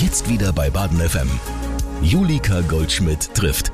Jetzt 0.00 0.28
wieder 0.28 0.52
bei 0.52 0.70
Baden 0.70 1.00
FM. 1.00 1.28
Julika 2.02 2.60
Goldschmidt 2.60 3.34
trifft. 3.34 3.72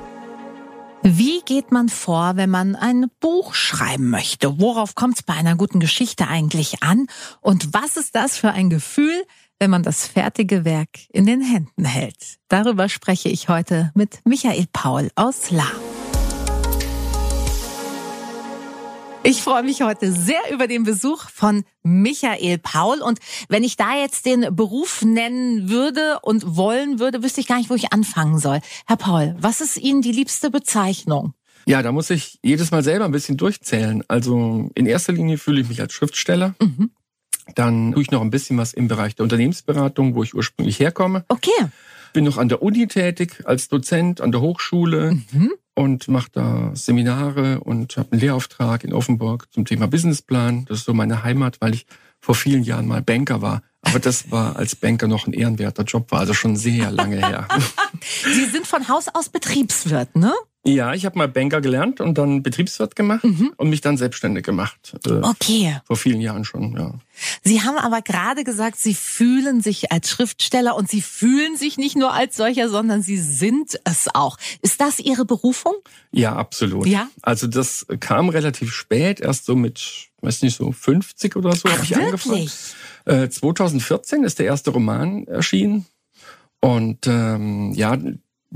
Wie 1.02 1.42
geht 1.44 1.70
man 1.70 1.90
vor, 1.90 2.36
wenn 2.36 2.48
man 2.48 2.76
ein 2.76 3.10
Buch 3.20 3.52
schreiben 3.52 4.08
möchte? 4.08 4.58
Worauf 4.58 4.94
kommt 4.94 5.16
es 5.16 5.22
bei 5.22 5.34
einer 5.34 5.54
guten 5.54 5.80
Geschichte 5.80 6.26
eigentlich 6.26 6.82
an? 6.82 7.08
Und 7.42 7.74
was 7.74 7.98
ist 7.98 8.14
das 8.14 8.38
für 8.38 8.52
ein 8.52 8.70
Gefühl, 8.70 9.24
wenn 9.58 9.68
man 9.70 9.82
das 9.82 10.06
fertige 10.06 10.64
Werk 10.64 10.88
in 11.10 11.26
den 11.26 11.42
Händen 11.42 11.84
hält? 11.84 12.38
Darüber 12.48 12.88
spreche 12.88 13.28
ich 13.28 13.50
heute 13.50 13.92
mit 13.94 14.22
Michael 14.24 14.64
Paul 14.72 15.10
aus 15.16 15.50
La. 15.50 15.70
Ich 19.26 19.40
freue 19.40 19.62
mich 19.62 19.80
heute 19.80 20.12
sehr 20.12 20.52
über 20.52 20.66
den 20.66 20.82
Besuch 20.82 21.30
von 21.30 21.64
Michael 21.82 22.58
Paul. 22.58 23.00
Und 23.00 23.20
wenn 23.48 23.64
ich 23.64 23.78
da 23.78 23.96
jetzt 23.96 24.26
den 24.26 24.54
Beruf 24.54 25.00
nennen 25.00 25.70
würde 25.70 26.18
und 26.20 26.56
wollen 26.56 26.98
würde, 26.98 27.22
wüsste 27.22 27.40
ich 27.40 27.46
gar 27.46 27.56
nicht, 27.56 27.70
wo 27.70 27.74
ich 27.74 27.90
anfangen 27.90 28.38
soll. 28.38 28.60
Herr 28.86 28.98
Paul, 28.98 29.34
was 29.38 29.62
ist 29.62 29.78
Ihnen 29.78 30.02
die 30.02 30.12
liebste 30.12 30.50
Bezeichnung? 30.50 31.32
Ja, 31.64 31.80
da 31.80 31.90
muss 31.90 32.10
ich 32.10 32.38
jedes 32.42 32.70
Mal 32.70 32.84
selber 32.84 33.06
ein 33.06 33.12
bisschen 33.12 33.38
durchzählen. 33.38 34.04
Also 34.08 34.68
in 34.74 34.84
erster 34.84 35.14
Linie 35.14 35.38
fühle 35.38 35.62
ich 35.62 35.70
mich 35.70 35.80
als 35.80 35.94
Schriftsteller. 35.94 36.54
Mhm. 36.60 36.90
Dann 37.54 37.92
tue 37.92 38.02
ich 38.02 38.10
noch 38.10 38.20
ein 38.20 38.30
bisschen 38.30 38.58
was 38.58 38.74
im 38.74 38.88
Bereich 38.88 39.14
der 39.14 39.22
Unternehmensberatung, 39.22 40.14
wo 40.14 40.22
ich 40.22 40.34
ursprünglich 40.34 40.80
herkomme. 40.80 41.24
Okay. 41.28 41.50
Bin 42.12 42.24
noch 42.24 42.36
an 42.36 42.50
der 42.50 42.60
Uni 42.60 42.88
tätig 42.88 43.42
als 43.46 43.68
Dozent 43.68 44.20
an 44.20 44.32
der 44.32 44.42
Hochschule. 44.42 45.18
Mhm 45.32 45.52
und 45.74 46.08
mache 46.08 46.28
da 46.32 46.70
Seminare 46.74 47.60
und 47.60 47.96
habe 47.96 48.12
einen 48.12 48.20
Lehrauftrag 48.20 48.84
in 48.84 48.92
Offenburg 48.92 49.48
zum 49.52 49.64
Thema 49.64 49.86
Businessplan. 49.86 50.64
Das 50.66 50.78
ist 50.78 50.84
so 50.84 50.94
meine 50.94 51.24
Heimat, 51.24 51.60
weil 51.60 51.74
ich 51.74 51.86
vor 52.20 52.34
vielen 52.34 52.62
Jahren 52.62 52.86
mal 52.86 53.02
Banker 53.02 53.42
war. 53.42 53.62
Aber 53.82 53.98
das 53.98 54.30
war 54.30 54.56
als 54.56 54.76
Banker 54.76 55.08
noch 55.08 55.26
ein 55.26 55.32
ehrenwerter 55.32 55.82
Job, 55.82 56.10
war 56.10 56.20
also 56.20 56.32
schon 56.32 56.56
sehr 56.56 56.90
lange 56.90 57.16
her. 57.16 57.48
Sie 58.24 58.46
sind 58.46 58.66
von 58.66 58.88
Haus 58.88 59.08
aus 59.12 59.28
Betriebswirt, 59.28 60.16
ne? 60.16 60.32
Ja, 60.66 60.94
ich 60.94 61.04
habe 61.04 61.18
mal 61.18 61.28
Banker 61.28 61.60
gelernt 61.60 62.00
und 62.00 62.16
dann 62.16 62.42
Betriebswirt 62.42 62.96
gemacht 62.96 63.22
mhm. 63.22 63.52
und 63.58 63.68
mich 63.68 63.82
dann 63.82 63.98
selbstständig 63.98 64.44
gemacht. 64.44 64.96
Äh, 65.06 65.10
okay. 65.22 65.78
Vor 65.84 65.96
vielen 65.96 66.22
Jahren 66.22 66.44
schon, 66.46 66.74
ja. 66.74 66.94
Sie 67.42 67.60
haben 67.62 67.76
aber 67.76 68.00
gerade 68.00 68.44
gesagt, 68.44 68.78
Sie 68.78 68.94
fühlen 68.94 69.60
sich 69.60 69.92
als 69.92 70.08
Schriftsteller 70.08 70.74
und 70.74 70.88
Sie 70.88 71.02
fühlen 71.02 71.56
sich 71.56 71.76
nicht 71.76 71.96
nur 71.96 72.14
als 72.14 72.36
solcher, 72.36 72.70
sondern 72.70 73.02
Sie 73.02 73.18
sind 73.18 73.78
es 73.84 74.08
auch. 74.14 74.38
Ist 74.62 74.80
das 74.80 75.00
Ihre 75.00 75.26
Berufung? 75.26 75.74
Ja, 76.12 76.34
absolut. 76.34 76.86
Ja. 76.86 77.08
Also 77.20 77.46
das 77.46 77.86
kam 78.00 78.30
relativ 78.30 78.72
spät, 78.72 79.20
erst 79.20 79.44
so 79.44 79.54
mit, 79.54 80.08
weiß 80.22 80.40
nicht, 80.42 80.56
so 80.56 80.72
50 80.72 81.36
oder 81.36 81.54
so 81.54 81.68
habe 81.70 81.84
ich 81.84 81.94
angefangen. 81.94 82.50
Äh, 83.04 83.28
2014 83.28 84.24
ist 84.24 84.38
der 84.38 84.46
erste 84.46 84.70
Roman 84.70 85.26
erschienen. 85.26 85.84
Und 86.60 87.06
ähm, 87.06 87.72
ja, 87.74 87.98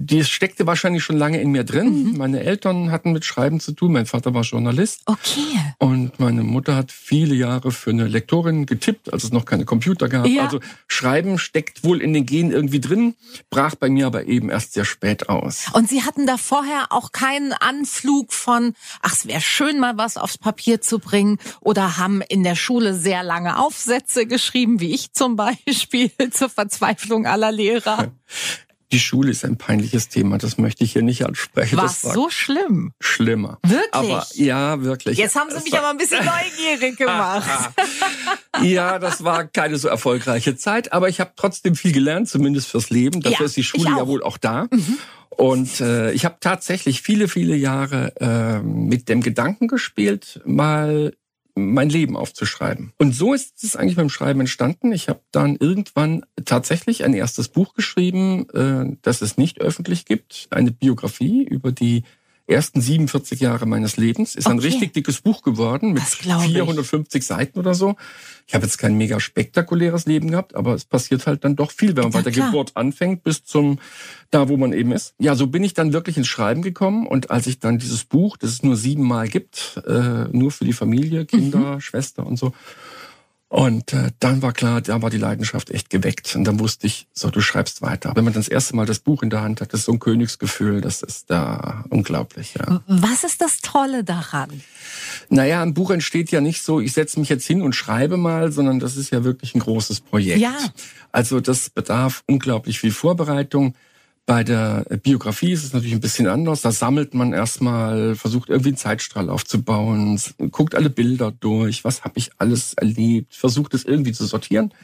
die 0.00 0.24
steckte 0.24 0.64
wahrscheinlich 0.64 1.02
schon 1.02 1.18
lange 1.18 1.40
in 1.40 1.50
mir 1.50 1.64
drin. 1.64 2.12
Mhm. 2.12 2.18
Meine 2.18 2.44
Eltern 2.44 2.92
hatten 2.92 3.10
mit 3.10 3.24
Schreiben 3.24 3.58
zu 3.58 3.72
tun. 3.72 3.92
Mein 3.92 4.06
Vater 4.06 4.32
war 4.32 4.42
Journalist. 4.42 5.00
Okay. 5.06 5.58
Und 5.78 6.20
meine 6.20 6.44
Mutter 6.44 6.76
hat 6.76 6.92
viele 6.92 7.34
Jahre 7.34 7.72
für 7.72 7.90
eine 7.90 8.06
Lektorin 8.06 8.64
getippt, 8.64 9.12
als 9.12 9.24
es 9.24 9.32
noch 9.32 9.44
keine 9.44 9.64
Computer 9.64 10.08
gab. 10.08 10.26
Ja. 10.28 10.44
Also 10.44 10.60
Schreiben 10.86 11.36
steckt 11.36 11.82
wohl 11.82 12.00
in 12.00 12.12
den 12.12 12.26
Genen 12.26 12.52
irgendwie 12.52 12.78
drin, 12.78 13.16
brach 13.50 13.74
bei 13.74 13.90
mir 13.90 14.06
aber 14.06 14.26
eben 14.26 14.50
erst 14.50 14.74
sehr 14.74 14.84
spät 14.84 15.28
aus. 15.28 15.66
Und 15.72 15.88
Sie 15.88 16.04
hatten 16.04 16.28
da 16.28 16.36
vorher 16.36 16.92
auch 16.92 17.10
keinen 17.10 17.52
Anflug 17.52 18.32
von, 18.32 18.74
ach, 19.02 19.14
es 19.14 19.26
wäre 19.26 19.40
schön, 19.40 19.80
mal 19.80 19.98
was 19.98 20.16
aufs 20.16 20.38
Papier 20.38 20.80
zu 20.80 21.00
bringen 21.00 21.38
oder 21.60 21.98
haben 21.98 22.22
in 22.22 22.44
der 22.44 22.54
Schule 22.54 22.94
sehr 22.94 23.24
lange 23.24 23.58
Aufsätze 23.58 24.26
geschrieben, 24.26 24.78
wie 24.78 24.94
ich 24.94 25.12
zum 25.12 25.34
Beispiel, 25.34 26.12
zur 26.30 26.50
Verzweiflung 26.50 27.26
aller 27.26 27.50
Lehrer. 27.50 28.12
Die 28.90 29.00
Schule 29.00 29.30
ist 29.30 29.44
ein 29.44 29.58
peinliches 29.58 30.08
Thema, 30.08 30.38
das 30.38 30.56
möchte 30.56 30.82
ich 30.82 30.92
hier 30.92 31.02
nicht 31.02 31.26
ansprechen. 31.26 31.76
War 31.76 31.84
das 31.84 32.04
war 32.04 32.14
so 32.14 32.30
schlimm? 32.30 32.92
Schlimmer. 33.00 33.58
Wirklich? 33.62 33.92
Aber 33.92 34.26
ja, 34.34 34.82
wirklich. 34.82 35.18
Jetzt 35.18 35.36
haben 35.36 35.50
Sie 35.50 35.62
mich 35.62 35.76
aber 35.76 35.90
ein 35.90 35.98
bisschen 35.98 36.24
neugierig 36.58 36.96
gemacht. 36.96 37.70
ja, 38.62 38.98
das 38.98 39.24
war 39.24 39.44
keine 39.44 39.76
so 39.76 39.88
erfolgreiche 39.88 40.56
Zeit, 40.56 40.92
aber 40.92 41.10
ich 41.10 41.20
habe 41.20 41.32
trotzdem 41.36 41.74
viel 41.74 41.92
gelernt, 41.92 42.28
zumindest 42.28 42.68
fürs 42.68 42.88
Leben. 42.88 43.20
Dafür 43.20 43.40
ja, 43.40 43.46
ist 43.46 43.56
die 43.56 43.64
Schule 43.64 43.90
ja 43.90 44.06
wohl 44.06 44.22
auch 44.22 44.38
da. 44.38 44.68
Mhm. 44.70 44.98
Und 45.28 45.80
äh, 45.80 46.10
ich 46.12 46.24
habe 46.24 46.36
tatsächlich 46.40 47.02
viele, 47.02 47.28
viele 47.28 47.56
Jahre 47.56 48.12
äh, 48.20 48.62
mit 48.62 49.08
dem 49.08 49.20
Gedanken 49.20 49.68
gespielt, 49.68 50.40
mal 50.44 51.12
mein 51.58 51.90
Leben 51.90 52.16
aufzuschreiben. 52.16 52.92
Und 52.98 53.14
so 53.14 53.34
ist 53.34 53.62
es 53.62 53.76
eigentlich 53.76 53.96
beim 53.96 54.10
Schreiben 54.10 54.40
entstanden. 54.40 54.92
Ich 54.92 55.08
habe 55.08 55.20
dann 55.30 55.56
irgendwann 55.56 56.24
tatsächlich 56.44 57.04
ein 57.04 57.14
erstes 57.14 57.48
Buch 57.48 57.74
geschrieben, 57.74 58.48
äh, 58.50 58.96
das 59.02 59.22
es 59.22 59.36
nicht 59.36 59.60
öffentlich 59.60 60.04
gibt, 60.04 60.48
eine 60.50 60.70
Biografie 60.70 61.44
über 61.44 61.72
die 61.72 62.04
ersten 62.48 62.80
47 62.80 63.40
Jahre 63.40 63.66
meines 63.66 63.96
Lebens. 63.96 64.34
Ist 64.34 64.46
okay. 64.46 64.54
ein 64.54 64.58
richtig 64.58 64.94
dickes 64.94 65.20
Buch 65.20 65.42
geworden 65.42 65.92
mit 65.92 66.02
450 66.02 67.24
Seiten 67.24 67.58
oder 67.58 67.74
so. 67.74 67.96
Ich 68.46 68.54
habe 68.54 68.64
jetzt 68.64 68.78
kein 68.78 68.96
mega 68.96 69.20
spektakuläres 69.20 70.06
Leben 70.06 70.30
gehabt, 70.30 70.54
aber 70.54 70.74
es 70.74 70.86
passiert 70.86 71.26
halt 71.26 71.44
dann 71.44 71.56
doch 71.56 71.70
viel, 71.70 71.94
wenn 71.96 72.04
man 72.04 72.12
ja, 72.12 72.18
bei 72.18 72.22
der 72.22 72.32
klar. 72.32 72.46
Geburt 72.46 72.72
anfängt 72.74 73.22
bis 73.22 73.44
zum 73.44 73.78
da, 74.30 74.48
wo 74.48 74.56
man 74.56 74.72
eben 74.72 74.92
ist. 74.92 75.14
Ja, 75.18 75.34
so 75.34 75.46
bin 75.46 75.62
ich 75.62 75.74
dann 75.74 75.92
wirklich 75.92 76.16
ins 76.16 76.28
Schreiben 76.28 76.62
gekommen 76.62 77.06
und 77.06 77.30
als 77.30 77.46
ich 77.46 77.58
dann 77.58 77.78
dieses 77.78 78.04
Buch, 78.04 78.38
das 78.38 78.50
es 78.50 78.62
nur 78.62 78.76
siebenmal 78.76 79.28
gibt, 79.28 79.80
äh, 79.86 80.24
nur 80.32 80.50
für 80.50 80.64
die 80.64 80.72
Familie, 80.72 81.26
Kinder, 81.26 81.74
mhm. 81.74 81.80
Schwester 81.80 82.26
und 82.26 82.38
so, 82.38 82.52
und 83.50 83.94
äh, 83.94 84.10
dann 84.20 84.42
war 84.42 84.52
klar, 84.52 84.82
da 84.82 85.00
war 85.00 85.08
die 85.08 85.16
Leidenschaft 85.16 85.70
echt 85.70 85.88
geweckt. 85.88 86.36
Und 86.36 86.44
dann 86.44 86.60
wusste 86.60 86.86
ich, 86.86 87.06
so, 87.14 87.30
du 87.30 87.40
schreibst 87.40 87.80
weiter. 87.80 88.12
Wenn 88.14 88.24
man 88.24 88.34
das 88.34 88.46
erste 88.46 88.76
Mal 88.76 88.84
das 88.84 88.98
Buch 88.98 89.22
in 89.22 89.30
der 89.30 89.40
Hand 89.40 89.62
hat, 89.62 89.72
das 89.72 89.80
ist 89.80 89.86
so 89.86 89.92
ein 89.92 90.00
Königsgefühl, 90.00 90.82
das 90.82 91.02
ist 91.02 91.30
da 91.30 91.84
unglaublich. 91.88 92.54
Ja. 92.58 92.82
Was 92.86 93.24
ist 93.24 93.40
das 93.40 93.60
Tolle 93.62 94.04
daran? 94.04 94.50
Naja, 95.30 95.62
ein 95.62 95.72
Buch 95.72 95.90
entsteht 95.90 96.30
ja 96.30 96.42
nicht 96.42 96.62
so, 96.62 96.78
ich 96.78 96.92
setze 96.92 97.18
mich 97.18 97.30
jetzt 97.30 97.46
hin 97.46 97.62
und 97.62 97.74
schreibe 97.74 98.18
mal, 98.18 98.52
sondern 98.52 98.80
das 98.80 98.98
ist 98.98 99.10
ja 99.10 99.24
wirklich 99.24 99.54
ein 99.54 99.60
großes 99.60 100.02
Projekt. 100.02 100.40
Ja. 100.40 100.54
Also 101.10 101.40
das 101.40 101.70
bedarf 101.70 102.24
unglaublich 102.26 102.78
viel 102.78 102.92
Vorbereitung. 102.92 103.74
Bei 104.28 104.44
der 104.44 104.84
Biografie 105.02 105.52
ist 105.52 105.64
es 105.64 105.72
natürlich 105.72 105.94
ein 105.94 106.02
bisschen 106.02 106.26
anders. 106.26 106.60
Da 106.60 106.70
sammelt 106.70 107.14
man 107.14 107.32
erstmal, 107.32 108.14
versucht 108.14 108.50
irgendwie 108.50 108.68
einen 108.68 108.76
Zeitstrahl 108.76 109.30
aufzubauen, 109.30 110.20
guckt 110.50 110.74
alle 110.74 110.90
Bilder 110.90 111.32
durch, 111.32 111.82
was 111.82 112.04
habe 112.04 112.18
ich 112.18 112.32
alles 112.36 112.74
erlebt, 112.74 113.34
versucht 113.34 113.72
es 113.72 113.86
irgendwie 113.86 114.12
zu 114.12 114.26
sortieren. 114.26 114.74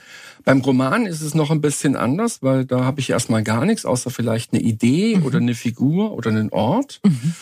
Beim 0.47 0.63
Roman 0.63 1.05
ist 1.05 1.21
es 1.21 1.35
noch 1.35 1.51
ein 1.51 1.61
bisschen 1.61 1.95
anders, 1.95 2.43
weil 2.43 2.65
da 2.65 2.85
habe 2.85 3.01
ich 3.01 3.11
erstmal 3.11 3.43
gar 3.43 3.67
nichts, 3.67 3.85
außer 3.85 4.09
vielleicht 4.09 4.55
eine 4.55 4.63
Idee 4.63 5.17
mhm. 5.17 5.27
oder 5.27 5.37
eine 5.37 5.55
Figur 5.55 6.13
oder 6.13 6.31
einen 6.31 6.49
Ort. 6.49 7.01
Mhm. 7.05 7.35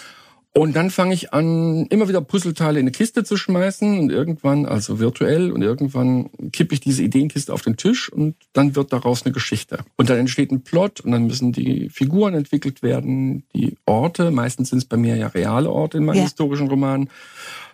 Und 0.55 0.77
dann 0.77 0.91
fange 0.91 1.15
ich 1.15 1.33
an, 1.33 1.87
immer 1.87 2.09
wieder 2.09 2.21
Puzzleteile 2.21 2.79
in 2.79 2.85
eine 2.85 2.91
Kiste 2.91 3.25
zu 3.25 3.39
schmeißen 3.39 3.99
und 3.99 4.13
irgendwann, 4.13 4.67
also 4.67 4.99
virtuell, 4.99 5.51
und 5.51 5.63
irgendwann 5.63 6.29
kippe 6.53 6.75
ich 6.75 6.81
diese 6.81 7.03
Ideenkiste 7.03 7.55
auf 7.55 7.63
den 7.63 7.79
Tisch 7.79 8.13
und 8.13 8.37
dann 8.53 8.77
wird 8.77 8.93
daraus 8.93 9.25
eine 9.25 9.33
Geschichte. 9.33 9.79
Und 9.97 10.11
dann 10.11 10.19
entsteht 10.19 10.53
ein 10.53 10.63
Plot 10.63 11.01
und 11.01 11.13
dann 11.13 11.27
müssen 11.27 11.53
die 11.53 11.89
Figuren 11.89 12.35
entwickelt 12.35 12.83
werden, 12.83 13.45
die 13.55 13.79
Orte, 13.87 14.31
meistens 14.31 14.69
sind 14.69 14.81
es 14.81 14.85
bei 14.85 14.99
mir 14.99 15.17
ja 15.17 15.29
reale 15.29 15.71
Orte 15.71 15.97
in 15.97 16.05
meinen 16.05 16.17
ja. 16.17 16.25
historischen 16.25 16.69
Romanen. 16.69 17.09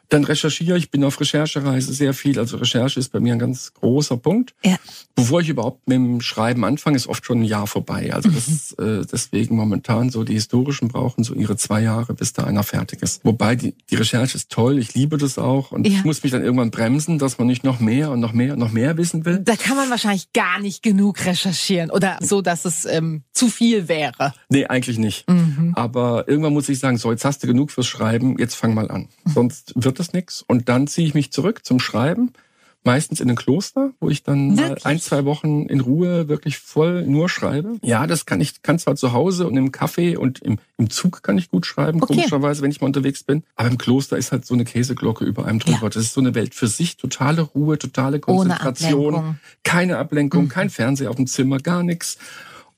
Dann 0.09 0.25
recherchiere 0.25 0.79
ich, 0.79 0.91
bin 0.91 1.05
auf 1.05 1.21
Recherchereise 1.21 1.93
sehr 1.93 2.15
viel. 2.15 2.39
Also 2.39 2.57
Recherche 2.57 2.99
ist 2.99 3.13
bei 3.13 3.21
mir 3.21 3.35
ein 3.35 3.39
ganz 3.39 3.75
großer 3.75 4.17
Punkt. 4.17 4.55
Ja. 4.65 4.77
Bevor 5.15 5.41
ich 5.41 5.49
überhaupt 5.49 5.87
mit 5.87 5.97
dem 5.97 6.21
Schreiben 6.21 6.65
anfange, 6.65 6.97
ist 6.97 7.09
oft 7.09 7.25
schon 7.25 7.41
ein 7.41 7.45
Jahr 7.45 7.67
vorbei. 7.67 8.13
Also 8.15 8.31
das 8.31 8.49
mhm. 8.49 8.55
ist 8.55 8.79
äh, 8.79 9.07
deswegen 9.11 9.57
momentan 9.57 10.11
so, 10.11 10.25
die 10.25 10.35
Historischen 10.35 10.89
brauchen 10.89 11.25
so 11.25 11.35
ihre 11.35 11.57
zwei 11.57 11.83
Jahre, 11.83 12.15
bis 12.15 12.33
da 12.33 12.45
einer 12.45 12.63
fertig 12.63 13.03
ist. 13.03 13.25
Wobei 13.25 13.55
die, 13.57 13.75
die 13.91 13.97
Recherche 13.97 14.37
ist 14.37 14.51
toll, 14.51 14.79
ich 14.79 14.95
liebe 14.95 15.19
das 15.19 15.39
auch 15.39 15.73
und 15.73 15.87
ja. 15.87 15.93
ich 15.93 16.05
muss 16.05 16.23
mich 16.23 16.33
dann 16.33 16.43
irgendwann 16.43 16.71
bremsen, 16.71 17.19
dass 17.19 17.39
man 17.39 17.47
nicht 17.47 17.65
noch 17.65 17.81
mehr 17.81 18.11
und 18.11 18.21
noch 18.21 18.33
mehr 18.33 18.55
und 18.55 18.61
noch 18.61 18.73
mehr 18.73 18.97
wissen 18.97 19.25
will. 19.25 19.41
Da 19.41 19.57
kann 19.57 19.77
man 19.77 19.91
wahrscheinlich 19.91 20.33
gar 20.33 20.61
nicht 20.61 20.83
genug 20.83 21.25
recherchieren 21.27 21.91
oder 21.91 22.19
so, 22.21 22.41
dass 22.41 22.65
es 22.65 22.85
ähm, 22.85 23.25
zu 23.33 23.49
viel 23.49 23.89
wäre. 23.89 24.33
Nee, 24.49 24.67
eigentlich 24.67 24.99
nicht. 24.99 25.29
Mhm. 25.29 25.73
Aber 25.75 26.29
irgendwann 26.29 26.53
muss 26.53 26.69
ich 26.69 26.79
sagen, 26.79 26.97
so 26.97 27.11
jetzt 27.11 27.25
hast 27.25 27.43
du 27.43 27.47
genug 27.47 27.71
fürs 27.71 27.87
Schreiben, 27.87 28.39
jetzt 28.39 28.55
fang 28.55 28.75
mal 28.75 28.91
an. 28.91 29.09
Mhm. 29.25 29.31
Sonst 29.33 29.73
wird 29.75 29.98
das 29.99 30.13
nichts. 30.13 30.43
Und 30.47 30.69
dann 30.69 30.87
ziehe 30.87 31.07
ich 31.07 31.15
mich 31.15 31.33
zurück 31.33 31.65
zum 31.65 31.81
Schreiben, 31.81 32.33
meistens 32.85 33.21
in 33.21 33.29
ein 33.29 33.37
Kloster, 33.37 33.93
wo 34.01 34.09
ich 34.09 34.23
dann 34.23 34.55
mal 34.55 34.77
ein, 34.85 34.99
zwei 34.99 35.25
Wochen 35.25 35.67
in 35.67 35.81
Ruhe 35.81 36.29
wirklich 36.29 36.59
voll 36.59 37.05
nur 37.05 37.29
schreibe. 37.29 37.77
Ja, 37.83 38.07
das 38.07 38.25
kann 38.25 38.41
ich, 38.41 38.63
kann 38.63 38.79
zwar 38.79 38.97
zu 38.97 39.13
Hause 39.13 39.47
und 39.47 39.57
im 39.57 39.73
Café 39.73 40.17
und 40.17 40.39
im, 40.41 40.59
im 40.79 40.89
Zug 40.89 41.23
kann 41.23 41.37
ich 41.37 41.51
gut 41.51 41.67
schreiben, 41.67 42.03
okay. 42.03 42.15
komischerweise, 42.15 42.63
wenn 42.63 42.71
ich 42.71 42.81
mal 42.81 42.87
unterwegs 42.87 43.25
bin. 43.25 43.43
Aber 43.57 43.69
im 43.69 43.79
Kloster 43.79 44.17
ist 44.17 44.33
halt 44.33 44.47
so 44.47 44.55
eine 44.55 44.65
Käseglocke 44.65 45.25
über 45.25 45.45
einem 45.45 45.59
drüber. 45.59 45.83
Ja. 45.83 45.89
Das 45.89 46.03
ist 46.03 46.15
so 46.15 46.21
eine 46.21 46.35
Welt 46.35 46.55
für 46.55 46.69
sich, 46.69 46.97
totale 46.97 47.43
Ruhe, 47.43 47.79
totale 47.79 48.21
Konzentration, 48.21 49.15
Ablenkung. 49.15 49.41
keine 49.65 49.99
Ablenkung, 49.99 50.45
mhm. 50.45 50.49
kein 50.49 50.71
Fernseher 50.71 51.11
auf 51.11 51.17
dem 51.17 51.27
Zimmer, 51.27 51.59
gar 51.59 51.83
nichts. 51.83 52.17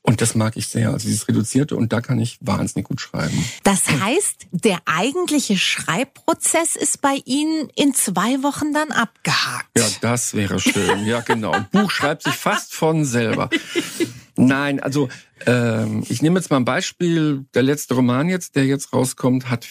Und 0.03 0.21
das 0.21 0.33
mag 0.33 0.57
ich 0.57 0.67
sehr, 0.67 0.89
also 0.89 1.07
dieses 1.07 1.27
Reduzierte 1.27 1.75
und 1.75 1.93
da 1.93 2.01
kann 2.01 2.19
ich 2.19 2.39
wahnsinnig 2.41 2.87
gut 2.87 2.99
schreiben. 2.99 3.45
Das 3.63 3.87
heißt, 3.87 4.47
der 4.51 4.79
eigentliche 4.85 5.57
Schreibprozess 5.57 6.75
ist 6.75 7.01
bei 7.01 7.21
Ihnen 7.25 7.69
in 7.75 7.93
zwei 7.93 8.41
Wochen 8.41 8.73
dann 8.73 8.91
abgehakt. 8.91 9.69
Ja, 9.77 9.85
das 10.01 10.33
wäre 10.33 10.59
schön. 10.59 11.05
Ja, 11.05 11.21
genau. 11.21 11.51
Ein 11.51 11.67
Buch 11.71 11.91
schreibt 11.91 12.23
sich 12.23 12.33
fast 12.33 12.73
von 12.73 13.05
selber. 13.05 13.49
Nein, 14.35 14.79
also 14.79 15.07
ähm, 15.45 16.03
ich 16.09 16.21
nehme 16.21 16.39
jetzt 16.39 16.49
mal 16.49 16.57
ein 16.57 16.65
Beispiel. 16.65 17.45
Der 17.53 17.63
letzte 17.63 17.93
Roman 17.93 18.27
jetzt, 18.27 18.55
der 18.55 18.65
jetzt 18.65 18.93
rauskommt, 18.93 19.49
hat 19.49 19.65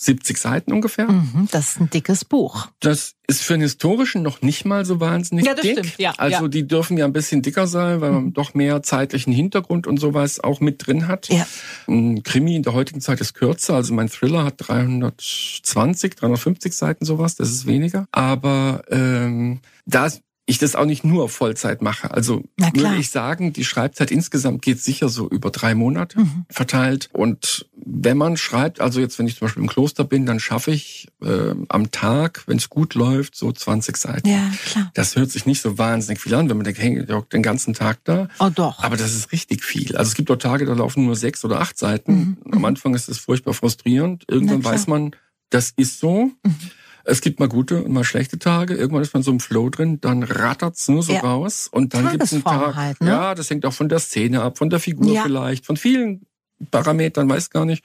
470 0.00 0.38
Seiten 0.38 0.72
ungefähr. 0.72 1.10
Mhm, 1.10 1.48
das 1.52 1.72
ist 1.72 1.80
ein 1.80 1.90
dickes 1.90 2.24
Buch. 2.24 2.68
Das 2.80 3.16
ist 3.26 3.42
für 3.42 3.54
einen 3.54 3.62
historischen 3.62 4.22
noch 4.22 4.40
nicht 4.40 4.64
mal 4.64 4.86
so 4.86 4.98
wahnsinnig 4.98 5.44
ja, 5.44 5.52
das 5.52 5.62
dick. 5.62 5.78
Stimmt, 5.78 5.98
ja, 5.98 6.14
also 6.16 6.44
ja. 6.44 6.48
die 6.48 6.66
dürfen 6.66 6.96
ja 6.96 7.04
ein 7.04 7.12
bisschen 7.12 7.42
dicker 7.42 7.66
sein, 7.66 8.00
weil 8.00 8.12
man 8.12 8.24
mhm. 8.24 8.32
doch 8.32 8.54
mehr 8.54 8.82
zeitlichen 8.82 9.32
Hintergrund 9.32 9.86
und 9.86 9.98
sowas 9.98 10.40
auch 10.40 10.60
mit 10.60 10.86
drin 10.86 11.06
hat. 11.06 11.28
Ja. 11.28 11.46
Ein 11.86 12.22
Krimi 12.22 12.56
in 12.56 12.62
der 12.62 12.72
heutigen 12.72 13.02
Zeit 13.02 13.20
ist 13.20 13.34
kürzer. 13.34 13.74
Also 13.74 13.92
mein 13.92 14.08
Thriller 14.08 14.44
hat 14.44 14.54
320, 14.56 16.16
350 16.16 16.72
Seiten 16.72 17.04
sowas. 17.04 17.36
Das 17.36 17.50
ist 17.50 17.66
weniger. 17.66 18.06
Aber 18.10 18.82
ähm, 18.90 19.60
da 19.84 20.10
ich 20.50 20.58
das 20.58 20.74
auch 20.74 20.84
nicht 20.84 21.04
nur 21.04 21.24
auf 21.24 21.32
Vollzeit 21.32 21.80
mache. 21.80 22.10
Also 22.10 22.42
würde 22.56 22.96
ich 22.96 23.10
sagen, 23.10 23.52
die 23.52 23.64
Schreibzeit 23.64 24.10
insgesamt 24.10 24.62
geht 24.62 24.80
sicher 24.80 25.08
so 25.08 25.28
über 25.28 25.50
drei 25.50 25.76
Monate 25.76 26.18
mhm. 26.18 26.44
verteilt. 26.50 27.08
Und 27.12 27.66
wenn 27.76 28.16
man 28.16 28.36
schreibt, 28.36 28.80
also 28.80 28.98
jetzt, 28.98 29.16
wenn 29.20 29.28
ich 29.28 29.38
zum 29.38 29.46
Beispiel 29.46 29.62
im 29.62 29.68
Kloster 29.68 30.02
bin, 30.02 30.26
dann 30.26 30.40
schaffe 30.40 30.72
ich 30.72 31.06
äh, 31.22 31.54
am 31.68 31.92
Tag, 31.92 32.42
wenn 32.48 32.56
es 32.56 32.68
gut 32.68 32.94
läuft, 32.94 33.36
so 33.36 33.52
20 33.52 33.96
Seiten. 33.96 34.28
Ja, 34.28 34.50
klar. 34.66 34.90
Das 34.94 35.14
hört 35.14 35.30
sich 35.30 35.46
nicht 35.46 35.62
so 35.62 35.78
wahnsinnig 35.78 36.20
viel 36.20 36.34
an, 36.34 36.50
wenn 36.50 36.56
man 36.56 36.64
denkt, 36.64 36.80
hey, 36.80 37.06
den 37.32 37.42
ganzen 37.42 37.72
Tag 37.72 38.00
da. 38.02 38.28
Oh 38.40 38.50
doch. 38.52 38.82
Aber 38.82 38.96
das 38.96 39.14
ist 39.14 39.30
richtig 39.30 39.64
viel. 39.64 39.96
Also 39.96 40.08
es 40.08 40.14
gibt 40.16 40.32
auch 40.32 40.36
Tage, 40.36 40.66
da 40.66 40.72
laufen 40.72 41.04
nur 41.04 41.14
sechs 41.14 41.44
oder 41.44 41.60
acht 41.60 41.78
Seiten. 41.78 42.38
Mhm. 42.44 42.54
Am 42.54 42.64
Anfang 42.64 42.94
ist 42.94 43.08
es 43.08 43.18
furchtbar 43.18 43.54
frustrierend. 43.54 44.24
Irgendwann 44.26 44.64
weiß 44.64 44.88
man, 44.88 45.12
das 45.48 45.72
ist 45.76 46.00
so. 46.00 46.32
Mhm. 46.42 46.56
Es 47.04 47.20
gibt 47.20 47.40
mal 47.40 47.48
gute 47.48 47.82
und 47.82 47.92
mal 47.92 48.04
schlechte 48.04 48.38
Tage. 48.38 48.74
Irgendwann 48.74 49.02
ist 49.02 49.14
man 49.14 49.22
so 49.22 49.30
im 49.30 49.40
Flow 49.40 49.70
drin, 49.70 50.00
dann 50.00 50.22
rattert's 50.22 50.88
nur 50.88 51.02
so 51.02 51.12
ja. 51.12 51.20
raus 51.20 51.68
und 51.70 51.94
dann 51.94 52.10
gibt's 52.10 52.32
einen 52.32 52.44
Tag. 52.44 52.74
Halt, 52.74 53.00
ne? 53.00 53.08
Ja, 53.08 53.34
das 53.34 53.50
hängt 53.50 53.64
auch 53.66 53.72
von 53.72 53.88
der 53.88 53.98
Szene 53.98 54.42
ab, 54.42 54.58
von 54.58 54.70
der 54.70 54.80
Figur 54.80 55.12
ja. 55.12 55.22
vielleicht, 55.22 55.66
von 55.66 55.76
vielen 55.76 56.26
Parametern, 56.70 57.28
weiß 57.28 57.50
gar 57.50 57.64
nicht. 57.64 57.84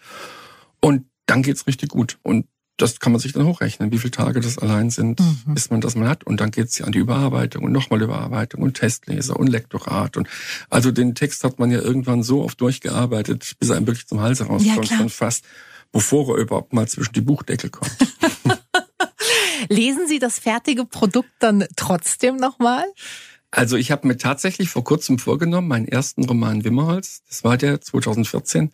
Und 0.81 1.06
dann 1.25 1.44
geht's 1.44 1.67
richtig 1.67 1.89
gut. 1.89 2.17
Und 2.23 2.45
das 2.77 3.00
kann 3.00 3.13
man 3.13 3.21
sich 3.21 3.31
dann 3.31 3.45
hochrechnen, 3.45 3.91
wie 3.91 3.97
viele 3.97 4.12
Tage 4.12 4.41
das 4.41 4.57
allein 4.57 4.89
sind, 4.89 5.19
mhm. 5.19 5.53
bis 5.53 5.69
man 5.69 5.79
das 5.79 5.95
mal 5.95 6.09
hat. 6.09 6.25
Und 6.25 6.41
dann 6.41 6.51
geht's 6.51 6.77
ja 6.77 6.85
an 6.85 6.91
die 6.91 7.00
Überarbeitung 7.00 7.63
und 7.63 7.71
nochmal 7.71 8.01
Überarbeitung 8.01 8.61
und 8.61 8.75
Testleser 8.75 9.39
und 9.39 9.47
Lektorat. 9.47 10.18
Und 10.18 10.27
also 10.69 10.91
den 10.91 11.15
Text 11.15 11.44
hat 11.44 11.57
man 11.57 11.71
ja 11.71 11.79
irgendwann 11.79 12.21
so 12.21 12.44
oft 12.44 12.59
durchgearbeitet, 12.59 13.56
bis 13.59 13.69
er 13.69 13.77
einem 13.77 13.88
wirklich 13.88 14.07
zum 14.07 14.19
Hals 14.19 14.41
rauskommt, 14.41 14.89
ja, 14.89 14.97
schon 14.97 15.09
fast, 15.09 15.45
bevor 15.91 16.35
er 16.35 16.41
überhaupt 16.41 16.73
mal 16.73 16.88
zwischen 16.88 17.13
die 17.13 17.21
Buchdeckel 17.21 17.69
kommt. 17.69 17.95
Lesen 19.69 20.07
Sie 20.07 20.19
das 20.19 20.39
fertige 20.39 20.85
Produkt 20.85 21.31
dann 21.39 21.65
trotzdem 21.75 22.38
nochmal? 22.38 22.83
Also 23.51 23.77
ich 23.77 23.91
habe 23.91 24.07
mir 24.07 24.17
tatsächlich 24.17 24.69
vor 24.69 24.83
kurzem 24.83 25.17
vorgenommen, 25.17 25.67
meinen 25.67 25.88
ersten 25.88 26.25
Roman 26.25 26.65
Wimmerholz, 26.65 27.23
das 27.29 27.44
war 27.45 27.57
der 27.57 27.79
2014, 27.79 28.71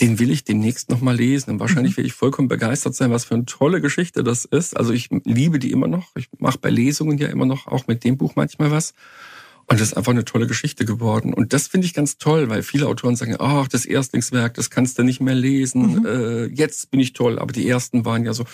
den 0.00 0.18
will 0.18 0.30
ich 0.30 0.44
demnächst 0.44 0.90
nochmal 0.90 1.16
lesen. 1.16 1.50
Und 1.50 1.60
wahrscheinlich 1.60 1.92
mhm. 1.92 1.96
werde 1.98 2.06
ich 2.06 2.14
vollkommen 2.14 2.48
begeistert 2.48 2.94
sein, 2.94 3.10
was 3.10 3.26
für 3.26 3.34
eine 3.34 3.44
tolle 3.44 3.80
Geschichte 3.80 4.24
das 4.24 4.46
ist. 4.46 4.76
Also 4.76 4.92
ich 4.92 5.10
liebe 5.24 5.58
die 5.58 5.70
immer 5.70 5.86
noch. 5.86 6.16
Ich 6.16 6.28
mache 6.38 6.58
bei 6.58 6.70
Lesungen 6.70 7.18
ja 7.18 7.28
immer 7.28 7.44
noch, 7.44 7.66
auch 7.66 7.86
mit 7.86 8.04
dem 8.04 8.16
Buch 8.16 8.32
manchmal 8.34 8.70
was. 8.70 8.94
Und 9.72 9.80
das 9.80 9.88
ist 9.88 9.96
einfach 9.96 10.12
eine 10.12 10.24
tolle 10.24 10.46
Geschichte 10.46 10.84
geworden. 10.84 11.32
Und 11.32 11.52
das 11.54 11.66
finde 11.66 11.86
ich 11.86 11.94
ganz 11.94 12.18
toll, 12.18 12.50
weil 12.50 12.62
viele 12.62 12.86
Autoren 12.86 13.16
sagen, 13.16 13.36
ach, 13.38 13.68
das 13.68 13.86
Erstlingswerk, 13.86 14.54
das 14.54 14.68
kannst 14.68 14.98
du 14.98 15.02
nicht 15.02 15.20
mehr 15.20 15.34
lesen. 15.34 16.00
Mhm. 16.00 16.06
Äh, 16.06 16.44
jetzt 16.46 16.90
bin 16.90 17.00
ich 17.00 17.14
toll. 17.14 17.38
Aber 17.38 17.52
die 17.52 17.66
ersten 17.66 18.04
waren 18.04 18.24
ja 18.24 18.34
so, 18.34 18.44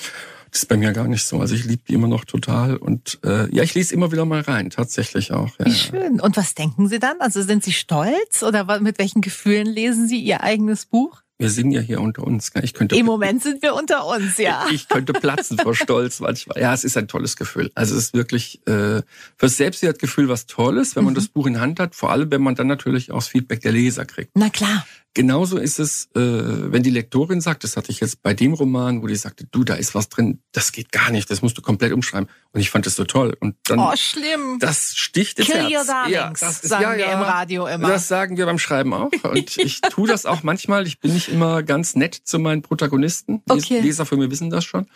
das 0.50 0.62
ist 0.62 0.68
bei 0.68 0.76
mir 0.76 0.92
gar 0.92 1.08
nicht 1.08 1.24
so. 1.24 1.40
Also 1.40 1.56
ich 1.56 1.64
liebe 1.64 1.82
die 1.88 1.94
immer 1.94 2.06
noch 2.06 2.24
total. 2.24 2.76
Und 2.76 3.18
äh, 3.24 3.52
ja, 3.54 3.64
ich 3.64 3.74
lese 3.74 3.92
immer 3.94 4.12
wieder 4.12 4.24
mal 4.24 4.40
rein, 4.42 4.70
tatsächlich 4.70 5.32
auch. 5.32 5.58
Ja. 5.58 5.66
Wie 5.66 5.74
schön. 5.74 6.20
Und 6.20 6.36
was 6.36 6.54
denken 6.54 6.88
Sie 6.88 7.00
dann? 7.00 7.20
Also 7.20 7.42
sind 7.42 7.64
Sie 7.64 7.72
stolz 7.72 8.42
oder 8.42 8.80
mit 8.80 8.98
welchen 8.98 9.20
Gefühlen 9.20 9.66
lesen 9.66 10.06
Sie 10.06 10.20
Ihr 10.20 10.42
eigenes 10.42 10.86
Buch? 10.86 11.22
Wir 11.40 11.50
sind 11.50 11.70
ja 11.70 11.80
hier 11.80 12.00
unter 12.00 12.24
uns. 12.24 12.50
Ich 12.62 12.74
könnte, 12.74 12.96
Im 12.96 13.06
Moment 13.06 13.44
sind 13.44 13.62
wir 13.62 13.74
unter 13.76 14.04
uns, 14.06 14.38
ja. 14.38 14.66
Ich 14.72 14.88
könnte 14.88 15.12
platzen 15.12 15.56
vor 15.56 15.74
Stolz 15.74 16.18
manchmal. 16.18 16.60
Ja, 16.60 16.74
es 16.74 16.82
ist 16.82 16.96
ein 16.96 17.06
tolles 17.06 17.36
Gefühl. 17.36 17.70
Also 17.76 17.94
es 17.94 18.06
ist 18.06 18.14
wirklich 18.14 18.60
äh, 18.66 19.02
fürs 19.36 19.56
Selbstwertgefühl 19.56 20.28
was 20.28 20.46
Tolles, 20.46 20.96
wenn 20.96 21.04
man 21.04 21.12
mhm. 21.12 21.16
das 21.16 21.28
Buch 21.28 21.46
in 21.46 21.60
Hand 21.60 21.78
hat. 21.78 21.94
Vor 21.94 22.10
allem, 22.10 22.32
wenn 22.32 22.42
man 22.42 22.56
dann 22.56 22.66
natürlich 22.66 23.12
auch 23.12 23.18
das 23.18 23.28
Feedback 23.28 23.60
der 23.60 23.70
Leser 23.70 24.04
kriegt. 24.04 24.32
Na 24.34 24.50
klar. 24.50 24.84
Genauso 25.14 25.58
ist 25.58 25.78
es, 25.80 26.08
äh, 26.14 26.20
wenn 26.20 26.82
die 26.82 26.90
Lektorin 26.90 27.40
sagt, 27.40 27.64
das 27.64 27.76
hatte 27.76 27.90
ich 27.90 28.00
jetzt 28.00 28.22
bei 28.22 28.34
dem 28.34 28.52
Roman, 28.52 29.02
wo 29.02 29.06
die 29.06 29.16
sagte, 29.16 29.46
du, 29.50 29.64
da 29.64 29.74
ist 29.74 29.94
was 29.94 30.08
drin, 30.08 30.40
das 30.52 30.70
geht 30.70 30.92
gar 30.92 31.10
nicht, 31.10 31.30
das 31.30 31.42
musst 31.42 31.58
du 31.58 31.62
komplett 31.62 31.92
umschreiben. 31.92 32.28
Und 32.52 32.60
ich 32.60 32.70
fand 32.70 32.86
das 32.86 32.94
so 32.94 33.04
toll. 33.04 33.36
Und 33.40 33.56
dann, 33.64 33.78
oh, 33.78 33.92
schlimm. 33.96 34.58
Das 34.60 34.94
sticht 34.94 35.38
ins 35.38 35.48
Kill 35.48 35.56
Herz. 35.56 35.72
Your 35.72 35.84
darlings, 35.84 36.14
ja, 36.14 36.30
das 36.30 36.60
ist, 36.60 36.68
sagen 36.68 36.82
ja, 36.82 36.92
wir 36.92 37.06
ja, 37.06 37.12
im 37.12 37.22
Radio 37.22 37.66
immer. 37.66 37.88
Das 37.88 38.06
sagen 38.06 38.36
wir 38.36 38.46
beim 38.46 38.58
Schreiben 38.58 38.94
auch. 38.94 39.10
Und 39.24 39.56
ich 39.56 39.80
tue 39.90 40.06
das 40.06 40.24
auch 40.24 40.42
manchmal. 40.42 40.86
Ich 40.86 41.00
bin 41.00 41.14
nicht 41.14 41.28
immer 41.28 41.62
ganz 41.62 41.96
nett 41.96 42.14
zu 42.14 42.38
meinen 42.38 42.62
Protagonisten. 42.62 43.42
Okay. 43.48 43.80
Leser 43.80 44.06
von 44.06 44.18
mir 44.18 44.30
wissen 44.30 44.50
das 44.50 44.64
schon. 44.64 44.86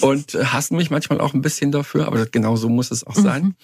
Und 0.00 0.34
hassen 0.34 0.76
mich 0.76 0.90
manchmal 0.90 1.20
auch 1.20 1.34
ein 1.34 1.42
bisschen 1.42 1.70
dafür, 1.70 2.06
aber 2.06 2.26
genau 2.26 2.56
so 2.56 2.68
muss 2.68 2.90
es 2.90 3.04
auch 3.04 3.14
sein. 3.14 3.42
Mhm. 3.42 3.56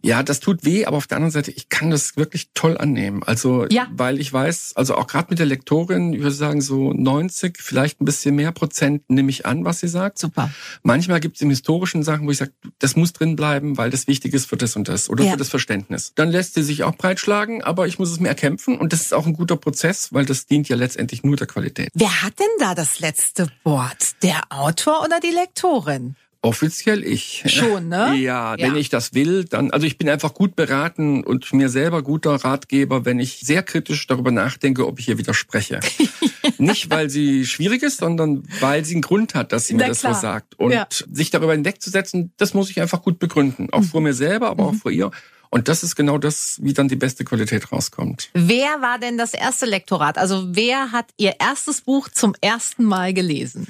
Ja, 0.00 0.22
das 0.22 0.38
tut 0.38 0.64
weh, 0.64 0.84
aber 0.86 0.96
auf 0.96 1.08
der 1.08 1.16
anderen 1.16 1.32
Seite, 1.32 1.50
ich 1.50 1.68
kann 1.68 1.90
das 1.90 2.16
wirklich 2.16 2.50
toll 2.54 2.78
annehmen. 2.78 3.24
Also, 3.24 3.66
ja. 3.68 3.88
weil 3.90 4.20
ich 4.20 4.32
weiß, 4.32 4.74
also 4.76 4.96
auch 4.96 5.08
gerade 5.08 5.26
mit 5.30 5.40
der 5.40 5.46
Lektorin, 5.46 6.12
ich 6.12 6.20
würde 6.20 6.34
sagen 6.34 6.60
so 6.60 6.92
90, 6.92 7.58
vielleicht 7.58 8.00
ein 8.00 8.04
bisschen 8.04 8.36
mehr 8.36 8.52
Prozent 8.52 9.10
nehme 9.10 9.30
ich 9.30 9.44
an, 9.44 9.64
was 9.64 9.80
sie 9.80 9.88
sagt. 9.88 10.18
Super. 10.18 10.52
Manchmal 10.82 11.18
gibt 11.18 11.36
es 11.36 11.42
im 11.42 11.50
historischen 11.50 12.04
Sachen, 12.04 12.26
wo 12.26 12.30
ich 12.30 12.38
sage, 12.38 12.52
das 12.78 12.94
muss 12.94 13.12
drin 13.12 13.34
bleiben, 13.34 13.76
weil 13.76 13.90
das 13.90 14.06
wichtig 14.06 14.34
ist 14.34 14.46
für 14.46 14.56
das 14.56 14.76
und 14.76 14.88
das 14.88 15.10
oder 15.10 15.24
ja. 15.24 15.32
für 15.32 15.36
das 15.36 15.48
Verständnis. 15.48 16.12
Dann 16.14 16.30
lässt 16.30 16.54
sie 16.54 16.62
sich 16.62 16.84
auch 16.84 16.94
breitschlagen, 16.94 17.64
aber 17.64 17.88
ich 17.88 17.98
muss 17.98 18.10
es 18.10 18.20
mir 18.20 18.28
erkämpfen 18.28 18.78
und 18.78 18.92
das 18.92 19.00
ist 19.00 19.14
auch 19.14 19.26
ein 19.26 19.32
guter 19.32 19.56
Prozess, 19.56 20.12
weil 20.12 20.24
das 20.24 20.46
dient 20.46 20.68
ja 20.68 20.76
letztendlich 20.76 21.24
nur 21.24 21.36
der 21.36 21.48
Qualität. 21.48 21.90
Wer 21.94 22.22
hat 22.22 22.38
denn 22.38 22.46
da 22.60 22.76
das 22.76 23.00
letzte 23.00 23.48
Wort? 23.64 24.22
Der 24.22 24.42
Autor 24.50 25.02
oder 25.02 25.18
die 25.18 25.34
Lektorin? 25.34 26.14
Offiziell 26.48 27.04
ich. 27.04 27.44
Schon, 27.46 27.88
ne? 27.88 28.14
Ja, 28.16 28.54
ja, 28.56 28.66
wenn 28.66 28.76
ich 28.76 28.88
das 28.88 29.12
will, 29.12 29.44
dann, 29.44 29.70
also 29.70 29.86
ich 29.86 29.98
bin 29.98 30.08
einfach 30.08 30.32
gut 30.32 30.56
beraten 30.56 31.22
und 31.22 31.52
mir 31.52 31.68
selber 31.68 32.02
guter 32.02 32.36
Ratgeber, 32.36 33.04
wenn 33.04 33.20
ich 33.20 33.40
sehr 33.40 33.62
kritisch 33.62 34.06
darüber 34.06 34.30
nachdenke, 34.30 34.86
ob 34.86 34.98
ich 34.98 35.10
ihr 35.10 35.18
widerspreche. 35.18 35.80
Nicht, 36.58 36.88
weil 36.88 37.10
sie 37.10 37.44
schwierig 37.44 37.82
ist, 37.82 37.98
sondern 37.98 38.44
weil 38.60 38.82
sie 38.86 38.94
einen 38.94 39.02
Grund 39.02 39.34
hat, 39.34 39.52
dass 39.52 39.66
sie 39.66 39.74
mir 39.74 39.82
Na, 39.82 39.88
das 39.88 40.00
klar. 40.00 40.14
so 40.14 40.20
sagt. 40.22 40.58
Und 40.58 40.72
ja. 40.72 40.86
sich 41.12 41.30
darüber 41.30 41.52
hinwegzusetzen, 41.52 42.32
das 42.38 42.54
muss 42.54 42.70
ich 42.70 42.80
einfach 42.80 43.02
gut 43.02 43.18
begründen. 43.18 43.68
Auch 43.70 43.80
mhm. 43.80 43.84
vor 43.84 44.00
mir 44.00 44.14
selber, 44.14 44.48
aber 44.48 44.64
mhm. 44.64 44.68
auch 44.70 44.80
vor 44.80 44.90
ihr. 44.90 45.10
Und 45.50 45.68
das 45.68 45.82
ist 45.82 45.96
genau 45.96 46.16
das, 46.16 46.58
wie 46.62 46.72
dann 46.72 46.88
die 46.88 46.96
beste 46.96 47.24
Qualität 47.24 47.72
rauskommt. 47.72 48.30
Wer 48.32 48.80
war 48.80 48.98
denn 48.98 49.18
das 49.18 49.34
erste 49.34 49.66
Lektorat? 49.66 50.16
Also 50.16 50.46
wer 50.48 50.92
hat 50.92 51.06
ihr 51.18 51.34
erstes 51.40 51.82
Buch 51.82 52.08
zum 52.08 52.34
ersten 52.40 52.84
Mal 52.84 53.12
gelesen? 53.12 53.66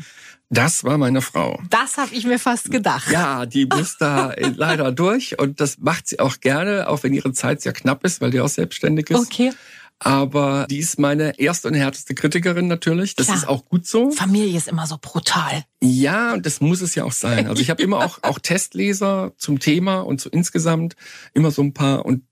Das 0.50 0.82
war 0.82 0.96
meine 0.96 1.20
Frau. 1.20 1.60
Das 1.68 1.98
habe 1.98 2.14
ich 2.14 2.24
mir 2.24 2.38
fast 2.38 2.70
gedacht. 2.70 3.10
Ja, 3.10 3.44
die 3.44 3.66
muss 3.66 3.98
da 3.98 4.34
leider 4.56 4.92
durch 4.92 5.38
und 5.38 5.60
das 5.60 5.78
macht 5.78 6.08
sie 6.08 6.20
auch 6.20 6.40
gerne, 6.40 6.88
auch 6.88 7.02
wenn 7.02 7.12
ihre 7.12 7.32
Zeit 7.32 7.60
sehr 7.60 7.72
knapp 7.74 8.04
ist, 8.04 8.20
weil 8.20 8.30
die 8.30 8.40
auch 8.40 8.48
selbstständig 8.48 9.10
ist. 9.10 9.18
Okay. 9.18 9.52
Aber 10.00 10.66
die 10.70 10.78
ist 10.78 10.98
meine 10.98 11.38
erste 11.38 11.68
und 11.68 11.74
härteste 11.74 12.14
Kritikerin 12.14 12.68
natürlich. 12.68 13.16
Das 13.16 13.26
Klar. 13.26 13.38
ist 13.38 13.48
auch 13.48 13.64
gut 13.64 13.84
so. 13.86 14.12
Familie 14.12 14.56
ist 14.56 14.68
immer 14.68 14.86
so 14.86 14.96
brutal. 15.00 15.64
Ja, 15.82 16.34
und 16.34 16.46
das 16.46 16.60
muss 16.60 16.80
es 16.82 16.94
ja 16.94 17.02
auch 17.04 17.12
sein. 17.12 17.48
Also 17.48 17.60
ich 17.60 17.68
habe 17.68 17.82
immer 17.82 17.98
auch, 17.98 18.20
auch 18.22 18.38
Testleser 18.38 19.32
zum 19.38 19.58
Thema 19.58 20.00
und 20.00 20.20
so 20.20 20.30
insgesamt 20.30 20.94
immer 21.34 21.50
so 21.50 21.62
ein 21.62 21.74
paar 21.74 22.06
und 22.06 22.22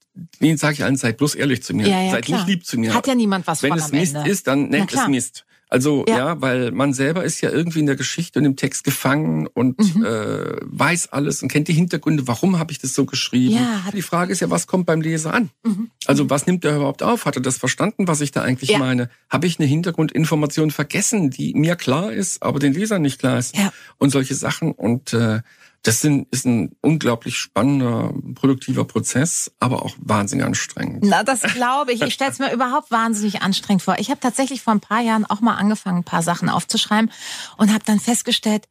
denen 0.40 0.56
sage 0.56 0.74
ich 0.74 0.84
allen, 0.84 0.96
seid 0.96 1.18
bloß 1.18 1.34
ehrlich 1.34 1.62
zu 1.62 1.74
mir. 1.74 1.88
Ja, 1.88 2.02
ja, 2.02 2.10
seid 2.12 2.24
klar. 2.24 2.38
nicht 2.38 2.48
lieb 2.48 2.64
zu 2.64 2.78
mir. 2.78 2.94
Hat 2.94 3.06
ja 3.06 3.14
niemand 3.14 3.46
was 3.46 3.62
Wenn 3.62 3.70
von 3.70 3.78
es 3.78 3.92
Mist 3.92 4.14
Ende. 4.14 4.30
ist, 4.30 4.46
dann 4.46 4.68
nennt 4.68 4.92
es 4.92 5.08
Mist. 5.08 5.44
Also 5.68 6.04
ja. 6.08 6.18
ja. 6.18 6.40
weil 6.40 6.70
man 6.70 6.92
selber 6.92 7.24
ist 7.24 7.40
ja 7.40 7.50
irgendwie 7.50 7.80
in 7.80 7.86
der 7.86 7.96
Geschichte 7.96 8.38
und 8.38 8.44
im 8.44 8.56
Text 8.56 8.84
gefangen 8.84 9.48
und 9.48 9.96
mhm. 9.96 10.04
äh, 10.04 10.56
weiß 10.62 11.12
alles 11.12 11.42
und 11.42 11.48
kennt 11.48 11.66
die 11.68 11.72
Hintergründe. 11.72 12.28
Warum 12.28 12.58
habe 12.58 12.70
ich 12.70 12.78
das 12.78 12.94
so 12.94 13.04
geschrieben? 13.04 13.56
Ja. 13.56 13.82
Die 13.92 14.02
Frage 14.02 14.32
ist 14.32 14.40
ja, 14.40 14.50
was 14.50 14.68
kommt 14.68 14.86
beim 14.86 15.00
Leser 15.00 15.34
an? 15.34 15.50
Mhm. 15.64 15.90
Also 16.06 16.30
was 16.30 16.46
nimmt 16.46 16.64
er 16.64 16.76
überhaupt 16.76 17.02
auf? 17.02 17.24
Hat 17.24 17.36
er 17.36 17.42
das 17.42 17.56
verstanden, 17.56 18.06
was 18.06 18.20
ich 18.20 18.30
da 18.30 18.42
eigentlich 18.42 18.70
ja. 18.70 18.78
meine? 18.78 19.10
Habe 19.28 19.46
ich 19.48 19.58
eine 19.58 19.66
Hintergrundinformation 19.66 20.70
vergessen, 20.70 21.30
die 21.30 21.52
mir 21.54 21.74
klar 21.74 22.12
ist, 22.12 22.42
aber 22.42 22.60
den 22.60 22.72
Lesern 22.72 23.02
nicht 23.02 23.18
klar 23.18 23.38
ist? 23.38 23.56
Ja. 23.56 23.72
Und 23.98 24.10
solche 24.10 24.34
Sachen 24.34 24.70
und 24.72 25.12
äh, 25.14 25.40
das 25.86 26.00
sind, 26.00 26.26
ist 26.32 26.44
ein 26.46 26.74
unglaublich 26.80 27.36
spannender, 27.36 28.12
produktiver 28.34 28.84
Prozess, 28.84 29.52
aber 29.60 29.84
auch 29.84 29.94
wahnsinnig 29.98 30.44
anstrengend. 30.44 31.04
Na, 31.04 31.22
das 31.22 31.42
glaube 31.42 31.92
ich. 31.92 32.02
Ich 32.02 32.14
stelle 32.14 32.32
es 32.32 32.40
mir 32.40 32.52
überhaupt 32.52 32.90
wahnsinnig 32.90 33.42
anstrengend 33.42 33.82
vor. 33.82 33.96
Ich 33.98 34.10
habe 34.10 34.18
tatsächlich 34.18 34.62
vor 34.62 34.72
ein 34.72 34.80
paar 34.80 35.00
Jahren 35.00 35.24
auch 35.24 35.40
mal 35.40 35.54
angefangen, 35.54 35.98
ein 35.98 36.04
paar 36.04 36.22
Sachen 36.22 36.48
aufzuschreiben 36.48 37.12
und 37.56 37.72
habe 37.72 37.84
dann 37.84 38.00
festgestellt, 38.00 38.64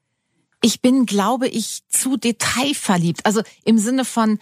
ich 0.61 0.81
bin, 0.81 1.05
glaube 1.05 1.47
ich, 1.47 1.83
zu 1.87 2.17
detailverliebt. 2.17 3.25
Also 3.25 3.43
im 3.63 3.77
Sinne 3.77 4.03
von, 4.03 4.39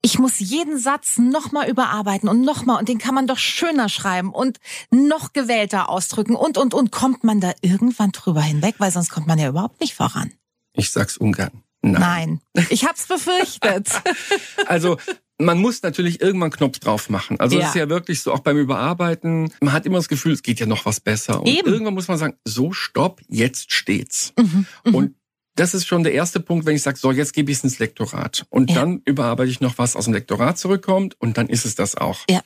ich 0.00 0.20
muss 0.20 0.38
jeden 0.38 0.78
Satz 0.78 1.18
nochmal 1.18 1.68
überarbeiten 1.68 2.28
und 2.28 2.42
nochmal 2.42 2.78
und 2.78 2.88
den 2.88 2.98
kann 2.98 3.16
man 3.16 3.26
doch 3.26 3.38
schöner 3.38 3.88
schreiben 3.88 4.32
und 4.32 4.58
noch 4.90 5.32
gewählter 5.32 5.88
ausdrücken 5.88 6.36
und, 6.36 6.56
und, 6.56 6.72
und. 6.72 6.92
Kommt 6.92 7.24
man 7.24 7.40
da 7.40 7.52
irgendwann 7.62 8.12
drüber 8.12 8.42
hinweg? 8.42 8.76
Weil 8.78 8.92
sonst 8.92 9.10
kommt 9.10 9.26
man 9.26 9.40
ja 9.40 9.48
überhaupt 9.48 9.80
nicht 9.80 9.94
voran. 9.94 10.32
Ich 10.72 10.90
sag's 10.90 11.16
ungern. 11.16 11.62
Nein. 11.82 12.40
Nein. 12.54 12.66
Ich 12.70 12.84
hab's 12.84 13.06
befürchtet. 13.06 13.88
also 14.66 14.98
man 15.38 15.58
muss 15.58 15.82
natürlich 15.82 16.20
irgendwann 16.20 16.50
Knopf 16.52 16.78
drauf 16.78 17.10
machen. 17.10 17.40
Also 17.40 17.56
es 17.56 17.62
Ja. 17.62 17.68
ist 17.68 17.74
ja 17.74 17.88
wirklich 17.88 18.20
so, 18.22 18.32
auch 18.32 18.40
beim 18.40 18.56
Überarbeiten, 18.58 19.52
man 19.60 19.72
hat 19.72 19.86
immer 19.86 19.98
das 19.98 20.08
Gefühl, 20.08 20.32
es 20.32 20.42
geht 20.42 20.60
ja 20.60 20.66
noch 20.66 20.84
was 20.86 21.00
besser. 21.00 21.40
Und 21.40 21.48
Eben. 21.48 21.68
irgendwann 21.72 21.94
muss 21.94 22.06
man 22.08 22.18
sagen, 22.18 22.34
so 22.44 22.72
stopp, 22.72 23.20
jetzt 23.28 23.72
steht's. 23.72 24.32
Mhm. 24.38 24.66
Mhm. 24.84 24.94
Und 24.94 25.14
das 25.56 25.74
ist 25.74 25.86
schon 25.86 26.02
der 26.04 26.14
erste 26.14 26.40
Punkt, 26.40 26.64
wenn 26.64 26.76
ich 26.76 26.82
sage, 26.82 26.96
so, 26.98 27.10
jetzt 27.12 27.34
gebe 27.34 27.50
ich 27.50 27.58
es 27.58 27.64
ins 27.64 27.78
Lektorat. 27.78 28.46
Und 28.50 28.70
Ja. 28.70 28.76
dann 28.76 29.02
überarbeite 29.04 29.50
ich 29.50 29.60
noch, 29.60 29.76
was 29.78 29.96
aus 29.96 30.04
dem 30.04 30.14
Lektorat 30.14 30.58
zurückkommt 30.58 31.16
und 31.20 31.36
dann 31.36 31.48
ist 31.48 31.66
es 31.66 31.74
das 31.74 31.96
auch. 31.96 32.20
Ja. 32.30 32.40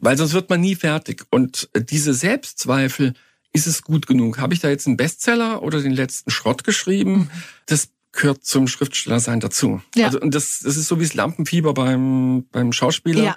Weil 0.00 0.16
sonst 0.16 0.32
wird 0.32 0.48
man 0.48 0.60
nie 0.60 0.76
fertig. 0.76 1.24
Und 1.30 1.68
diese 1.90 2.14
Selbstzweifel, 2.14 3.14
ist 3.52 3.66
es 3.66 3.82
gut 3.82 4.06
genug? 4.06 4.38
Habe 4.38 4.54
ich 4.54 4.60
da 4.60 4.68
jetzt 4.68 4.86
einen 4.86 4.96
Bestseller 4.98 5.62
oder 5.62 5.80
den 5.82 5.92
letzten 5.92 6.30
Schrott 6.30 6.64
geschrieben? 6.64 7.30
Das 7.66 7.88
gehört 8.18 8.44
zum 8.44 8.68
Schriftstellersein 8.68 9.40
dazu. 9.40 9.80
Ja. 9.94 10.06
Also, 10.06 10.20
und 10.20 10.34
das, 10.34 10.60
das 10.60 10.76
ist 10.76 10.88
so 10.88 10.98
wie 11.00 11.04
das 11.04 11.14
Lampenfieber 11.14 11.72
beim, 11.72 12.44
beim 12.52 12.72
Schauspieler. 12.72 13.24
Ja. 13.24 13.36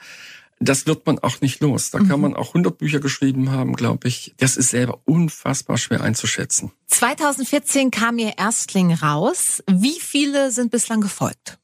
Das 0.62 0.86
wird 0.86 1.08
man 1.08 1.18
auch 1.20 1.42
nicht 1.42 1.60
los. 1.60 1.90
Da 1.90 2.00
kann 2.00 2.22
man 2.22 2.36
auch 2.36 2.50
100 2.50 2.78
Bücher 2.78 3.00
geschrieben 3.00 3.52
haben, 3.52 3.76
glaube 3.76 4.08
ich. 4.08 4.36
Das 4.38 4.58
ist 4.58 4.70
selber 4.70 5.00
unfassbar 5.06 5.78
schwer 5.78 6.02
einzuschätzen. 6.02 6.72
2014 6.88 7.90
kam 7.90 8.20
Ihr 8.20 8.34
Erstling 8.38 8.94
raus. 8.94 9.64
Wie 9.68 10.00
viele 10.00 10.52
sind 10.52 10.70
bislang 10.70 11.02
gefolgt? 11.02 11.58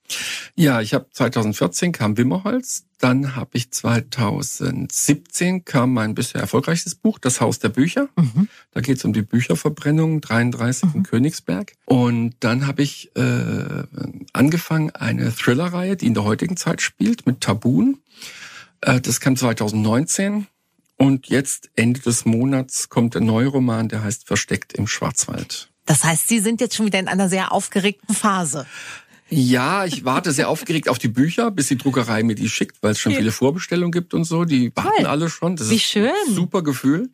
Ja, 0.56 0.82
ich 0.82 0.96
habe 0.96 1.06
2014 1.12 1.92
kam 1.92 2.18
Wimmerholz, 2.18 2.86
dann 3.00 3.36
habe 3.36 3.52
ich 3.54 3.70
2017 3.72 5.66
kam 5.66 5.94
mein 5.94 6.16
bisher 6.16 6.42
erfolgreichstes 6.42 6.96
Buch, 6.96 7.20
Das 7.20 7.42
Haus 7.42 7.60
der 7.60 7.70
Bücher. 7.70 8.10
Mhm. 8.16 8.48
Da 8.72 8.82
geht 8.82 8.98
es 8.98 9.06
um 9.06 9.14
die 9.14 9.22
Bücherverbrennung 9.22 10.22
33 10.22 10.96
in 10.96 11.04
Königsberg. 11.04 11.74
Und 11.86 12.36
dann 12.40 12.66
habe 12.66 12.82
ich 12.82 13.12
äh, 13.16 13.84
angefangen 14.34 14.92
eine 14.92 15.36
Thrillerreihe, 15.36 15.98
die 15.98 16.08
in 16.08 16.16
der 16.16 16.24
heutigen 16.24 16.58
Zeit 16.58 16.82
spielt, 16.82 17.28
mit 17.28 17.42
Tabun. 17.42 18.00
Äh, 18.82 19.02
das 19.02 19.20
kam 19.20 19.36
2019. 19.36 20.48
Und 20.98 21.28
jetzt 21.28 21.70
Ende 21.76 22.00
des 22.00 22.26
Monats 22.26 22.90
kommt 22.90 23.14
der 23.14 23.22
neue 23.22 23.48
Roman, 23.48 23.88
der 23.88 24.04
heißt 24.04 24.26
Versteckt 24.26 24.74
im 24.74 24.88
Schwarzwald. 24.88 25.70
Das 25.86 26.04
heißt, 26.04 26.28
Sie 26.28 26.40
sind 26.40 26.60
jetzt 26.60 26.76
schon 26.76 26.88
wieder 26.88 27.00
in 27.00 27.08
einer 27.08 27.30
sehr 27.30 27.52
aufgeregten 27.52 28.14
Phase. 28.14 28.66
Ja, 29.30 29.86
ich 29.86 30.06
warte 30.06 30.32
sehr 30.32 30.50
aufgeregt 30.50 30.88
auf 30.90 31.00
die 31.00 31.08
Bücher, 31.10 31.52
bis 31.52 31.68
die 31.68 31.78
Druckerei 31.78 32.24
mir 32.24 32.36
die 32.36 32.50
schickt, 32.50 32.78
weil 32.82 32.92
es 32.92 33.00
schon 33.00 33.14
viele 33.14 33.32
Vorbestellungen 33.32 33.92
gibt 33.92 34.14
und 34.14 34.24
so. 34.24 34.46
Die 34.46 34.72
warten 34.76 34.90
Toll. 34.98 35.06
alle 35.06 35.30
schon. 35.30 35.56
Das 35.58 35.70
Wie 35.70 35.76
ist 35.76 35.84
schön. 35.84 36.06
ein 36.28 36.34
super 36.34 36.62
Gefühl. 36.64 37.10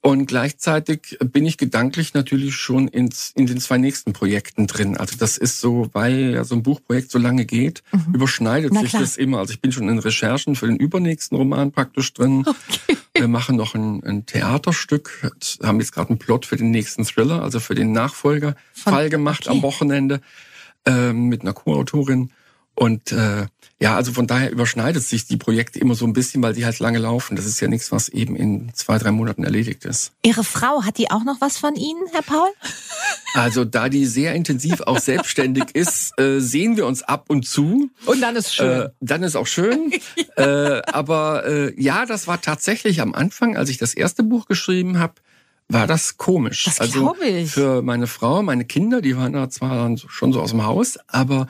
Und 0.00 0.26
gleichzeitig 0.26 1.16
bin 1.32 1.46
ich 1.46 1.56
gedanklich 1.56 2.12
natürlich 2.12 2.56
schon 2.56 2.88
ins, 2.88 3.32
in 3.36 3.46
den 3.46 3.58
zwei 3.58 3.78
nächsten 3.78 4.12
Projekten 4.12 4.66
drin. 4.66 4.98
Also 4.98 5.16
das 5.16 5.38
ist 5.38 5.60
so, 5.62 5.88
weil 5.94 6.34
ja 6.34 6.44
so 6.44 6.54
ein 6.56 6.62
Buchprojekt 6.62 7.10
so 7.10 7.18
lange 7.18 7.46
geht, 7.46 7.82
überschneidet 8.12 8.70
Mhm. 8.72 8.74
Na 8.76 8.80
sich 8.82 8.90
klar. 8.90 9.00
das 9.02 9.16
immer. 9.16 9.38
Also 9.38 9.54
ich 9.54 9.60
bin 9.62 9.72
schon 9.72 9.88
in 9.88 9.98
Recherchen 9.98 10.56
für 10.56 10.66
den 10.66 10.76
übernächsten 10.76 11.38
Roman 11.38 11.72
praktisch 11.72 12.12
drin. 12.12 12.44
Wir 13.16 13.28
machen 13.28 13.56
noch 13.56 13.74
ein, 13.74 14.04
ein 14.04 14.26
Theaterstück, 14.26 15.30
haben 15.62 15.80
jetzt 15.80 15.92
gerade 15.92 16.10
einen 16.10 16.18
Plot 16.18 16.44
für 16.44 16.56
den 16.56 16.70
nächsten 16.70 17.04
Thriller, 17.06 17.42
also 17.42 17.58
für 17.58 17.74
den 17.74 17.92
Nachfolger 17.92 18.56
Von- 18.74 18.92
Fall 18.92 19.08
gemacht 19.08 19.46
okay. 19.46 19.56
am 19.56 19.62
Wochenende 19.62 20.20
ähm, 20.86 21.28
mit 21.28 21.42
einer 21.42 21.52
Co-Autorin. 21.52 22.30
Und 22.76 23.12
äh, 23.12 23.46
ja, 23.80 23.96
also 23.96 24.12
von 24.12 24.26
daher 24.26 24.50
überschneidet 24.50 25.02
sich 25.02 25.26
die 25.26 25.36
Projekte 25.36 25.78
immer 25.78 25.94
so 25.94 26.06
ein 26.06 26.12
bisschen, 26.12 26.42
weil 26.42 26.54
die 26.54 26.64
halt 26.64 26.78
lange 26.80 26.98
laufen. 26.98 27.36
Das 27.36 27.44
ist 27.44 27.60
ja 27.60 27.68
nichts, 27.68 27.92
was 27.92 28.08
eben 28.08 28.34
in 28.34 28.72
zwei, 28.74 28.98
drei 28.98 29.10
Monaten 29.12 29.44
erledigt 29.44 29.84
ist. 29.84 30.12
Ihre 30.22 30.42
Frau, 30.42 30.82
hat 30.84 30.98
die 30.98 31.10
auch 31.10 31.22
noch 31.22 31.40
was 31.40 31.56
von 31.56 31.76
Ihnen, 31.76 32.02
Herr 32.12 32.22
Paul? 32.22 32.48
Also 33.34 33.64
da 33.64 33.88
die 33.88 34.06
sehr 34.06 34.34
intensiv 34.34 34.80
auch 34.80 34.98
selbstständig 34.98 35.64
ist, 35.74 36.18
äh, 36.18 36.40
sehen 36.40 36.76
wir 36.76 36.86
uns 36.86 37.02
ab 37.02 37.26
und 37.28 37.46
zu. 37.46 37.90
Und 38.06 38.20
dann 38.20 38.36
ist 38.36 38.58
Äh, 38.58 38.88
dann 39.00 39.22
ist 39.22 39.36
auch 39.36 39.46
schön. 39.46 39.92
äh, 40.36 40.82
aber 40.86 41.46
äh, 41.46 41.80
ja, 41.80 42.06
das 42.06 42.26
war 42.26 42.40
tatsächlich 42.40 43.00
am 43.00 43.14
Anfang, 43.14 43.56
als 43.56 43.70
ich 43.70 43.78
das 43.78 43.94
erste 43.94 44.22
Buch 44.22 44.46
geschrieben 44.46 44.98
habe, 44.98 45.14
war 45.68 45.86
das 45.86 46.16
komisch. 46.16 46.64
Das 46.64 46.80
also 46.80 47.14
ich. 47.22 47.50
für 47.50 47.82
meine 47.82 48.06
Frau, 48.06 48.42
meine 48.42 48.64
Kinder, 48.64 49.00
die 49.00 49.16
waren 49.16 49.32
da 49.32 49.48
zwar 49.50 49.96
schon 49.96 50.32
so 50.32 50.40
aus 50.40 50.50
dem 50.50 50.64
Haus, 50.64 50.98
aber 51.08 51.48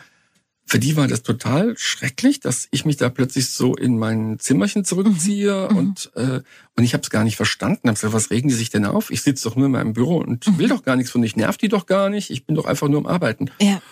für 0.66 0.78
die 0.78 0.96
war 0.96 1.06
das 1.08 1.22
total 1.22 1.76
schrecklich, 1.76 2.40
dass 2.40 2.68
ich 2.70 2.86
mich 2.86 2.96
da 2.96 3.10
plötzlich 3.10 3.50
so 3.50 3.74
in 3.76 3.98
mein 3.98 4.38
Zimmerchen 4.38 4.84
zurückziehe 4.84 5.68
Mhm. 5.70 5.76
und 5.76 6.12
äh, 6.16 6.40
und 6.76 6.84
ich 6.84 6.94
habe 6.94 7.02
es 7.02 7.10
gar 7.10 7.22
nicht 7.24 7.36
verstanden. 7.36 7.88
Hab 7.88 7.96
gesagt, 7.96 8.14
was 8.14 8.30
regen 8.30 8.48
die 8.48 8.54
sich 8.54 8.70
denn 8.70 8.86
auf? 8.86 9.10
Ich 9.10 9.20
sitze 9.22 9.48
doch 9.48 9.56
nur 9.56 9.66
in 9.66 9.72
meinem 9.72 9.92
Büro 9.92 10.16
und 10.18 10.46
Mhm. 10.46 10.58
will 10.58 10.68
doch 10.68 10.82
gar 10.82 10.96
nichts 10.96 11.10
von 11.12 11.22
ich 11.22 11.36
nerv 11.36 11.58
die 11.58 11.68
doch 11.68 11.84
gar 11.86 12.08
nicht. 12.08 12.30
Ich 12.30 12.46
bin 12.46 12.56
doch 12.56 12.64
einfach 12.64 12.88
nur 12.88 12.98
am 13.00 13.06
Arbeiten. 13.06 13.50
ja. 13.60 13.82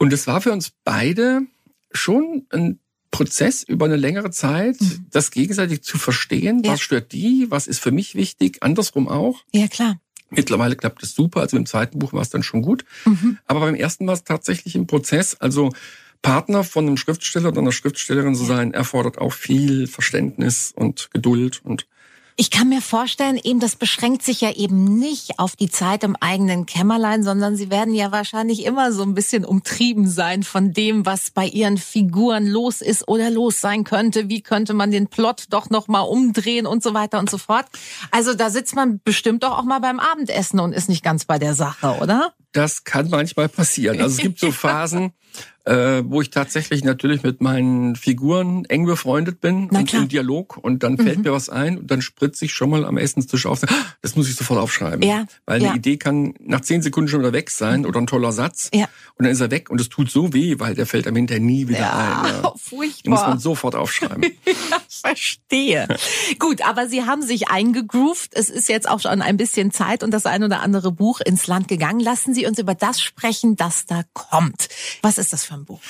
Und 0.00 0.12
es 0.12 0.26
war 0.28 0.40
für 0.40 0.52
uns 0.52 0.72
beide 0.84 1.42
schon 1.92 2.46
ein 2.50 2.78
Prozess 3.10 3.62
über 3.62 3.86
eine 3.86 3.96
längere 3.96 4.30
Zeit, 4.30 4.76
das 5.10 5.30
gegenseitig 5.30 5.82
zu 5.82 5.98
verstehen. 5.98 6.58
Mhm. 6.58 6.64
Ja. 6.64 6.72
Was 6.72 6.80
stört 6.80 7.12
die? 7.12 7.46
Was 7.48 7.66
ist 7.66 7.80
für 7.80 7.90
mich 7.90 8.14
wichtig? 8.14 8.58
Andersrum 8.60 9.08
auch. 9.08 9.44
ja, 9.52 9.68
klar. 9.68 10.00
Mittlerweile 10.30 10.76
klappt 10.76 11.02
es 11.02 11.14
super. 11.14 11.40
Also 11.40 11.56
im 11.56 11.64
zweiten 11.64 11.98
Buch 11.98 12.12
war 12.12 12.20
es 12.20 12.28
dann 12.28 12.42
schon 12.42 12.60
gut. 12.60 12.84
Mhm. 13.06 13.38
Aber 13.46 13.60
beim 13.60 13.74
ersten 13.74 14.06
war 14.06 14.12
es 14.12 14.24
tatsächlich 14.24 14.74
im 14.76 14.86
Prozess. 14.86 15.36
Also 15.36 15.70
Partner 16.20 16.64
von 16.64 16.86
einem 16.86 16.98
Schriftsteller 16.98 17.48
oder 17.48 17.62
einer 17.62 17.72
Schriftstellerin 17.72 18.34
zu 18.34 18.44
sein, 18.44 18.74
erfordert 18.74 19.16
auch 19.16 19.32
viel 19.32 19.86
Verständnis 19.86 20.72
und 20.76 21.10
Geduld 21.12 21.62
und 21.64 21.86
Ich 22.40 22.52
kann 22.52 22.68
mir 22.68 22.80
vorstellen, 22.80 23.36
eben 23.42 23.58
das 23.58 23.74
beschränkt 23.74 24.22
sich 24.22 24.42
ja 24.42 24.52
eben 24.52 24.96
nicht 24.96 25.40
auf 25.40 25.56
die 25.56 25.68
Zeit 25.68 26.04
im 26.04 26.14
eigenen 26.14 26.66
Kämmerlein, 26.66 27.24
sondern 27.24 27.56
Sie 27.56 27.68
werden 27.68 27.94
ja 27.94 28.12
wahrscheinlich 28.12 28.64
immer 28.64 28.92
so 28.92 29.02
ein 29.02 29.14
bisschen 29.14 29.44
umtrieben 29.44 30.08
sein 30.08 30.44
von 30.44 30.72
dem, 30.72 31.04
was 31.04 31.32
bei 31.32 31.46
Ihren 31.46 31.78
Figuren 31.78 32.46
los 32.46 32.80
ist 32.80 33.08
oder 33.08 33.28
los 33.30 33.60
sein 33.60 33.82
könnte. 33.82 34.28
Wie 34.28 34.40
könnte 34.40 34.72
man 34.72 34.92
den 34.92 35.08
Plot 35.08 35.46
doch 35.50 35.68
noch 35.70 35.88
mal 35.88 36.02
umdrehen 36.02 36.66
und 36.66 36.80
so 36.80 36.94
weiter 36.94 37.18
und 37.18 37.28
so 37.28 37.38
fort. 37.38 37.66
Also 38.12 38.34
da 38.34 38.50
sitzt 38.50 38.76
man 38.76 39.00
bestimmt 39.02 39.42
doch 39.42 39.58
auch 39.58 39.64
mal 39.64 39.80
beim 39.80 39.98
Abendessen 39.98 40.60
und 40.60 40.72
ist 40.72 40.88
nicht 40.88 41.02
ganz 41.02 41.24
bei 41.24 41.40
der 41.40 41.54
Sache, 41.54 41.98
oder? 42.00 42.34
Das 42.52 42.84
kann 42.84 43.10
manchmal 43.10 43.48
passieren. 43.48 44.00
Also 44.00 44.14
es 44.14 44.22
gibt 44.22 44.38
so 44.38 44.52
Phasen, 44.52 45.12
äh, 45.64 46.02
wo 46.06 46.22
ich 46.22 46.30
tatsächlich 46.30 46.82
natürlich 46.82 47.22
mit 47.22 47.42
meinen 47.42 47.94
Figuren 47.94 48.64
eng 48.66 48.86
befreundet 48.86 49.40
bin 49.42 49.68
Na 49.70 49.80
und 49.80 49.88
klar. 49.88 50.00
Mhm. 50.00 50.04
im 50.04 50.08
Dialog 50.08 50.56
und 50.56 50.82
dann 50.82 50.96
fällt 50.96 51.18
mir 51.24 51.32
was 51.32 51.50
ein 51.50 51.76
und 51.78 51.90
dann 51.90 52.00
spritze 52.00 52.46
ich 52.46 52.52
schon 52.54 52.70
mal 52.70 52.86
am 52.86 52.96
Essenstisch 52.96 53.44
auf. 53.44 53.62
"Ah, 53.64 53.68
Das 54.00 54.16
muss 54.16 54.30
ich 54.30 54.36
sofort 54.36 54.58
aufschreiben. 54.60 55.02
Ja, 55.06 55.26
Weil 55.44 55.62
ja. 55.62 55.68
eine 55.70 55.78
Idee 55.78 55.98
kann 55.98 56.32
nach 56.40 56.62
zehn 56.62 56.80
Sekunden 56.80 57.08
schon 57.10 57.20
wieder 57.20 57.34
weg 57.34 57.50
sein 57.50 57.84
oder 57.84 58.00
ein 58.00 58.06
toller 58.06 58.32
Satz. 58.32 58.70
Ja. 58.72 58.84
Und 59.16 59.24
dann 59.24 59.32
ist 59.32 59.40
er 59.40 59.50
weg 59.50 59.68
und 59.70 59.78
es 59.80 59.90
tut 59.90 60.10
so 60.10 60.32
weh, 60.32 60.54
weil 60.58 60.74
der 60.74 60.86
fällt 60.86 61.06
am 61.06 61.14
hinterher 61.16 61.42
nie 61.42 61.68
wieder 61.68 61.92
ein. 61.94 62.24
Ja. 62.26 62.32
Den 62.32 62.42
muss 62.42 62.62
furchtbar. 62.62 63.28
man 63.28 63.38
sofort 63.38 63.74
aufschreiben. 63.74 64.24
Verstehe. 64.88 65.86
Gut, 66.38 66.62
aber 66.66 66.88
Sie 66.88 67.04
haben 67.04 67.22
sich 67.22 67.48
eingegroovt. 67.48 68.30
Es 68.34 68.48
ist 68.50 68.68
jetzt 68.68 68.88
auch 68.88 69.00
schon 69.00 69.20
ein 69.22 69.36
bisschen 69.36 69.70
Zeit 69.70 70.02
und 70.02 70.12
das 70.12 70.26
ein 70.26 70.42
oder 70.42 70.60
andere 70.60 70.92
Buch 70.92 71.20
ins 71.20 71.46
Land 71.46 71.68
gegangen. 71.68 72.00
Lassen 72.00 72.34
Sie 72.34 72.46
uns 72.46 72.58
über 72.58 72.74
das 72.74 73.00
sprechen, 73.00 73.56
das 73.56 73.86
da 73.86 74.02
kommt. 74.14 74.68
Was 75.02 75.17
ist 75.18 75.32
das 75.32 75.44
für 75.44 75.54
ein 75.54 75.64
Buch? 75.64 75.80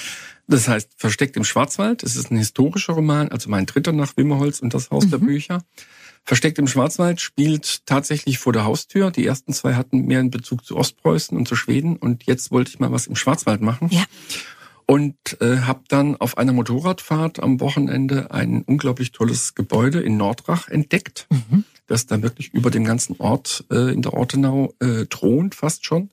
Das 0.46 0.66
heißt, 0.68 0.90
Versteckt 0.96 1.36
im 1.36 1.44
Schwarzwald. 1.44 2.02
Es 2.02 2.16
ist 2.16 2.30
ein 2.30 2.36
historischer 2.38 2.94
Roman, 2.94 3.28
also 3.28 3.50
mein 3.50 3.66
dritter 3.66 3.92
nach 3.92 4.16
Wimmerholz 4.16 4.60
und 4.60 4.74
das 4.74 4.90
Haus 4.90 5.06
Mhm. 5.06 5.10
der 5.10 5.18
Bücher. 5.18 5.62
Versteckt 6.24 6.58
im 6.58 6.66
Schwarzwald 6.66 7.20
spielt 7.20 7.86
tatsächlich 7.86 8.38
vor 8.38 8.52
der 8.52 8.64
Haustür. 8.64 9.10
Die 9.10 9.24
ersten 9.26 9.52
zwei 9.52 9.74
hatten 9.74 10.02
mehr 10.06 10.18
einen 10.20 10.30
Bezug 10.30 10.64
zu 10.64 10.76
Ostpreußen 10.76 11.36
und 11.36 11.46
zu 11.48 11.56
Schweden 11.56 11.96
und 11.96 12.24
jetzt 12.24 12.50
wollte 12.50 12.70
ich 12.70 12.78
mal 12.80 12.92
was 12.92 13.06
im 13.06 13.16
Schwarzwald 13.16 13.60
machen. 13.62 13.88
Ja. 13.90 14.04
Und 14.86 15.16
äh, 15.42 15.58
habe 15.60 15.82
dann 15.88 16.16
auf 16.16 16.38
einer 16.38 16.52
Motorradfahrt 16.54 17.40
am 17.42 17.60
Wochenende 17.60 18.30
ein 18.30 18.62
unglaublich 18.62 19.12
tolles 19.12 19.54
Gebäude 19.54 20.00
in 20.00 20.16
Nordrach 20.16 20.68
entdeckt, 20.68 21.26
Mhm. 21.30 21.64
das 21.86 22.06
dann 22.06 22.22
wirklich 22.22 22.52
über 22.54 22.70
dem 22.70 22.84
ganzen 22.84 23.16
Ort 23.18 23.64
äh, 23.70 23.92
in 23.92 24.00
der 24.02 24.14
Ortenau 24.14 24.72
äh, 24.80 25.04
thront 25.06 25.54
fast 25.54 25.84
schon. 25.84 26.10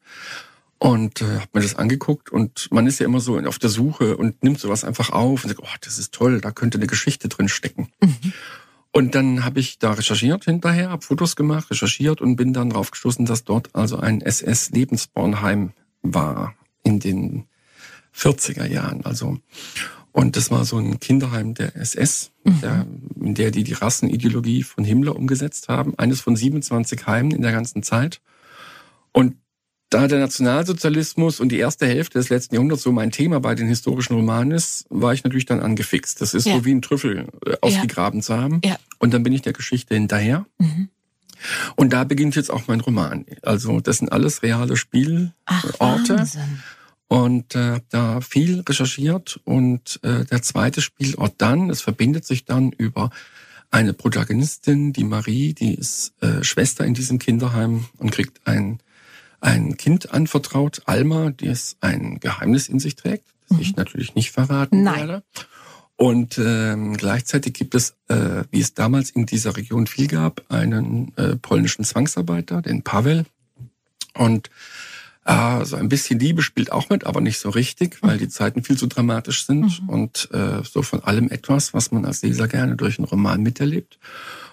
Und 0.77 1.21
äh, 1.21 1.39
habe 1.39 1.49
mir 1.53 1.61
das 1.61 1.75
angeguckt 1.75 2.29
und 2.29 2.67
man 2.71 2.85
ist 2.85 2.99
ja 2.99 3.05
immer 3.05 3.21
so 3.21 3.39
auf 3.39 3.59
der 3.59 3.69
Suche 3.69 4.17
und 4.17 4.43
nimmt 4.43 4.59
sowas 4.59 4.83
einfach 4.83 5.09
auf 5.11 5.43
und 5.43 5.49
sagt, 5.49 5.61
oh, 5.63 5.77
das 5.81 5.97
ist 5.97 6.13
toll, 6.13 6.41
da 6.41 6.51
könnte 6.51 6.77
eine 6.77 6.87
Geschichte 6.87 7.29
drin 7.29 7.47
stecken. 7.47 7.89
Und 8.91 9.13
dann 9.15 9.43
habe 9.43 9.59
ich 9.59 9.77
da 9.79 9.91
recherchiert 9.91 10.45
hinterher, 10.45 10.89
habe 10.89 11.05
Fotos 11.05 11.35
gemacht, 11.35 11.69
recherchiert 11.69 12.21
und 12.21 12.37
bin 12.37 12.53
dann 12.53 12.69
drauf 12.69 12.91
gestoßen, 12.91 13.25
dass 13.25 13.43
dort 13.43 13.73
also 13.73 13.97
ein 13.97 14.21
SS-Lebensbornheim 14.21 15.73
war 16.01 16.55
in 16.83 16.99
den 16.99 17.45
40er 18.13 18.65
Jahren. 18.65 19.03
Also 19.05 19.39
und 20.15 20.37
das 20.37 20.49
war 20.49 20.63
so 20.63 20.77
ein 20.77 21.01
Kinderheim 21.01 21.55
der 21.55 21.75
SS, 21.75 22.31
der, 22.45 22.87
in 23.19 23.35
der 23.35 23.51
die 23.51 23.65
die 23.65 23.73
Rassenideologie 23.73 24.63
von 24.63 24.85
Himmler 24.85 25.13
umgesetzt 25.13 25.67
haben. 25.67 25.99
Eines 25.99 26.21
von 26.21 26.37
27 26.37 27.05
Heimen 27.05 27.31
in 27.31 27.41
der 27.41 27.51
ganzen 27.51 27.83
Zeit. 27.83 28.21
Und 29.11 29.35
da 29.89 30.07
der 30.07 30.19
Nationalsozialismus 30.19 31.39
und 31.39 31.49
die 31.49 31.59
erste 31.59 31.85
Hälfte 31.85 32.17
des 32.17 32.29
letzten 32.29 32.55
Jahrhunderts 32.55 32.83
so 32.83 32.91
mein 32.91 33.11
Thema 33.11 33.39
bei 33.39 33.55
den 33.55 33.67
historischen 33.67 34.15
Romanen 34.15 34.51
ist, 34.51 34.85
war 34.89 35.13
ich 35.13 35.23
natürlich 35.23 35.45
dann 35.45 35.59
angefixt. 35.59 36.21
Das 36.21 36.33
ist 36.33 36.45
Ja. 36.47 36.55
so 36.55 36.65
wie 36.65 36.73
ein 36.73 36.81
Trüffel 36.81 37.27
äh, 37.45 37.55
ausgegraben 37.61 38.21
zu 38.21 38.35
haben. 38.35 38.61
Ja. 38.65 38.77
Und 38.99 39.13
dann 39.13 39.23
bin 39.23 39.33
ich 39.33 39.41
der 39.43 39.53
Geschichte 39.53 39.93
hinterher. 39.93 40.45
Mhm. 40.57 40.89
Und 41.75 41.93
da 41.93 42.03
beginnt 42.03 42.35
jetzt 42.35 42.49
auch 42.51 42.63
mein 42.67 42.79
Roman. 42.81 43.25
Also 43.43 43.79
das 43.79 43.97
sind 43.99 44.11
alles 44.11 44.41
reale 44.41 44.73
Ach, 44.73 44.77
Spielorte. 44.77 46.17
Wahnsinn. 46.17 46.59
und 47.07 47.53
äh, 47.55 47.81
da 47.89 48.21
viel 48.21 48.61
recherchiert. 48.61 49.39
Und 49.43 49.99
äh, 50.03 50.25
der 50.25 50.41
zweite 50.41 50.81
Spielort 50.81 51.35
dann, 51.37 51.69
es 51.69 51.81
verbindet 51.81 52.25
sich 52.25 52.45
dann 52.45 52.71
über 52.71 53.11
eine 53.69 53.93
Protagonistin, 53.93 54.93
die 54.93 55.03
Marie, 55.03 55.53
die 55.53 55.75
ist 55.75 56.13
äh, 56.21 56.43
Schwester 56.43 56.85
in 56.85 56.93
diesem 56.93 57.19
Kinderheim 57.19 57.85
und 57.97 58.11
kriegt 58.11 58.47
ein, 58.47 58.79
ein 59.41 59.77
Kind 59.77 60.11
anvertraut, 60.11 60.81
Alma, 60.85 61.31
die 61.31 61.47
es 61.47 61.77
ein 61.81 62.19
Geheimnis 62.19 62.69
in 62.69 62.79
sich 62.79 62.95
trägt, 62.95 63.25
das 63.47 63.57
mhm. 63.57 63.61
ich 63.61 63.75
natürlich 63.75 64.15
nicht 64.15 64.31
verraten 64.31 64.83
Nein. 64.83 65.07
werde. 65.07 65.23
Und 65.97 66.37
ähm, 66.37 66.97
gleichzeitig 66.97 67.53
gibt 67.53 67.73
es, 67.73 67.95
äh, 68.09 68.43
wie 68.51 68.59
es 68.59 68.73
damals 68.73 69.09
in 69.09 69.25
dieser 69.25 69.55
Region 69.55 69.87
viel 69.87 70.07
gab, 70.07 70.43
einen 70.49 71.15
äh, 71.17 71.37
polnischen 71.37 71.85
Zwangsarbeiter, 71.85 72.61
den 72.61 72.83
Pavel. 72.83 73.25
Und 74.13 74.49
äh, 75.25 75.63
so 75.65 75.77
ein 75.77 75.89
bisschen 75.89 76.19
Liebe 76.19 76.41
spielt 76.41 76.71
auch 76.71 76.89
mit, 76.89 77.05
aber 77.05 77.21
nicht 77.21 77.39
so 77.39 77.49
richtig, 77.49 77.97
weil 78.01 78.17
die 78.17 78.29
Zeiten 78.29 78.63
viel 78.63 78.77
zu 78.77 78.87
dramatisch 78.87 79.45
sind 79.45 79.81
mhm. 79.81 79.89
und 79.89 80.29
äh, 80.31 80.63
so 80.63 80.81
von 80.81 81.03
allem 81.03 81.29
etwas, 81.29 81.73
was 81.73 81.91
man 81.91 82.05
als 82.05 82.21
Leser 82.21 82.47
gerne 82.47 82.75
durch 82.75 82.99
einen 82.99 83.07
Roman 83.07 83.41
miterlebt. 83.41 83.97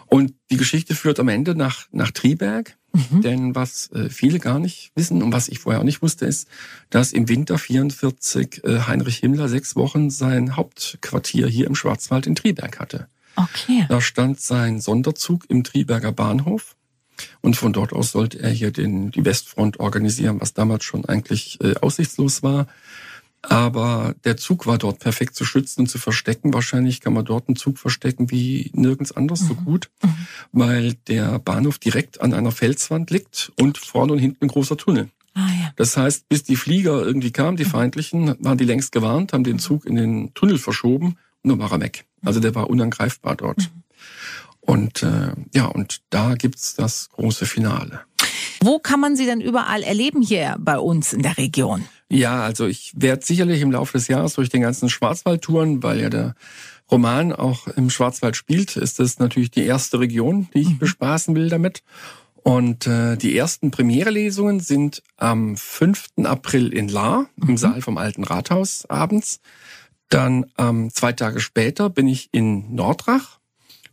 Und 0.06 0.34
die 0.50 0.56
Geschichte 0.56 0.94
führt 0.94 1.18
am 1.20 1.28
Ende 1.28 1.54
nach, 1.54 1.86
nach 1.90 2.10
Triberg. 2.10 2.76
Mhm. 2.92 3.22
Denn 3.22 3.54
was 3.54 3.90
äh, 3.92 4.10
viele 4.10 4.38
gar 4.38 4.58
nicht 4.58 4.92
wissen 4.94 5.22
und 5.22 5.32
was 5.32 5.48
ich 5.48 5.60
vorher 5.60 5.80
auch 5.80 5.84
nicht 5.84 6.02
wusste, 6.02 6.26
ist, 6.26 6.48
dass 6.90 7.12
im 7.12 7.28
Winter 7.28 7.58
44 7.58 8.64
äh, 8.64 8.80
Heinrich 8.80 9.18
Himmler 9.18 9.48
sechs 9.48 9.76
Wochen 9.76 10.10
sein 10.10 10.56
Hauptquartier 10.56 11.48
hier 11.48 11.66
im 11.66 11.74
Schwarzwald 11.74 12.26
in 12.26 12.34
Triberg 12.34 12.78
hatte. 12.80 13.08
Okay. 13.36 13.86
Da 13.88 14.00
stand 14.00 14.40
sein 14.40 14.80
Sonderzug 14.80 15.48
im 15.48 15.64
Triberger 15.64 16.12
Bahnhof. 16.12 16.76
Und 17.40 17.56
von 17.56 17.72
dort 17.72 17.92
aus 17.92 18.12
sollte 18.12 18.40
er 18.40 18.50
hier 18.50 18.72
den, 18.72 19.10
die 19.10 19.24
Westfront 19.24 19.80
organisieren, 19.80 20.40
was 20.40 20.54
damals 20.54 20.84
schon 20.84 21.04
eigentlich 21.04 21.58
äh, 21.62 21.74
aussichtslos 21.76 22.42
war. 22.42 22.66
Aber 23.42 24.14
der 24.24 24.36
Zug 24.36 24.66
war 24.66 24.78
dort 24.78 25.00
perfekt 25.00 25.34
zu 25.34 25.44
schützen 25.44 25.80
und 25.80 25.86
zu 25.88 25.98
verstecken. 25.98 26.54
Wahrscheinlich 26.54 27.00
kann 27.00 27.12
man 27.12 27.24
dort 27.24 27.48
einen 27.48 27.56
Zug 27.56 27.78
verstecken 27.78 28.30
wie 28.30 28.70
nirgends 28.72 29.12
anders 29.12 29.42
mhm. 29.42 29.48
so 29.48 29.54
gut, 29.54 29.90
mhm. 30.02 30.26
weil 30.52 30.94
der 31.08 31.38
Bahnhof 31.40 31.78
direkt 31.78 32.20
an 32.20 32.34
einer 32.34 32.52
Felswand 32.52 33.10
liegt 33.10 33.52
und 33.60 33.78
vorne 33.78 34.12
und 34.12 34.18
hinten 34.20 34.44
ein 34.44 34.48
großer 34.48 34.76
Tunnel. 34.76 35.08
Ah, 35.34 35.48
ja. 35.60 35.72
Das 35.76 35.96
heißt, 35.96 36.28
bis 36.28 36.44
die 36.44 36.56
Flieger 36.56 37.02
irgendwie 37.02 37.32
kamen, 37.32 37.56
die 37.56 37.64
mhm. 37.64 37.70
Feindlichen, 37.70 38.36
waren 38.38 38.58
die 38.58 38.64
längst 38.64 38.92
gewarnt, 38.92 39.32
haben 39.32 39.44
den 39.44 39.58
Zug 39.58 39.86
in 39.86 39.96
den 39.96 40.34
Tunnel 40.34 40.58
verschoben 40.58 41.16
und 41.42 41.50
dann 41.50 41.58
war 41.58 41.72
er 41.72 41.80
weg. 41.80 42.04
Also 42.24 42.38
der 42.38 42.54
war 42.54 42.70
unangreifbar 42.70 43.34
dort. 43.34 43.58
Mhm. 43.58 43.82
Und 44.60 45.02
äh, 45.02 45.32
ja, 45.52 45.66
und 45.66 46.02
da 46.10 46.34
gibt's 46.34 46.76
das 46.76 47.08
große 47.10 47.46
Finale. 47.46 48.02
Wo 48.60 48.78
kann 48.78 49.00
man 49.00 49.16
sie 49.16 49.26
denn 49.26 49.40
überall 49.40 49.82
erleben 49.82 50.22
hier 50.22 50.56
bei 50.60 50.78
uns 50.78 51.12
in 51.12 51.22
der 51.22 51.36
Region? 51.36 51.84
Ja, 52.12 52.42
also 52.42 52.66
ich 52.66 52.92
werde 52.94 53.24
sicherlich 53.24 53.62
im 53.62 53.72
Laufe 53.72 53.94
des 53.94 54.06
Jahres 54.06 54.34
durch 54.34 54.50
den 54.50 54.60
ganzen 54.60 54.90
Schwarzwald 54.90 55.40
touren, 55.40 55.82
weil 55.82 55.98
ja 55.98 56.10
der 56.10 56.34
Roman 56.90 57.32
auch 57.32 57.68
im 57.68 57.88
Schwarzwald 57.88 58.36
spielt, 58.36 58.76
ist 58.76 58.98
das 58.98 59.18
natürlich 59.18 59.50
die 59.50 59.64
erste 59.64 59.98
Region, 59.98 60.46
die 60.52 60.60
ich 60.60 60.68
mhm. 60.68 60.78
bespaßen 60.78 61.34
will 61.34 61.48
damit. 61.48 61.82
Und 62.42 62.86
äh, 62.86 63.16
die 63.16 63.34
ersten 63.34 63.70
Premierelesungen 63.70 64.60
sind 64.60 65.02
am 65.16 65.56
5. 65.56 66.08
April 66.24 66.70
in 66.74 66.88
Lahr, 66.88 67.30
mhm. 67.36 67.48
im 67.48 67.56
Saal 67.56 67.80
vom 67.80 67.96
Alten 67.96 68.24
Rathaus 68.24 68.84
abends. 68.90 69.40
Dann 70.10 70.44
ähm, 70.58 70.90
zwei 70.92 71.12
Tage 71.12 71.40
später 71.40 71.88
bin 71.88 72.08
ich 72.08 72.28
in 72.32 72.74
Nordrach 72.74 73.38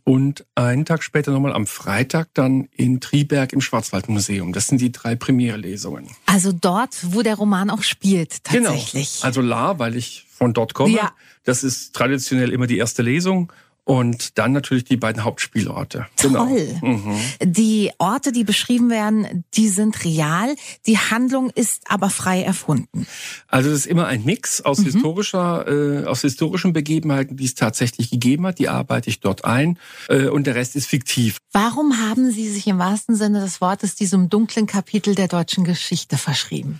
und 0.03 0.46
einen 0.56 0.86
Tag 0.86 1.03
später 1.03 1.32
nochmal 1.32 1.53
am 1.53 1.68
Freitag 1.68 2.29
dann 2.34 2.68
in 2.72 3.00
Triberg 3.00 3.53
im 3.53 3.62
Schwarzwaldmuseum. 3.62 4.53
Das 4.53 4.68
sind 4.68 4.82
die 4.82 4.91
drei 4.91 5.15
Premierlesungen. 5.15 6.08
Also 6.25 6.51
dort, 6.51 6.96
wo 7.13 7.22
der 7.22 7.36
Roman 7.36 7.70
auch 7.70 7.84
spielt, 7.84 8.44
genau. 8.44 8.70
tatsächlich. 8.70 9.15
Genau. 9.15 9.25
Also 9.25 9.41
La, 9.41 9.79
weil 9.79 9.96
ich 9.96 10.25
von 10.29 10.53
dort 10.53 10.74
komme. 10.74 10.96
Ja. 10.96 11.12
Das 11.44 11.63
ist 11.63 11.94
traditionell 11.96 12.51
immer 12.51 12.68
die 12.68 12.77
erste 12.77 13.01
Lesung. 13.01 13.51
Und 13.89 14.38
dann 14.38 14.51
natürlich 14.51 14.84
die 14.84 14.98
beiden 14.98 15.24
Hauptspielorte. 15.24 16.05
Genau. 16.22 16.46
Toll. 16.46 16.79
Mhm. 16.84 17.17
Die 17.41 17.89
Orte, 17.97 18.32
die 18.32 18.43
beschrieben 18.43 18.91
werden, 18.91 19.45
die 19.56 19.67
sind 19.67 20.06
real. 20.06 20.56
Die 20.86 20.99
Handlung 20.99 21.49
ist 21.49 21.89
aber 21.89 22.12
frei 22.12 22.43
erfunden. 22.43 23.08
Also 23.47 23.71
es 23.71 23.80
ist 23.80 23.86
immer 23.88 24.06
ein 24.06 24.23
Mix 24.25 24.62
aus 24.62 24.78
mhm. 24.78 24.84
historischer, 24.84 25.67
äh, 25.67 26.06
aus 26.06 26.21
historischen 26.21 26.71
Begebenheiten, 26.71 27.36
die 27.36 27.45
es 27.45 27.56
tatsächlich 27.56 28.12
gegeben 28.12 28.45
hat. 28.45 28.60
Die 28.60 28.69
arbeite 28.69 29.10
ich 29.10 29.21
dort 29.21 29.43
ein. 29.43 29.80
Äh, 30.08 30.28
und 30.28 30.45
der 30.45 30.54
Rest 30.54 30.75
ist 30.75 30.86
fiktiv. 30.86 31.39
Warum 31.52 31.97
haben 31.97 32.30
Sie 32.30 32.47
sich 32.47 32.67
im 32.67 32.78
wahrsten 32.78 33.15
Sinne 33.15 33.41
des 33.41 33.60
Wortes 33.60 33.95
diesem 33.95 34.30
dunklen 34.30 34.67
Kapitel 34.67 35.15
der 35.15 35.28
deutschen 35.28 35.63
Geschichte 35.63 36.19
verschrieben? 36.19 36.80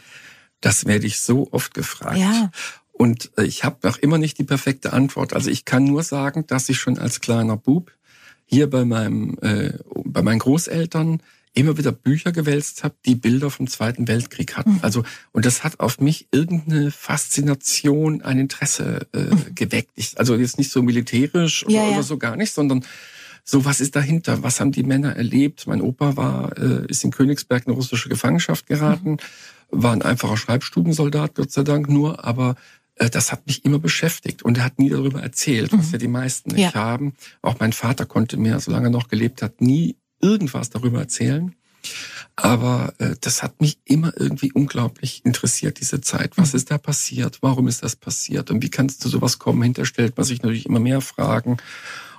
Das 0.62 0.86
werde 0.86 1.08
ich 1.08 1.20
so 1.22 1.48
oft 1.52 1.74
gefragt. 1.74 2.18
Ja. 2.18 2.52
Und 3.02 3.32
äh, 3.38 3.46
ich 3.46 3.64
habe 3.64 3.78
noch 3.84 3.98
immer 3.98 4.18
nicht 4.18 4.38
die 4.40 4.44
perfekte 4.44 4.92
Antwort. 4.92 5.32
Also 5.32 5.50
ich 5.50 5.64
kann 5.64 5.86
nur 5.86 6.04
sagen, 6.04 6.46
dass 6.48 6.68
ich 6.68 6.80
schon 6.80 7.00
als 7.00 7.22
kleiner 7.22 7.56
Bub 7.56 7.94
hier 8.46 8.70
bei 8.70 8.84
meinem, 8.84 9.38
äh, 9.42 9.72
bei 10.04 10.22
meinen 10.22 10.40
Großeltern 10.40 11.22
immer 11.54 11.78
wieder 11.78 11.94
Bücher 11.94 12.34
gewälzt 12.34 12.84
habe, 12.84 12.96
die 13.06 13.16
Bilder 13.16 13.52
vom 13.52 13.68
Zweiten 13.68 14.10
Weltkrieg 14.10 14.58
hatten. 14.58 14.74
Mhm. 14.74 14.80
Also 14.82 15.04
und 15.32 15.46
das 15.46 15.64
hat 15.64 15.80
auf 15.80 16.02
mich 16.02 16.28
irgendeine 16.32 16.92
Faszination, 16.92 18.22
ein 18.22 18.38
Interesse 18.38 19.08
äh, 19.14 19.34
mhm. 19.34 19.56
geweckt. 19.56 19.92
Ich, 19.96 20.20
also 20.20 20.36
jetzt 20.36 20.58
nicht 20.58 20.70
so 20.70 20.82
militärisch 20.82 21.66
oder, 21.66 21.74
ja, 21.74 21.84
ja. 21.86 21.90
oder 21.92 22.04
so 22.04 22.18
gar 22.18 22.36
nicht, 22.36 22.52
sondern 22.52 22.84
so 23.46 23.64
was 23.64 23.80
ist 23.80 23.96
dahinter? 23.96 24.44
Was 24.44 24.60
haben 24.60 24.74
die 24.74 24.84
Männer 24.84 25.16
erlebt? 25.16 25.68
Mein 25.68 25.82
Opa 25.82 26.18
war 26.18 26.58
äh, 26.58 26.86
ist 26.88 27.06
in 27.06 27.12
Königsberg 27.12 27.66
in 27.66 27.72
russische 27.74 28.10
Gefangenschaft 28.10 28.68
geraten, 28.68 29.12
mhm. 29.12 29.18
war 29.70 29.94
ein 29.94 30.02
einfacher 30.02 30.36
Schreibstubensoldat, 30.36 31.36
Gott 31.36 31.52
sei 31.52 31.64
Dank 31.64 31.88
nur, 31.88 32.26
aber 32.26 32.56
das 33.00 33.32
hat 33.32 33.48
mich 33.48 33.64
immer 33.64 33.80
beschäftigt 33.80 34.44
und 34.44 34.58
er 34.58 34.66
hat 34.66 34.78
nie 34.78 34.90
darüber 34.90 35.22
erzählt, 35.22 35.72
was 35.72 35.88
mhm. 35.88 35.92
ja 35.94 35.98
die 35.98 36.08
meisten 36.08 36.52
nicht 36.52 36.74
ja. 36.74 36.74
haben. 36.74 37.14
Auch 37.42 37.60
mein 37.60 37.74
Vater 37.74 38.06
konnte 38.06 38.38
mir, 38.38 38.60
solange 38.60 38.88
er 38.88 38.92
noch 38.92 39.08
gelebt 39.08 39.42
hat, 39.42 39.62
nie 39.62 39.96
irgendwas 40.20 40.70
darüber 40.70 41.00
erzählen. 41.00 41.56
Aber 42.36 42.94
äh, 43.00 43.16
das 43.22 43.42
hat 43.44 43.62
mich 43.62 43.80
immer 43.86 44.14
irgendwie 44.18 44.52
unglaublich 44.52 45.26
interessiert, 45.26 45.80
diese 45.80 46.02
Zeit. 46.02 46.38
Was 46.38 46.54
mhm. 46.54 46.58
ist 46.58 46.72
da 46.72 46.78
passiert? 46.78 47.40
Warum 47.42 47.68
ist 47.68 47.84
das 47.84 47.96
passiert? 47.96 48.52
Und 48.52 48.62
wie 48.64 48.70
kann 48.70 48.88
es 48.88 49.00
zu 49.00 49.10
sowas 49.10 49.40
kommen? 49.40 49.64
Hinterstellt 49.64 50.18
man 50.18 50.26
sich 50.26 50.42
natürlich 50.42 50.66
immer 50.66 50.80
mehr 50.80 51.02
Fragen. 51.02 51.58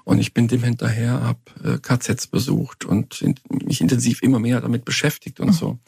Und 0.04 0.18
ich 0.18 0.34
bin 0.34 0.48
dem 0.48 0.62
hinterher, 0.62 1.22
habe 1.22 1.40
äh, 1.62 1.78
KZs 1.78 2.26
besucht 2.26 2.84
und 2.84 3.20
in, 3.20 3.34
mich 3.64 3.80
intensiv 3.80 4.22
immer 4.22 4.38
mehr 4.38 4.60
damit 4.60 4.84
beschäftigt 4.84 5.40
und 5.40 5.48
mhm. 5.48 5.52
so. 5.52 5.78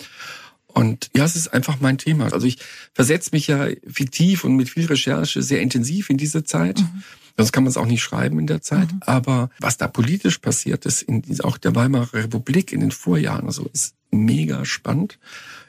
Und 0.74 1.10
ja, 1.14 1.24
es 1.24 1.36
ist 1.36 1.48
einfach 1.48 1.80
mein 1.80 1.98
Thema. 1.98 2.32
Also 2.32 2.46
ich 2.46 2.58
versetze 2.92 3.30
mich 3.32 3.46
ja 3.46 3.68
fiktiv 3.86 4.44
und 4.44 4.56
mit 4.56 4.68
viel 4.68 4.86
Recherche 4.86 5.42
sehr 5.42 5.60
intensiv 5.60 6.10
in 6.10 6.16
diese 6.16 6.44
Zeit. 6.44 6.80
Mhm. 6.80 7.02
Sonst 7.36 7.52
kann 7.52 7.64
man 7.64 7.70
es 7.70 7.76
auch 7.76 7.86
nicht 7.86 8.02
schreiben 8.02 8.38
in 8.38 8.46
der 8.46 8.60
Zeit. 8.60 8.92
Mhm. 8.92 9.00
Aber 9.06 9.50
was 9.58 9.76
da 9.76 9.88
politisch 9.88 10.38
passiert 10.38 10.86
ist, 10.86 11.02
in 11.02 11.22
auch 11.42 11.58
der 11.58 11.74
Weimarer 11.74 12.12
Republik 12.14 12.72
in 12.72 12.80
den 12.80 12.90
Vorjahren, 12.90 13.46
also 13.46 13.68
ist 13.72 13.94
mega 14.10 14.64
spannend. 14.64 15.18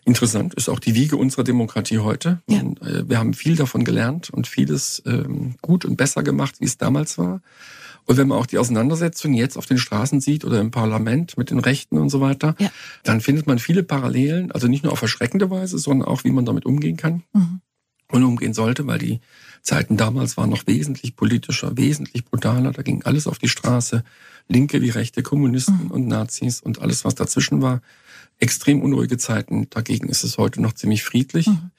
Interessant 0.05 0.53
ist 0.55 0.67
auch 0.67 0.79
die 0.79 0.95
Wiege 0.95 1.15
unserer 1.15 1.45
Demokratie 1.45 1.99
heute. 1.99 2.41
Ja. 2.49 2.59
Und, 2.59 2.81
äh, 2.81 3.07
wir 3.07 3.17
haben 3.17 3.33
viel 3.33 3.55
davon 3.55 3.85
gelernt 3.85 4.29
und 4.29 4.47
vieles 4.47 5.01
ähm, 5.05 5.55
gut 5.61 5.85
und 5.85 5.95
besser 5.95 6.23
gemacht, 6.23 6.55
wie 6.59 6.65
es 6.65 6.77
damals 6.77 7.17
war. 7.17 7.41
Und 8.05 8.17
wenn 8.17 8.27
man 8.27 8.37
auch 8.37 8.45
die 8.45 8.57
Auseinandersetzung 8.57 9.33
jetzt 9.33 9.57
auf 9.57 9.65
den 9.65 9.77
Straßen 9.77 10.19
sieht 10.19 10.45
oder 10.45 10.59
im 10.59 10.71
Parlament 10.71 11.37
mit 11.37 11.49
den 11.49 11.59
Rechten 11.59 11.97
und 11.97 12.09
so 12.09 12.21
weiter, 12.21 12.55
ja. 12.59 12.71
dann 13.03 13.21
findet 13.21 13.47
man 13.47 13.59
viele 13.59 13.83
Parallelen, 13.83 14.51
also 14.51 14.67
nicht 14.67 14.83
nur 14.83 14.93
auf 14.93 15.01
erschreckende 15.01 15.49
Weise, 15.49 15.77
sondern 15.77 16.07
auch, 16.07 16.23
wie 16.23 16.31
man 16.31 16.45
damit 16.45 16.65
umgehen 16.65 16.97
kann 16.97 17.23
mhm. 17.33 17.61
und 18.09 18.23
umgehen 18.23 18.53
sollte, 18.53 18.85
weil 18.87 18.99
die 18.99 19.21
Zeiten 19.61 19.95
damals 19.95 20.35
waren 20.35 20.49
noch 20.49 20.67
wesentlich 20.67 21.15
politischer, 21.15 21.77
wesentlich 21.77 22.25
brutaler. 22.25 22.71
Da 22.73 22.81
ging 22.81 23.03
alles 23.03 23.27
auf 23.27 23.39
die 23.39 23.47
Straße, 23.47 24.03
Linke 24.49 24.81
wie 24.81 24.89
Rechte, 24.89 25.23
Kommunisten 25.23 25.85
mhm. 25.85 25.91
und 25.91 26.07
Nazis 26.07 26.59
und 26.59 26.81
alles, 26.81 27.05
was 27.05 27.15
dazwischen 27.15 27.61
war. 27.61 27.81
Extrem 28.39 28.81
unruhige 28.81 29.17
Zeiten. 29.17 29.69
Dagegen 29.69 30.09
ist 30.09 30.25
es 30.25 30.37
heute 30.37 30.61
noch 30.61 30.73
ziemlich 30.73 31.03
friedlich. 31.03 31.47
Mhm. 31.47 31.71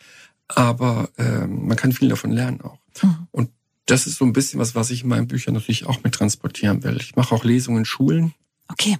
Aber 0.49 1.11
äh, 1.19 1.47
man 1.47 1.77
kann 1.77 1.93
viel 1.93 2.09
davon 2.09 2.31
lernen 2.31 2.63
auch. 2.63 2.79
Mhm. 3.03 3.27
Und 3.31 3.51
das 3.87 4.07
ist 4.07 4.17
so 4.17 4.25
ein 4.25 4.33
bisschen 4.33 4.61
was, 4.61 4.75
was 4.75 4.91
ich 4.91 5.03
in 5.03 5.09
meinen 5.09 5.29
Büchern 5.29 5.55
natürlich 5.55 5.87
auch 5.87 6.03
mit 6.03 6.15
transportieren 6.15 6.83
will. 6.85 6.97
Ich 6.97 7.17
mache 7.17 7.35
auch 7.35 7.45
Lesungen 7.45 7.79
in 7.79 7.85
Schulen. 7.85 8.35
Okay. 8.69 8.99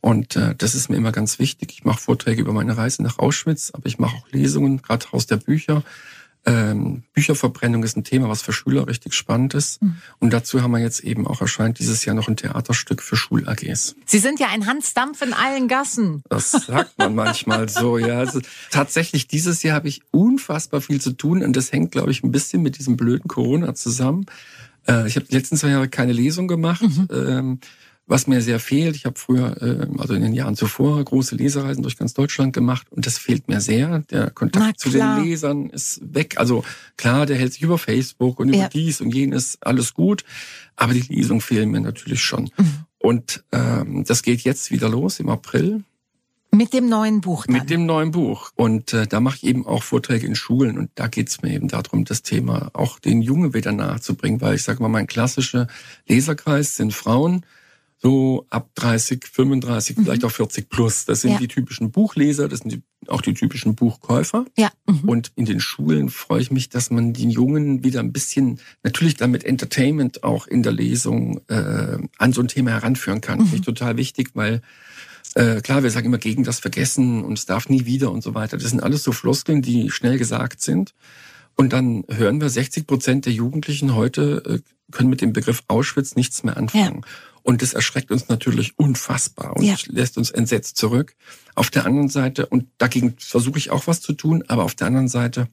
Und 0.00 0.36
äh, 0.36 0.54
das 0.54 0.74
ist 0.74 0.90
mir 0.90 0.96
immer 0.96 1.12
ganz 1.12 1.38
wichtig. 1.38 1.72
Ich 1.72 1.84
mache 1.84 2.00
Vorträge 2.00 2.42
über 2.42 2.52
meine 2.52 2.76
Reise 2.76 3.02
nach 3.02 3.18
Auschwitz, 3.18 3.70
aber 3.72 3.86
ich 3.86 3.98
mache 3.98 4.16
auch 4.16 4.28
Lesungen, 4.30 4.82
gerade 4.82 5.06
aus 5.12 5.26
der 5.26 5.36
Bücher. 5.36 5.82
Ähm, 6.46 7.04
Bücherverbrennung 7.14 7.82
ist 7.84 7.96
ein 7.96 8.04
Thema, 8.04 8.28
was 8.28 8.42
für 8.42 8.52
Schüler 8.52 8.86
richtig 8.86 9.14
spannend 9.14 9.54
ist. 9.54 9.80
Mhm. 9.80 9.96
Und 10.18 10.32
dazu 10.32 10.62
haben 10.62 10.72
wir 10.72 10.78
jetzt 10.78 11.00
eben 11.00 11.26
auch 11.26 11.40
erscheint 11.40 11.78
dieses 11.78 12.04
Jahr 12.04 12.14
noch 12.14 12.28
ein 12.28 12.36
Theaterstück 12.36 13.02
für 13.02 13.16
Schul-AGs. 13.16 13.96
Sie 14.04 14.18
sind 14.18 14.40
ja 14.40 14.48
ein 14.48 14.66
Hansdampf 14.66 15.22
in 15.22 15.32
allen 15.32 15.68
Gassen. 15.68 16.22
Das 16.28 16.50
sagt 16.50 16.98
man 16.98 17.14
manchmal 17.14 17.68
so, 17.68 17.96
ja. 17.96 18.18
Also, 18.18 18.40
tatsächlich, 18.70 19.26
dieses 19.26 19.62
Jahr 19.62 19.76
habe 19.76 19.88
ich 19.88 20.02
unfassbar 20.10 20.82
viel 20.82 21.00
zu 21.00 21.12
tun 21.12 21.42
und 21.42 21.56
das 21.56 21.72
hängt, 21.72 21.92
glaube 21.92 22.10
ich, 22.10 22.22
ein 22.22 22.30
bisschen 22.30 22.62
mit 22.62 22.78
diesem 22.78 22.96
blöden 22.96 23.28
Corona 23.28 23.74
zusammen. 23.74 24.26
Äh, 24.86 25.06
ich 25.06 25.16
habe 25.16 25.26
die 25.26 25.34
letzten 25.34 25.56
zwei 25.56 25.68
Jahre 25.68 25.88
keine 25.88 26.12
Lesung 26.12 26.46
gemacht. 26.46 26.82
Mhm. 26.82 27.08
Ähm, 27.10 27.60
was 28.06 28.26
mir 28.26 28.42
sehr 28.42 28.60
fehlt. 28.60 28.96
Ich 28.96 29.06
habe 29.06 29.18
früher, 29.18 29.60
äh, 29.62 29.86
also 29.98 30.14
in 30.14 30.22
den 30.22 30.34
Jahren 30.34 30.56
zuvor, 30.56 31.02
große 31.02 31.36
Lesereisen 31.36 31.82
durch 31.82 31.96
ganz 31.96 32.14
Deutschland 32.14 32.52
gemacht 32.52 32.86
und 32.90 33.06
das 33.06 33.18
fehlt 33.18 33.48
mir 33.48 33.60
sehr. 33.60 34.00
Der 34.10 34.30
Kontakt 34.30 34.80
zu 34.80 34.90
den 34.90 35.24
Lesern 35.24 35.70
ist 35.70 36.00
weg. 36.02 36.34
Also 36.36 36.64
klar, 36.96 37.26
der 37.26 37.36
hält 37.36 37.54
sich 37.54 37.62
über 37.62 37.78
Facebook 37.78 38.40
und 38.40 38.48
über 38.48 38.58
ja. 38.58 38.68
dies 38.68 39.00
und 39.00 39.14
jenes, 39.14 39.58
alles 39.62 39.94
gut, 39.94 40.24
aber 40.76 40.92
die 40.92 41.00
Lesung 41.00 41.40
fehlen 41.40 41.70
mir 41.70 41.80
natürlich 41.80 42.22
schon. 42.22 42.50
Mhm. 42.56 42.84
Und 42.98 43.44
ähm, 43.52 44.04
das 44.06 44.22
geht 44.22 44.42
jetzt 44.42 44.70
wieder 44.70 44.88
los 44.88 45.20
im 45.20 45.28
April. 45.28 45.84
Mit 46.54 46.72
dem 46.72 46.88
neuen 46.88 47.20
Buch. 47.20 47.46
Dann. 47.46 47.56
Mit 47.56 47.70
dem 47.70 47.84
neuen 47.84 48.12
Buch. 48.12 48.50
Und 48.54 48.92
äh, 48.92 49.06
da 49.06 49.20
mache 49.20 49.36
ich 49.36 49.44
eben 49.44 49.66
auch 49.66 49.82
Vorträge 49.82 50.26
in 50.26 50.36
Schulen. 50.36 50.78
Und 50.78 50.90
da 50.94 51.08
geht 51.08 51.28
es 51.28 51.42
mir 51.42 51.52
eben 51.52 51.68
darum, 51.68 52.04
das 52.04 52.22
Thema 52.22 52.70
auch 52.74 52.98
den 52.98 53.22
Jungen 53.22 53.54
wieder 53.54 53.72
nahezubringen. 53.72 54.40
Weil 54.40 54.54
ich 54.54 54.62
sage 54.62 54.80
mal, 54.80 54.88
mein 54.88 55.06
klassischer 55.06 55.66
Leserkreis 56.06 56.76
sind 56.76 56.94
Frauen, 56.94 57.44
so 58.04 58.46
ab 58.50 58.68
30, 58.74 59.24
35, 59.24 59.96
mhm. 59.96 60.04
vielleicht 60.04 60.24
auch 60.24 60.30
40 60.30 60.68
plus. 60.68 61.06
Das 61.06 61.22
sind 61.22 61.32
ja. 61.32 61.38
die 61.38 61.48
typischen 61.48 61.90
Buchleser, 61.90 62.48
das 62.48 62.60
sind 62.60 62.72
die, 62.72 62.82
auch 63.08 63.22
die 63.22 63.32
typischen 63.32 63.74
Buchkäufer. 63.74 64.44
Ja. 64.58 64.70
Mhm. 64.86 65.08
Und 65.08 65.32
in 65.36 65.46
den 65.46 65.58
Schulen 65.58 66.10
freue 66.10 66.42
ich 66.42 66.50
mich, 66.50 66.68
dass 66.68 66.90
man 66.90 67.14
den 67.14 67.30
Jungen 67.30 67.82
wieder 67.82 68.00
ein 68.00 68.12
bisschen, 68.12 68.60
natürlich 68.82 69.16
damit 69.16 69.44
Entertainment 69.44 70.22
auch 70.22 70.46
in 70.46 70.62
der 70.62 70.72
Lesung 70.72 71.40
äh, 71.48 71.96
an 72.18 72.32
so 72.34 72.42
ein 72.42 72.48
Thema 72.48 72.72
heranführen 72.72 73.22
kann. 73.22 73.38
Mhm. 73.38 73.44
Finde 73.44 73.56
ich 73.56 73.62
total 73.62 73.96
wichtig, 73.96 74.32
weil 74.34 74.60
äh, 75.34 75.62
klar, 75.62 75.82
wir 75.82 75.90
sagen 75.90 76.06
immer 76.06 76.18
gegen 76.18 76.44
das 76.44 76.60
Vergessen 76.60 77.24
und 77.24 77.38
es 77.38 77.46
darf 77.46 77.70
nie 77.70 77.86
wieder 77.86 78.12
und 78.12 78.22
so 78.22 78.34
weiter. 78.34 78.58
Das 78.58 78.68
sind 78.68 78.82
alles 78.82 79.02
so 79.02 79.12
Floskeln, 79.12 79.62
die 79.62 79.90
schnell 79.90 80.18
gesagt 80.18 80.60
sind. 80.60 80.92
Und 81.56 81.72
dann 81.72 82.04
hören 82.10 82.42
wir, 82.42 82.50
60 82.50 82.86
Prozent 82.86 83.24
der 83.24 83.32
Jugendlichen 83.32 83.94
heute 83.94 84.42
äh, 84.44 84.92
können 84.92 85.08
mit 85.08 85.22
dem 85.22 85.32
Begriff 85.32 85.62
Auschwitz 85.68 86.16
nichts 86.16 86.44
mehr 86.44 86.58
anfangen. 86.58 87.00
Ja. 87.02 87.08
Und 87.44 87.60
das 87.60 87.74
erschreckt 87.74 88.10
uns 88.10 88.28
natürlich 88.28 88.78
unfassbar 88.78 89.56
und 89.56 89.64
ja. 89.64 89.76
lässt 89.86 90.16
uns 90.18 90.30
entsetzt 90.30 90.78
zurück. 90.78 91.14
Auf 91.54 91.70
der 91.70 91.84
anderen 91.84 92.08
Seite, 92.08 92.46
und 92.46 92.66
dagegen 92.78 93.14
versuche 93.18 93.58
ich 93.58 93.70
auch 93.70 93.86
was 93.86 94.00
zu 94.00 94.14
tun, 94.14 94.42
aber 94.48 94.64
auf 94.64 94.74
der 94.74 94.88
anderen 94.88 95.08
Seite 95.08 95.48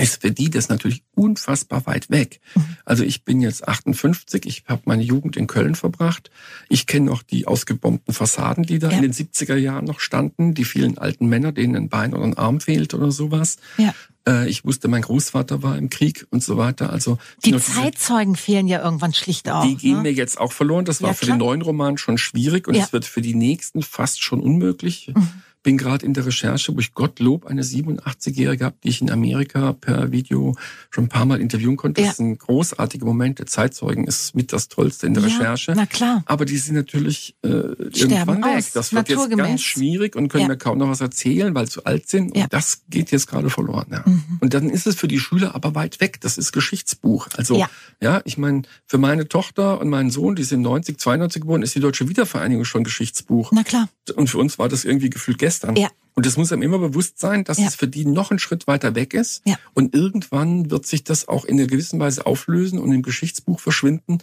ist 0.00 0.22
für 0.22 0.30
die 0.30 0.50
das 0.50 0.68
natürlich 0.68 1.02
unfassbar 1.14 1.86
weit 1.86 2.10
weg. 2.10 2.40
Mhm. 2.54 2.76
Also 2.84 3.04
ich 3.04 3.24
bin 3.24 3.40
jetzt 3.40 3.68
58, 3.68 4.46
ich 4.46 4.64
habe 4.66 4.82
meine 4.86 5.02
Jugend 5.02 5.36
in 5.36 5.46
Köln 5.46 5.74
verbracht. 5.74 6.30
Ich 6.68 6.86
kenne 6.86 7.06
noch 7.06 7.22
die 7.22 7.46
ausgebombten 7.46 8.14
Fassaden, 8.14 8.64
die 8.64 8.78
da 8.78 8.90
ja. 8.90 8.96
in 8.96 9.02
den 9.02 9.12
70er 9.12 9.56
Jahren 9.56 9.84
noch 9.84 10.00
standen, 10.00 10.54
die 10.54 10.64
vielen 10.64 10.96
alten 10.96 11.28
Männer, 11.28 11.52
denen 11.52 11.76
ein 11.76 11.88
Bein 11.90 12.14
oder 12.14 12.24
ein 12.24 12.38
Arm 12.38 12.60
fehlt 12.60 12.94
oder 12.94 13.12
sowas. 13.12 13.58
Ja. 13.76 13.94
Äh, 14.28 14.48
ich 14.48 14.64
wusste, 14.64 14.88
mein 14.88 15.02
Großvater 15.02 15.62
war 15.62 15.76
im 15.76 15.90
Krieg 15.90 16.26
und 16.30 16.42
so 16.42 16.56
weiter. 16.56 16.90
Also 16.90 17.18
die 17.44 17.56
Zeitzeugen 17.56 18.36
fehlen 18.36 18.68
ja 18.68 18.82
irgendwann 18.82 19.14
schlicht 19.14 19.48
auch. 19.48 19.64
Die 19.64 19.76
gehen 19.76 19.96
ne? 19.96 20.02
mir 20.02 20.12
jetzt 20.12 20.38
auch 20.38 20.52
verloren. 20.52 20.84
Das 20.84 21.02
war 21.02 21.10
ja, 21.10 21.14
für 21.14 21.26
den 21.26 21.38
neuen 21.38 21.62
Roman 21.62 21.98
schon 21.98 22.18
schwierig 22.18 22.68
und 22.68 22.74
es 22.76 22.92
wird 22.92 23.04
für 23.04 23.22
die 23.22 23.34
nächsten 23.34 23.82
fast 23.82 24.22
schon 24.22 24.40
unmöglich. 24.40 25.12
Mhm 25.14 25.42
bin 25.62 25.76
gerade 25.76 26.06
in 26.06 26.14
der 26.14 26.24
Recherche, 26.24 26.74
wo 26.74 26.80
ich 26.80 26.94
Gottlob 26.94 27.46
eine 27.46 27.62
87-Jährige 27.62 28.64
habe, 28.64 28.76
die 28.82 28.88
ich 28.88 29.02
in 29.02 29.10
Amerika 29.10 29.74
per 29.74 30.10
Video 30.10 30.56
schon 30.90 31.04
ein 31.04 31.08
paar 31.08 31.26
Mal 31.26 31.40
interviewen 31.40 31.76
konnte. 31.76 32.00
Ja. 32.00 32.06
Das 32.06 32.14
ist 32.14 32.20
ein 32.20 32.38
großartiger 32.38 33.04
Moment. 33.04 33.38
Der 33.38 33.46
Zeitzeugen 33.46 34.06
ist 34.06 34.34
mit 34.34 34.52
das 34.52 34.68
Tollste 34.68 35.06
in 35.06 35.14
der 35.14 35.22
ja, 35.22 35.28
Recherche. 35.28 35.74
Na 35.76 35.84
klar. 35.84 36.22
Aber 36.26 36.46
die 36.46 36.56
sind 36.56 36.76
natürlich 36.76 37.36
äh, 37.42 37.48
irgendwann 37.48 38.42
weg. 38.42 38.56
Aus, 38.56 38.72
das 38.72 38.92
wird 38.94 39.10
jetzt 39.10 39.36
ganz 39.36 39.60
schwierig 39.60 40.16
und 40.16 40.28
können 40.28 40.42
ja. 40.42 40.48
mir 40.48 40.56
kaum 40.56 40.78
noch 40.78 40.88
was 40.88 41.02
erzählen, 41.02 41.54
weil 41.54 41.66
sie 41.66 41.72
zu 41.72 41.84
alt 41.84 42.08
sind. 42.08 42.34
Und 42.34 42.52
das 42.52 42.82
geht 42.88 43.10
jetzt 43.10 43.26
gerade 43.26 43.50
verloren. 43.50 43.88
Ja. 43.90 44.02
Mhm. 44.06 44.38
Und 44.40 44.54
dann 44.54 44.70
ist 44.70 44.86
es 44.86 44.96
für 44.96 45.08
die 45.08 45.20
Schüler 45.20 45.54
aber 45.54 45.74
weit 45.74 46.00
weg. 46.00 46.20
Das 46.22 46.38
ist 46.38 46.52
Geschichtsbuch. 46.52 47.28
Also 47.36 47.58
ja, 47.58 47.68
ja 48.00 48.22
ich 48.24 48.38
meine, 48.38 48.62
für 48.86 48.98
meine 48.98 49.28
Tochter 49.28 49.78
und 49.78 49.90
meinen 49.90 50.10
Sohn, 50.10 50.36
die 50.36 50.44
sind 50.44 50.62
90, 50.62 50.98
92 50.98 51.42
geboren, 51.42 51.62
ist 51.62 51.74
die 51.74 51.80
Deutsche 51.80 52.08
Wiedervereinigung 52.08 52.64
schon 52.64 52.82
Geschichtsbuch. 52.82 53.52
Na 53.52 53.62
klar. 53.62 53.88
Und 54.16 54.28
für 54.28 54.38
uns 54.38 54.58
war 54.58 54.68
das 54.68 54.84
irgendwie 54.84 55.10
gefühlt 55.10 55.38
gestern 55.38 55.49
gestern. 55.50 55.76
Ja. 55.76 55.88
Und 56.14 56.26
es 56.26 56.36
muss 56.36 56.52
einem 56.52 56.62
immer 56.62 56.78
bewusst 56.78 57.18
sein, 57.18 57.44
dass 57.44 57.58
ja. 57.58 57.66
es 57.66 57.74
für 57.74 57.88
die 57.88 58.04
noch 58.04 58.30
einen 58.30 58.38
Schritt 58.38 58.66
weiter 58.66 58.94
weg 58.94 59.14
ist. 59.14 59.42
Ja. 59.46 59.56
Und 59.74 59.94
irgendwann 59.94 60.70
wird 60.70 60.86
sich 60.86 61.02
das 61.02 61.26
auch 61.28 61.44
in 61.44 61.58
einer 61.58 61.66
gewissen 61.66 61.98
Weise 61.98 62.26
auflösen 62.26 62.78
und 62.78 62.92
im 62.92 63.02
Geschichtsbuch 63.02 63.58
verschwinden. 63.58 64.18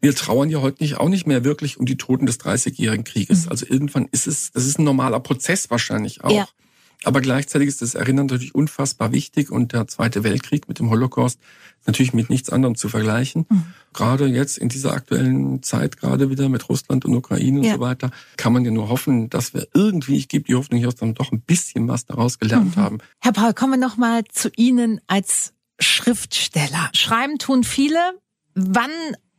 Wir 0.00 0.14
trauern 0.14 0.50
ja 0.50 0.60
heute 0.60 0.82
nicht, 0.82 0.96
auch 0.96 1.08
nicht 1.08 1.26
mehr 1.26 1.44
wirklich 1.44 1.78
um 1.78 1.86
die 1.86 1.96
Toten 1.96 2.26
des 2.26 2.38
Dreißigjährigen 2.38 3.04
Krieges. 3.04 3.44
Mhm. 3.44 3.50
Also 3.50 3.66
irgendwann 3.68 4.08
ist 4.10 4.26
es, 4.26 4.50
das 4.50 4.66
ist 4.66 4.78
ein 4.78 4.84
normaler 4.84 5.20
Prozess 5.20 5.70
wahrscheinlich 5.70 6.24
auch. 6.24 6.32
Ja. 6.32 6.48
Aber 7.04 7.20
gleichzeitig 7.20 7.68
ist 7.68 7.82
das 7.82 7.94
Erinnern 7.94 8.26
natürlich 8.26 8.54
unfassbar 8.54 9.12
wichtig 9.12 9.50
und 9.50 9.72
der 9.72 9.88
Zweite 9.88 10.24
Weltkrieg 10.24 10.68
mit 10.68 10.78
dem 10.78 10.90
Holocaust 10.90 11.38
natürlich 11.86 12.12
mit 12.12 12.30
nichts 12.30 12.50
anderem 12.50 12.76
zu 12.76 12.88
vergleichen. 12.88 13.46
Mhm. 13.48 13.64
Gerade 13.92 14.26
jetzt 14.26 14.58
in 14.58 14.68
dieser 14.68 14.92
aktuellen 14.92 15.62
Zeit, 15.62 15.96
gerade 15.96 16.30
wieder 16.30 16.48
mit 16.48 16.68
Russland 16.68 17.04
und 17.04 17.14
Ukraine 17.14 17.58
und 17.58 17.64
ja. 17.64 17.74
so 17.74 17.80
weiter, 17.80 18.10
kann 18.36 18.52
man 18.52 18.64
ja 18.64 18.70
nur 18.70 18.88
hoffen, 18.88 19.28
dass 19.30 19.52
wir 19.52 19.66
irgendwie, 19.74 20.16
ich 20.16 20.28
gebe 20.28 20.44
die 20.44 20.54
Hoffnung, 20.54 20.82
dass 20.82 21.00
wir 21.00 21.12
doch 21.12 21.32
ein 21.32 21.40
bisschen 21.40 21.88
was 21.88 22.06
daraus 22.06 22.38
gelernt 22.38 22.76
mhm. 22.76 22.80
haben. 22.80 22.98
Herr 23.20 23.32
Paul, 23.32 23.52
kommen 23.54 23.72
wir 23.72 23.86
noch 23.86 23.96
mal 23.96 24.24
zu 24.30 24.50
Ihnen 24.56 25.00
als 25.08 25.52
Schriftsteller. 25.80 26.90
Schreiben 26.94 27.38
tun 27.38 27.64
viele. 27.64 27.98
Wann 28.54 28.90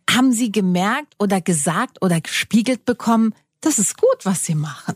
haben 0.09 0.33
Sie 0.33 0.51
gemerkt 0.51 1.13
oder 1.19 1.39
gesagt 1.39 2.01
oder 2.01 2.19
gespiegelt 2.19 2.85
bekommen, 2.85 3.33
das 3.61 3.79
ist 3.79 3.97
gut, 3.97 4.17
was 4.23 4.45
Sie 4.45 4.55
machen? 4.55 4.95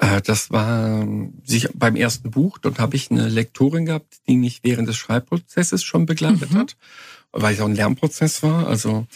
Äh, 0.00 0.20
das 0.22 0.50
war 0.50 1.06
sich 1.44 1.68
beim 1.74 1.96
ersten 1.96 2.30
Buch. 2.30 2.58
Dort 2.58 2.78
habe 2.78 2.96
ich 2.96 3.10
eine 3.10 3.28
Lektorin 3.28 3.86
gehabt, 3.86 4.18
die 4.28 4.36
mich 4.36 4.60
während 4.62 4.88
des 4.88 4.96
Schreibprozesses 4.96 5.82
schon 5.82 6.06
begleitet 6.06 6.52
mhm. 6.52 6.58
hat, 6.58 6.76
weil 7.32 7.54
es 7.54 7.60
auch 7.60 7.66
ein 7.66 7.74
Lernprozess 7.74 8.42
war. 8.42 8.66
Also 8.66 9.06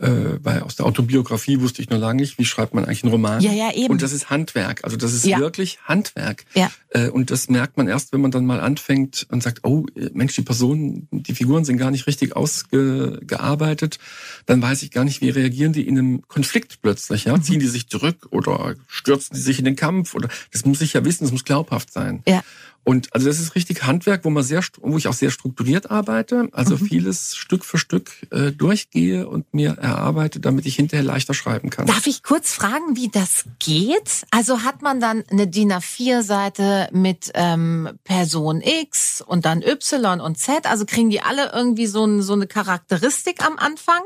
äh, 0.00 0.38
weil 0.42 0.62
aus 0.62 0.76
der 0.76 0.86
Autobiografie 0.86 1.60
wusste 1.60 1.82
ich 1.82 1.90
noch 1.90 1.98
lange 1.98 2.22
nicht, 2.22 2.38
wie 2.38 2.44
schreibt 2.44 2.74
man 2.74 2.84
eigentlich 2.84 3.04
einen 3.04 3.12
Roman. 3.12 3.42
Ja, 3.42 3.52
ja, 3.52 3.70
eben. 3.72 3.92
Und 3.92 4.02
das 4.02 4.12
ist 4.12 4.30
Handwerk. 4.30 4.82
Also 4.82 4.96
das 4.96 5.12
ist 5.12 5.26
ja. 5.26 5.38
wirklich 5.38 5.78
Handwerk. 5.84 6.46
Ja. 6.54 6.70
Äh, 6.88 7.08
und 7.08 7.30
das 7.30 7.50
merkt 7.50 7.76
man 7.76 7.86
erst, 7.86 8.12
wenn 8.12 8.22
man 8.22 8.30
dann 8.30 8.46
mal 8.46 8.60
anfängt 8.60 9.26
und 9.30 9.42
sagt, 9.42 9.60
oh 9.62 9.84
Mensch, 10.12 10.34
die 10.34 10.42
Personen, 10.42 11.06
die 11.10 11.34
Figuren 11.34 11.64
sind 11.64 11.76
gar 11.76 11.90
nicht 11.90 12.06
richtig 12.06 12.34
ausgearbeitet. 12.34 13.98
Dann 14.46 14.62
weiß 14.62 14.82
ich 14.82 14.90
gar 14.90 15.04
nicht, 15.04 15.20
wie 15.20 15.30
reagieren 15.30 15.74
die 15.74 15.86
in 15.86 15.98
einem 15.98 16.22
Konflikt 16.28 16.80
plötzlich. 16.80 17.24
Ja? 17.24 17.36
Mhm. 17.36 17.42
Ziehen 17.42 17.60
die 17.60 17.66
sich 17.66 17.88
zurück 17.88 18.28
oder 18.30 18.76
stürzen 18.86 19.34
die 19.36 19.42
sich 19.42 19.58
in 19.58 19.66
den 19.66 19.76
Kampf? 19.76 20.14
Oder 20.14 20.28
das 20.52 20.64
muss 20.64 20.80
ich 20.80 20.94
ja 20.94 21.04
wissen, 21.04 21.24
das 21.24 21.32
muss 21.32 21.44
glaubhaft 21.44 21.92
sein. 21.92 22.22
Ja. 22.26 22.42
Und 22.84 23.14
also 23.14 23.26
das 23.26 23.38
ist 23.38 23.54
richtig 23.54 23.84
Handwerk, 23.84 24.24
wo 24.24 24.30
man 24.30 24.42
sehr, 24.42 24.62
wo 24.80 24.96
ich 24.96 25.06
auch 25.06 25.12
sehr 25.14 25.30
strukturiert 25.30 25.90
arbeite, 25.90 26.48
also 26.52 26.76
mhm. 26.76 26.86
vieles 26.86 27.36
Stück 27.36 27.64
für 27.64 27.78
Stück 27.78 28.10
äh, 28.30 28.52
durchgehe 28.52 29.28
und 29.28 29.52
mir 29.52 29.76
erarbeite, 29.78 30.40
damit 30.40 30.66
ich 30.66 30.76
hinterher 30.76 31.04
leichter 31.04 31.34
schreiben 31.34 31.70
kann. 31.70 31.86
Darf 31.86 32.06
ich 32.06 32.22
kurz 32.22 32.52
fragen, 32.52 32.96
wie 32.96 33.08
das 33.08 33.44
geht? 33.58 34.24
Also 34.30 34.62
hat 34.62 34.82
man 34.82 35.00
dann 35.00 35.24
eine 35.30 35.46
DIN 35.46 35.72
A4-Seite 35.72 36.88
mit 36.92 37.30
ähm, 37.34 37.90
Person 38.04 38.62
X 38.62 39.22
und 39.26 39.44
dann 39.44 39.62
Y 39.62 40.20
und 40.20 40.38
Z? 40.38 40.66
Also 40.66 40.86
kriegen 40.86 41.10
die 41.10 41.20
alle 41.20 41.52
irgendwie 41.52 41.86
so, 41.86 42.04
ein, 42.04 42.22
so 42.22 42.32
eine 42.32 42.46
Charakteristik 42.46 43.44
am 43.44 43.58
Anfang? 43.58 44.00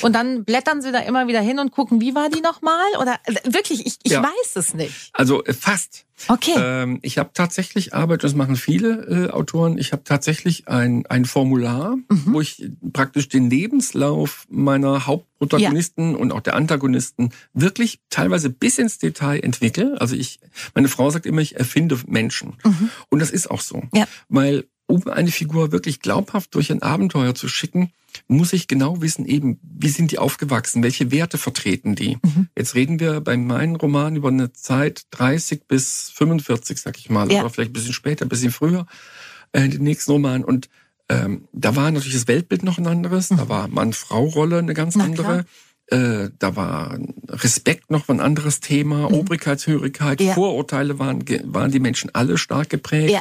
Und 0.00 0.14
dann 0.14 0.44
blättern 0.44 0.80
sie 0.80 0.90
da 0.90 1.00
immer 1.00 1.28
wieder 1.28 1.40
hin 1.40 1.58
und 1.58 1.70
gucken, 1.70 2.00
wie 2.00 2.14
war 2.14 2.30
die 2.30 2.40
nochmal? 2.40 2.84
Oder 2.98 3.18
äh, 3.24 3.34
wirklich, 3.52 3.86
ich, 3.86 3.98
ich 4.02 4.12
ja. 4.12 4.22
weiß 4.22 4.56
es 4.56 4.74
nicht. 4.74 5.10
Also 5.12 5.44
äh, 5.44 5.52
fast. 5.52 6.06
Okay. 6.28 6.54
Ähm, 6.56 6.98
ich 7.02 7.18
habe 7.18 7.30
tatsächlich 7.34 7.94
Arbeit, 7.94 8.24
das 8.24 8.34
machen 8.34 8.56
viele 8.56 9.28
äh, 9.28 9.30
Autoren, 9.30 9.76
ich 9.76 9.92
habe 9.92 10.04
tatsächlich 10.04 10.68
ein, 10.68 11.04
ein 11.06 11.24
Formular, 11.24 11.96
mhm. 11.96 12.22
wo 12.26 12.40
ich 12.40 12.70
praktisch 12.92 13.28
den 13.28 13.50
Lebenslauf 13.50 14.46
meiner 14.48 15.06
Hauptprotagonisten 15.06 16.12
ja. 16.12 16.16
und 16.18 16.32
auch 16.32 16.40
der 16.40 16.54
Antagonisten 16.54 17.30
wirklich 17.52 18.00
teilweise 18.08 18.50
bis 18.50 18.78
ins 18.78 18.98
Detail 18.98 19.40
entwickle. 19.40 20.00
Also 20.00 20.14
ich, 20.14 20.40
meine 20.74 20.88
Frau 20.88 21.10
sagt 21.10 21.26
immer, 21.26 21.40
ich 21.40 21.56
erfinde 21.56 21.98
Menschen. 22.06 22.54
Mhm. 22.64 22.90
Und 23.08 23.18
das 23.18 23.30
ist 23.30 23.50
auch 23.50 23.60
so. 23.60 23.82
Ja. 23.92 24.06
Weil 24.28 24.64
um 24.92 25.08
eine 25.08 25.30
Figur 25.30 25.72
wirklich 25.72 26.00
glaubhaft 26.00 26.54
durch 26.54 26.70
ein 26.70 26.82
Abenteuer 26.82 27.34
zu 27.34 27.48
schicken, 27.48 27.92
muss 28.28 28.52
ich 28.52 28.68
genau 28.68 29.00
wissen, 29.00 29.24
eben, 29.24 29.58
wie 29.62 29.88
sind 29.88 30.12
die 30.12 30.18
aufgewachsen, 30.18 30.82
welche 30.82 31.10
Werte 31.10 31.38
vertreten 31.38 31.94
die. 31.94 32.18
Mhm. 32.22 32.48
Jetzt 32.54 32.74
reden 32.74 33.00
wir 33.00 33.22
bei 33.22 33.38
meinen 33.38 33.76
Romanen 33.76 34.16
über 34.16 34.28
eine 34.28 34.52
Zeit 34.52 35.06
30 35.12 35.66
bis 35.66 36.10
45, 36.14 36.78
sag 36.78 36.98
ich 36.98 37.08
mal, 37.08 37.32
ja. 37.32 37.40
oder 37.40 37.48
vielleicht 37.48 37.70
ein 37.70 37.72
bisschen 37.72 37.94
später, 37.94 38.26
ein 38.26 38.28
bisschen 38.28 38.52
früher, 38.52 38.86
äh, 39.52 39.66
den 39.66 39.82
nächsten 39.82 40.12
Roman. 40.12 40.44
Und 40.44 40.68
ähm, 41.08 41.48
da 41.54 41.74
war 41.74 41.90
natürlich 41.90 42.12
das 42.12 42.28
Weltbild 42.28 42.62
noch 42.62 42.76
ein 42.76 42.86
anderes, 42.86 43.30
mhm. 43.30 43.38
da 43.38 43.48
war 43.48 43.68
Mann-Frau-Rolle 43.68 44.58
eine 44.58 44.74
ganz 44.74 44.94
Na, 44.94 45.04
andere. 45.04 45.24
Klar. 45.24 45.44
Äh, 45.92 46.30
da 46.38 46.56
war 46.56 46.98
Respekt 47.28 47.90
noch 47.90 48.08
ein 48.08 48.20
anderes 48.20 48.60
Thema, 48.60 49.10
mhm. 49.10 49.14
Obrigkeitshörigkeit, 49.14 50.22
ja. 50.22 50.32
Vorurteile 50.32 50.98
waren, 50.98 51.22
waren 51.44 51.70
die 51.70 51.80
Menschen 51.80 52.08
alle 52.14 52.38
stark 52.38 52.70
geprägt. 52.70 53.10
Ja. 53.10 53.20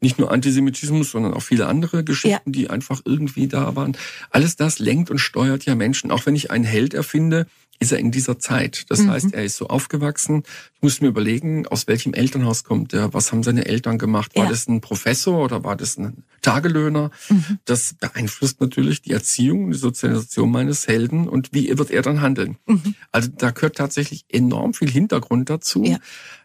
Nicht 0.00 0.18
nur 0.18 0.32
Antisemitismus, 0.32 1.12
sondern 1.12 1.34
auch 1.34 1.42
viele 1.42 1.66
andere 1.66 2.02
Geschichten, 2.02 2.50
ja. 2.50 2.52
die 2.52 2.68
einfach 2.68 3.00
irgendwie 3.04 3.46
da 3.46 3.76
waren. 3.76 3.96
Alles 4.30 4.56
das 4.56 4.80
lenkt 4.80 5.10
und 5.10 5.18
steuert 5.18 5.66
ja 5.66 5.76
Menschen. 5.76 6.10
Auch 6.10 6.26
wenn 6.26 6.34
ich 6.34 6.50
einen 6.50 6.64
Held 6.64 6.94
erfinde, 6.94 7.46
ist 7.80 7.92
er 7.92 7.98
in 7.98 8.10
dieser 8.10 8.38
Zeit. 8.38 8.84
Das 8.90 9.00
mhm. 9.00 9.10
heißt, 9.10 9.34
er 9.34 9.42
ist 9.42 9.56
so 9.56 9.66
aufgewachsen. 9.68 10.42
Ich 10.74 10.82
muss 10.82 11.00
mir 11.00 11.08
überlegen, 11.08 11.66
aus 11.66 11.86
welchem 11.88 12.12
Elternhaus 12.12 12.62
kommt 12.62 12.92
er, 12.92 13.12
was 13.14 13.32
haben 13.32 13.42
seine 13.42 13.64
Eltern 13.64 13.98
gemacht? 13.98 14.36
War 14.36 14.44
ja. 14.44 14.50
das 14.50 14.68
ein 14.68 14.82
Professor 14.82 15.42
oder 15.42 15.64
war 15.64 15.76
das 15.76 15.96
ein 15.96 16.24
Tagelöhner? 16.42 17.10
Mhm. 17.30 17.58
Das 17.64 17.94
beeinflusst 17.94 18.60
natürlich 18.60 19.00
die 19.00 19.12
Erziehung, 19.12 19.70
die 19.70 19.78
Sozialisation 19.78 20.50
meines 20.50 20.86
Helden 20.86 21.26
und 21.26 21.52
wie 21.52 21.76
wird 21.76 21.90
er 21.90 22.02
dann 22.02 22.20
handeln. 22.20 22.58
Mhm. 22.66 22.94
Also 23.12 23.30
da 23.34 23.50
gehört 23.50 23.76
tatsächlich 23.76 24.26
enorm 24.28 24.74
viel 24.74 24.90
Hintergrund 24.90 25.48
dazu. 25.48 25.84
Ja 25.84 25.98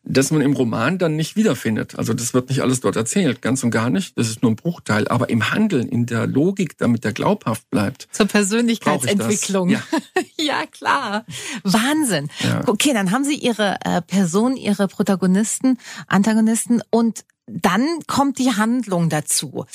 das 0.06 0.32
man 0.32 0.42
im 0.42 0.54
Roman 0.54 0.98
dann 0.98 1.16
nicht 1.16 1.36
wiederfindet. 1.36 1.98
Also 1.98 2.14
das 2.14 2.34
wird 2.34 2.50
nicht 2.50 2.62
alles 2.62 2.80
dort 2.80 2.96
erzählt, 2.96 3.42
ganz 3.42 3.64
und 3.64 3.72
gar 3.72 3.90
nicht. 3.90 4.18
Das 4.18 4.30
ist 4.30 4.44
nur 4.44 4.52
ein 4.52 4.56
Bruchteil. 4.56 5.08
Aber 5.08 5.30
im 5.30 5.52
Handeln, 5.52 5.90
in 5.90 6.06
der 6.06 6.28
Logik, 6.28 6.78
damit 6.78 7.04
der 7.04 7.12
glaubhaft 7.12 7.70
bleibt. 7.70 8.08
Zur 8.12 8.28
Persönlichkeitsentwicklung. 8.28 9.70
Ja. 9.70 9.84
ja. 10.38 10.66
klar. 10.68 11.25
Wahnsinn. 11.64 12.30
Ja. 12.40 12.68
Okay, 12.68 12.94
dann 12.94 13.12
haben 13.12 13.24
Sie 13.24 13.36
Ihre 13.36 13.78
äh, 13.84 14.02
Person, 14.02 14.58
Ihre 14.58 14.88
Protagonisten, 14.88 15.78
Antagonisten 16.08 16.82
und 16.90 17.26
dann 17.48 17.86
kommt 18.08 18.40
die 18.40 18.56
Handlung 18.56 19.10
dazu. 19.10 19.66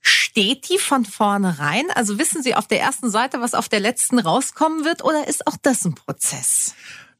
Steht 0.00 0.68
die 0.68 0.78
von 0.78 1.04
vornherein? 1.04 1.84
Also 1.94 2.18
wissen 2.18 2.42
Sie 2.42 2.54
auf 2.54 2.68
der 2.68 2.80
ersten 2.80 3.10
Seite, 3.10 3.40
was 3.40 3.54
auf 3.54 3.68
der 3.68 3.80
letzten 3.80 4.18
rauskommen 4.18 4.84
wird, 4.84 5.02
oder 5.02 5.26
ist 5.26 5.46
auch 5.46 5.56
das 5.60 5.84
ein 5.84 5.94
Prozess? 5.94 6.74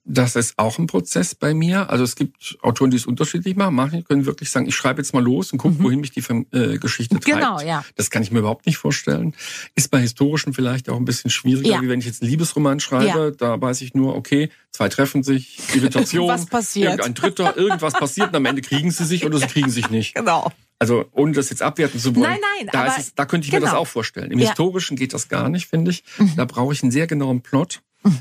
Das 0.09 0.37
ist 0.37 0.57
auch 0.57 0.79
ein 0.79 0.87
Prozess 0.87 1.35
bei 1.35 1.53
mir. 1.53 1.91
Also 1.91 2.05
es 2.05 2.15
gibt 2.15 2.57
Autoren, 2.63 2.93
die 2.93 2.97
es 2.97 3.07
unterschiedlich 3.07 3.57
machen. 3.57 3.75
Manche 3.75 4.03
können 4.03 4.25
wirklich 4.25 4.51
sagen, 4.51 4.67
ich 4.67 4.77
schreibe 4.77 5.01
jetzt 5.01 5.13
mal 5.13 5.23
los 5.23 5.51
und 5.51 5.59
gucke, 5.59 5.75
mhm. 5.75 5.83
wohin 5.83 6.01
mich 6.01 6.13
die 6.13 6.21
äh, 6.53 6.79
Geschichte 6.79 7.19
treibt. 7.19 7.39
Genau, 7.39 7.61
ja. 7.61 7.85
Das 7.97 8.11
kann 8.11 8.23
ich 8.23 8.31
mir 8.31 8.39
überhaupt 8.39 8.67
nicht 8.67 8.79
vorstellen. 8.79 9.35
Ist 9.75 9.91
bei 9.91 9.99
historischen 9.99 10.55
vielleicht 10.55 10.89
auch 10.89 10.97
ein 10.97 11.05
bisschen 11.05 11.31
schwieriger, 11.31 11.69
ja. 11.71 11.83
wie 11.83 11.89
wenn 11.89 11.99
ich 11.99 12.07
jetzt 12.07 12.23
einen 12.23 12.31
Liebesroman 12.31 12.79
schreibe. 12.79 13.07
Ja. 13.07 13.31
Da 13.33 13.61
weiß 13.61 13.83
ich 13.83 13.95
nur, 13.95 14.15
okay, 14.15 14.49
zwei 14.71 14.89
treffen 14.89 15.25
sich, 15.25 15.59
Irritation, 15.75 16.29
was 16.29 16.47
passiert? 16.47 17.03
ein 17.05 17.15
Dritter, 17.15 17.57
irgendwas 17.57 17.95
passiert 17.95 18.29
und 18.29 18.37
am 18.37 18.47
Ende 18.47 18.63
kriegen 18.63 18.93
sie 18.93 19.05
sich 19.05 19.27
oder 19.27 19.39
sie 19.39 19.47
kriegen 19.47 19.71
sich 19.71 19.91
nicht. 19.91 20.15
Genau. 20.15 20.53
Also 20.79 21.07
ohne 21.13 21.33
das 21.33 21.51
jetzt 21.51 21.63
abwerten 21.63 21.99
zu 21.99 22.15
wollen. 22.15 22.31
Nein, 22.31 22.39
nein, 22.59 22.69
da, 22.71 22.85
aber 22.85 22.95
es, 22.99 23.15
da 23.15 23.25
könnte 23.25 23.47
ich 23.47 23.51
genau. 23.51 23.61
mir 23.61 23.65
das 23.65 23.71
genau. 23.73 23.83
auch 23.83 23.87
vorstellen. 23.87 24.31
Im 24.31 24.39
ja. 24.39 24.49
Historischen 24.49 24.97
geht 24.97 25.15
das 25.15 25.29
gar 25.29 25.49
nicht, 25.49 25.69
finde 25.69 25.91
ich. 25.91 26.05
Mhm. 26.19 26.37
Da 26.37 26.45
brauche 26.45 26.75
ich 26.75 26.83
einen 26.83 26.93
sehr 26.93 27.07
genauen 27.07 27.41
Plot. 27.41 27.81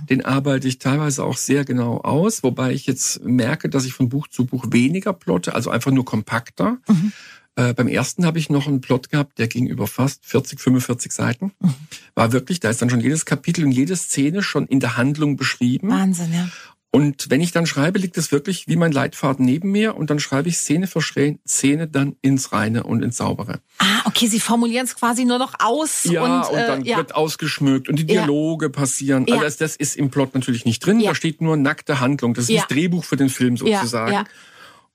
Den 0.10 0.26
arbeite 0.26 0.68
ich 0.68 0.80
teilweise 0.80 1.24
auch 1.24 1.38
sehr 1.38 1.66
genau 1.66 1.98
aus, 1.98 2.44
wobei 2.44 2.74
ich 2.74 2.86
jetzt 2.86 3.24
merke, 3.24 3.70
dass 3.70 3.86
ich 3.86 3.94
von 3.94 4.10
Buch 4.10 4.28
zu 4.28 4.46
Buch 4.46 4.66
weniger 4.70 5.14
plotte, 5.14 5.56
also 5.56 5.70
einfach 5.70 5.92
nur 5.92 6.06
kompakter. 6.06 6.78
Mhm. 6.88 7.12
Äh, 7.58 7.74
beim 7.74 7.88
ersten 7.88 8.26
habe 8.26 8.38
ich 8.38 8.50
noch 8.50 8.68
einen 8.68 8.82
Plot 8.82 9.10
gehabt, 9.10 9.40
der 9.40 9.48
ging 9.48 9.68
über 9.68 9.88
fast 9.88 10.26
40, 10.26 10.60
45 10.60 11.12
Seiten. 11.12 11.52
Mhm. 11.60 11.74
War 12.14 12.34
wirklich, 12.34 12.60
da 12.60 12.70
ist 12.70 12.82
dann 12.82 12.90
schon 12.90 13.00
jedes 13.00 13.26
Kapitel 13.26 13.64
und 13.64 13.72
jede 13.72 13.96
Szene 13.96 14.44
schon 14.44 14.68
in 14.68 14.82
der 14.82 14.98
Handlung 14.98 15.38
beschrieben. 15.38 15.90
Wahnsinn, 15.90 16.34
ja. 16.34 16.50
Und 16.96 17.30
wenn 17.30 17.42
ich 17.42 17.52
dann 17.52 17.66
schreibe, 17.66 18.00
liegt 18.00 18.18
es 18.18 18.32
wirklich 18.32 18.70
wie 18.70 18.78
mein 18.78 18.94
Leitfaden 18.94 19.46
neben 19.46 19.70
mir 19.70 19.98
und 19.98 20.10
dann 20.10 20.18
schreibe 20.18 20.48
ich 20.48 20.56
Szene 20.56 20.88
für 20.88 21.02
Szene 21.02 21.90
dann 21.90 22.16
ins 22.22 22.54
Reine 22.54 22.84
und 22.84 23.04
ins 23.04 23.18
Saubere. 23.18 23.60
Ah, 23.80 24.04
okay, 24.06 24.28
Sie 24.28 24.40
formulieren 24.40 24.86
es 24.86 24.96
quasi 24.96 25.26
nur 25.26 25.38
noch 25.38 25.56
aus. 25.60 26.06
Ja, 26.06 26.24
und, 26.24 26.54
und 26.54 26.58
dann 26.58 26.86
äh, 26.86 26.92
ja. 26.92 26.96
wird 26.96 27.14
ausgeschmückt 27.14 27.90
und 27.90 28.00
die 28.00 28.06
Dialoge 28.06 28.68
ja. 28.68 28.72
passieren. 28.72 29.26
Ja. 29.28 29.42
Also 29.42 29.58
das 29.60 29.76
ist 29.76 29.98
im 29.98 30.10
Plot 30.10 30.36
natürlich 30.36 30.64
nicht 30.64 30.86
drin. 30.86 31.04
Da 31.04 31.14
steht 31.16 31.42
nur 31.42 31.58
nackte 31.58 32.00
Handlung. 32.00 32.34
Das 32.34 32.50
ist 32.50 32.60
das 32.60 32.68
Drehbuch 32.68 33.04
für 33.04 33.18
den 33.18 33.28
Film 33.28 33.58
sozusagen. 33.58 34.26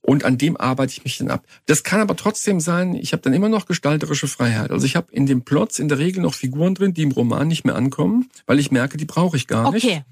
Und 0.01 0.25
an 0.25 0.39
dem 0.39 0.57
arbeite 0.57 0.95
ich 0.95 1.05
mich 1.05 1.19
dann 1.19 1.31
ab. 1.31 1.45
Das 1.67 1.83
kann 1.83 2.01
aber 2.01 2.17
trotzdem 2.17 2.61
sein, 2.61 2.95
ich 2.95 3.13
habe 3.13 3.21
dann 3.21 3.35
immer 3.35 3.51
noch 3.51 3.67
gestalterische 3.67 4.27
Freiheit. 4.27 4.71
Also 4.71 4.87
ich 4.87 4.97
habe 4.97 5.09
in 5.13 5.27
den 5.27 5.45
Plots 5.45 5.79
in 5.79 5.89
der 5.89 5.99
Regel 5.99 6.23
noch 6.23 6.33
Figuren 6.33 6.75
drin, 6.75 6.95
die 6.95 7.03
im 7.03 7.13
Roman 7.13 7.47
nicht 7.47 7.67
mehr 7.67 7.75
ankommen, 7.75 8.31
weil 8.47 8.59
ich 8.59 8.71
merke, 8.71 8.97
die 8.97 9.05
brauche 9.05 9.37
ich 9.37 9.47
gar 9.47 9.71
nicht. 9.71 9.85
Okay. 9.85 10.03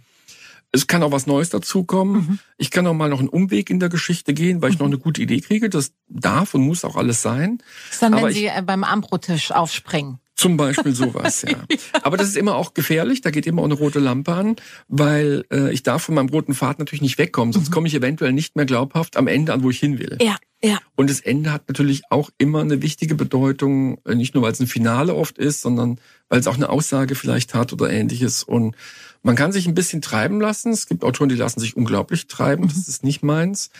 Es 0.70 0.86
kann 0.86 1.02
auch 1.02 1.12
was 1.12 1.26
Neues 1.26 1.48
dazukommen. 1.50 2.14
Mhm. 2.14 2.38
Ich 2.58 2.70
kann 2.70 2.86
auch 2.86 2.94
mal 2.94 3.08
noch 3.08 3.20
einen 3.20 3.28
Umweg 3.28 3.70
in 3.70 3.80
der 3.80 3.88
Geschichte 3.88 4.34
gehen, 4.34 4.60
weil 4.60 4.70
ich 4.70 4.78
mhm. 4.78 4.84
noch 4.84 4.92
eine 4.92 4.98
gute 4.98 5.22
Idee 5.22 5.40
kriege. 5.40 5.70
Das 5.70 5.92
darf 6.08 6.54
und 6.54 6.62
muss 6.62 6.84
auch 6.84 6.96
alles 6.96 7.22
sein. 7.22 7.58
Das 7.58 7.94
ist 7.94 8.02
dann, 8.02 8.14
Aber 8.14 8.26
wenn 8.28 8.34
Sie 8.34 8.46
ich, 8.46 8.60
beim 8.64 8.84
Ambrotisch 8.84 9.50
aufspringen. 9.50 10.18
Zum 10.38 10.56
Beispiel 10.56 10.94
sowas, 10.94 11.42
ja. 11.48 11.58
Aber 12.04 12.16
das 12.16 12.28
ist 12.28 12.36
immer 12.36 12.54
auch 12.54 12.72
gefährlich, 12.72 13.22
da 13.22 13.32
geht 13.32 13.44
immer 13.48 13.62
auch 13.62 13.66
eine 13.66 13.74
rote 13.74 13.98
Lampe 13.98 14.34
an, 14.34 14.54
weil 14.86 15.44
äh, 15.50 15.72
ich 15.72 15.82
darf 15.82 16.04
von 16.04 16.14
meinem 16.14 16.28
roten 16.28 16.54
Pfad 16.54 16.78
natürlich 16.78 17.02
nicht 17.02 17.18
wegkommen, 17.18 17.52
sonst 17.52 17.70
mhm. 17.70 17.74
komme 17.74 17.88
ich 17.88 17.94
eventuell 17.94 18.32
nicht 18.32 18.54
mehr 18.54 18.64
glaubhaft 18.64 19.16
am 19.16 19.26
Ende 19.26 19.52
an, 19.52 19.64
wo 19.64 19.70
ich 19.70 19.80
hin 19.80 19.98
will. 19.98 20.16
Ja, 20.22 20.36
ja. 20.62 20.78
Und 20.94 21.10
das 21.10 21.18
Ende 21.18 21.52
hat 21.52 21.68
natürlich 21.68 22.02
auch 22.10 22.30
immer 22.38 22.60
eine 22.60 22.82
wichtige 22.82 23.16
Bedeutung, 23.16 23.98
äh, 24.04 24.14
nicht 24.14 24.34
nur 24.34 24.44
weil 24.44 24.52
es 24.52 24.60
ein 24.60 24.68
Finale 24.68 25.16
oft 25.16 25.38
ist, 25.38 25.60
sondern 25.60 26.00
weil 26.28 26.38
es 26.38 26.46
auch 26.46 26.54
eine 26.54 26.68
Aussage 26.68 27.16
vielleicht 27.16 27.54
hat 27.54 27.72
oder 27.72 27.90
ähnliches. 27.90 28.44
Und 28.44 28.76
man 29.22 29.36
kann 29.36 29.52
sich 29.52 29.66
ein 29.66 29.74
bisschen 29.74 30.02
treiben 30.02 30.40
lassen. 30.40 30.72
Es 30.72 30.86
gibt 30.86 31.04
Autoren, 31.04 31.28
die 31.28 31.34
lassen 31.34 31.60
sich 31.60 31.76
unglaublich 31.76 32.26
treiben. 32.26 32.64
Mhm. 32.64 32.68
Das 32.68 32.88
ist 32.88 33.04
nicht 33.04 33.22
meins. 33.22 33.70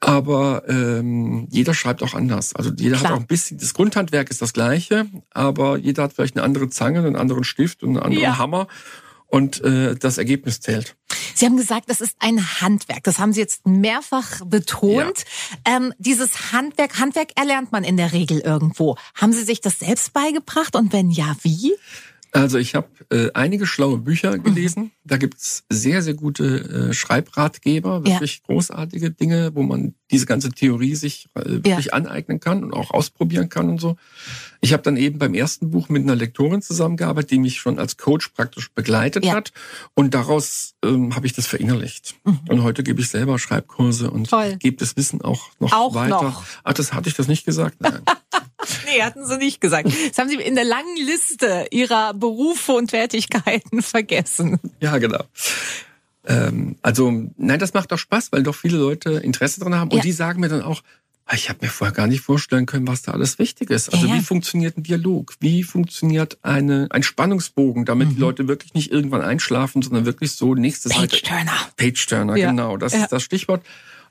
Aber 0.00 0.62
ähm, 0.68 1.48
jeder 1.50 1.74
schreibt 1.74 2.02
auch 2.02 2.14
anders. 2.14 2.54
Also 2.54 2.70
jeder 2.76 2.96
Klar. 2.96 3.10
hat 3.10 3.16
auch 3.16 3.20
ein 3.20 3.26
bisschen, 3.26 3.58
das 3.58 3.74
Grundhandwerk 3.74 4.30
ist 4.30 4.40
das 4.40 4.52
gleiche, 4.52 5.06
aber 5.30 5.76
jeder 5.76 6.04
hat 6.04 6.12
vielleicht 6.12 6.36
eine 6.36 6.44
andere 6.44 6.70
Zange, 6.70 7.00
einen 7.00 7.16
anderen 7.16 7.42
Stift 7.42 7.82
und 7.82 7.90
einen 7.90 7.98
anderen 7.98 8.22
ja. 8.22 8.38
Hammer 8.38 8.68
und 9.26 9.60
äh, 9.62 9.96
das 9.96 10.18
Ergebnis 10.18 10.60
zählt. 10.60 10.96
Sie 11.34 11.46
haben 11.46 11.56
gesagt, 11.56 11.90
das 11.90 12.00
ist 12.00 12.16
ein 12.20 12.60
Handwerk. 12.60 13.04
Das 13.04 13.18
haben 13.18 13.32
Sie 13.32 13.40
jetzt 13.40 13.66
mehrfach 13.66 14.44
betont. 14.46 15.24
Ja. 15.66 15.76
Ähm, 15.76 15.92
dieses 15.98 16.52
Handwerk, 16.52 16.98
Handwerk 16.98 17.30
erlernt 17.36 17.70
man 17.72 17.84
in 17.84 17.96
der 17.96 18.12
Regel 18.12 18.40
irgendwo. 18.40 18.96
Haben 19.14 19.32
Sie 19.32 19.44
sich 19.44 19.60
das 19.60 19.78
selbst 19.78 20.12
beigebracht 20.12 20.74
und 20.76 20.92
wenn 20.92 21.10
ja, 21.10 21.36
wie? 21.42 21.74
Also 22.32 22.58
ich 22.58 22.74
habe 22.74 22.88
äh, 23.10 23.30
einige 23.34 23.66
schlaue 23.66 23.98
Bücher 23.98 24.36
mhm. 24.36 24.42
gelesen. 24.42 24.82
Mhm. 24.84 24.90
Da 25.04 25.16
gibt's 25.16 25.64
sehr, 25.70 26.02
sehr 26.02 26.14
gute 26.14 26.90
äh, 26.90 26.92
Schreibratgeber, 26.92 28.04
wirklich 28.04 28.36
ja. 28.36 28.42
großartige 28.46 29.10
Dinge, 29.10 29.54
wo 29.54 29.62
man 29.62 29.94
diese 30.10 30.26
ganze 30.26 30.50
Theorie 30.50 30.94
sich 30.94 31.28
äh, 31.34 31.44
wirklich 31.44 31.86
ja. 31.86 31.92
aneignen 31.94 32.40
kann 32.40 32.64
und 32.64 32.72
auch 32.72 32.90
ausprobieren 32.90 33.48
kann 33.48 33.68
und 33.68 33.80
so. 33.80 33.96
Ich 34.60 34.72
habe 34.72 34.82
dann 34.82 34.96
eben 34.96 35.18
beim 35.18 35.34
ersten 35.34 35.70
Buch 35.70 35.88
mit 35.88 36.02
einer 36.02 36.16
Lektorin 36.16 36.62
zusammengearbeitet, 36.62 37.30
die 37.30 37.38
mich 37.38 37.58
schon 37.58 37.78
als 37.78 37.96
Coach 37.96 38.28
praktisch 38.28 38.72
begleitet 38.72 39.24
ja. 39.24 39.34
hat. 39.34 39.52
Und 39.94 40.14
daraus 40.14 40.74
ähm, 40.84 41.14
habe 41.14 41.26
ich 41.26 41.32
das 41.32 41.46
verinnerlicht. 41.46 42.16
Mhm. 42.24 42.40
Und 42.48 42.62
heute 42.62 42.82
gebe 42.82 43.00
ich 43.00 43.08
selber 43.08 43.38
Schreibkurse 43.38 44.10
und 44.10 44.30
gebe 44.58 44.76
das 44.76 44.96
Wissen 44.96 45.22
auch 45.22 45.50
noch 45.60 45.72
auch 45.72 45.94
weiter. 45.94 46.22
Noch. 46.22 46.44
Ach, 46.64 46.72
das 46.72 46.92
hatte 46.92 47.08
ich 47.08 47.14
das 47.14 47.28
nicht 47.28 47.44
gesagt? 47.44 47.80
Nein. 47.80 48.02
nee, 48.90 49.02
hatten 49.02 49.24
Sie 49.26 49.36
nicht 49.38 49.60
gesagt. 49.60 49.88
Das 50.08 50.18
haben 50.18 50.28
Sie 50.28 50.36
in 50.36 50.54
der 50.54 50.64
langen 50.64 50.96
Liste 50.96 51.66
Ihrer 51.70 52.14
Berufe 52.14 52.72
und 52.72 52.88
Tätigkeiten 52.88 53.82
vergessen. 53.82 54.58
Ja, 54.80 54.98
genau. 54.98 55.24
Ähm, 56.26 56.76
also, 56.82 57.10
nein, 57.36 57.58
das 57.58 57.74
macht 57.74 57.90
doch 57.92 57.98
Spaß, 57.98 58.32
weil 58.32 58.42
doch 58.42 58.54
viele 58.54 58.78
Leute 58.78 59.12
Interesse 59.12 59.60
dran 59.60 59.74
haben. 59.74 59.90
Und 59.90 59.98
ja. 59.98 60.02
die 60.02 60.12
sagen 60.12 60.40
mir 60.40 60.48
dann 60.48 60.62
auch, 60.62 60.82
ah, 61.24 61.34
ich 61.34 61.48
habe 61.48 61.60
mir 61.62 61.70
vorher 61.70 61.94
gar 61.94 62.06
nicht 62.06 62.20
vorstellen 62.20 62.66
können, 62.66 62.86
was 62.86 63.02
da 63.02 63.12
alles 63.12 63.38
wichtig 63.38 63.70
ist. 63.70 63.92
Also 63.92 64.06
ja. 64.06 64.14
wie 64.14 64.20
funktioniert 64.20 64.76
ein 64.76 64.82
Dialog? 64.82 65.34
Wie 65.40 65.62
funktioniert 65.62 66.38
eine, 66.42 66.88
ein 66.90 67.02
Spannungsbogen, 67.02 67.84
damit 67.84 68.08
mhm. 68.08 68.14
die 68.14 68.20
Leute 68.20 68.48
wirklich 68.48 68.74
nicht 68.74 68.90
irgendwann 68.90 69.22
einschlafen, 69.22 69.82
sondern 69.82 70.06
wirklich 70.06 70.32
so 70.32 70.54
nächste 70.54 70.88
Seite. 70.88 71.16
Page-Turner. 71.16 71.52
Page-Turner, 71.76 72.36
ja. 72.36 72.50
genau. 72.50 72.76
Das 72.76 72.94
ist 72.94 73.12
das 73.12 73.22
Stichwort 73.22 73.62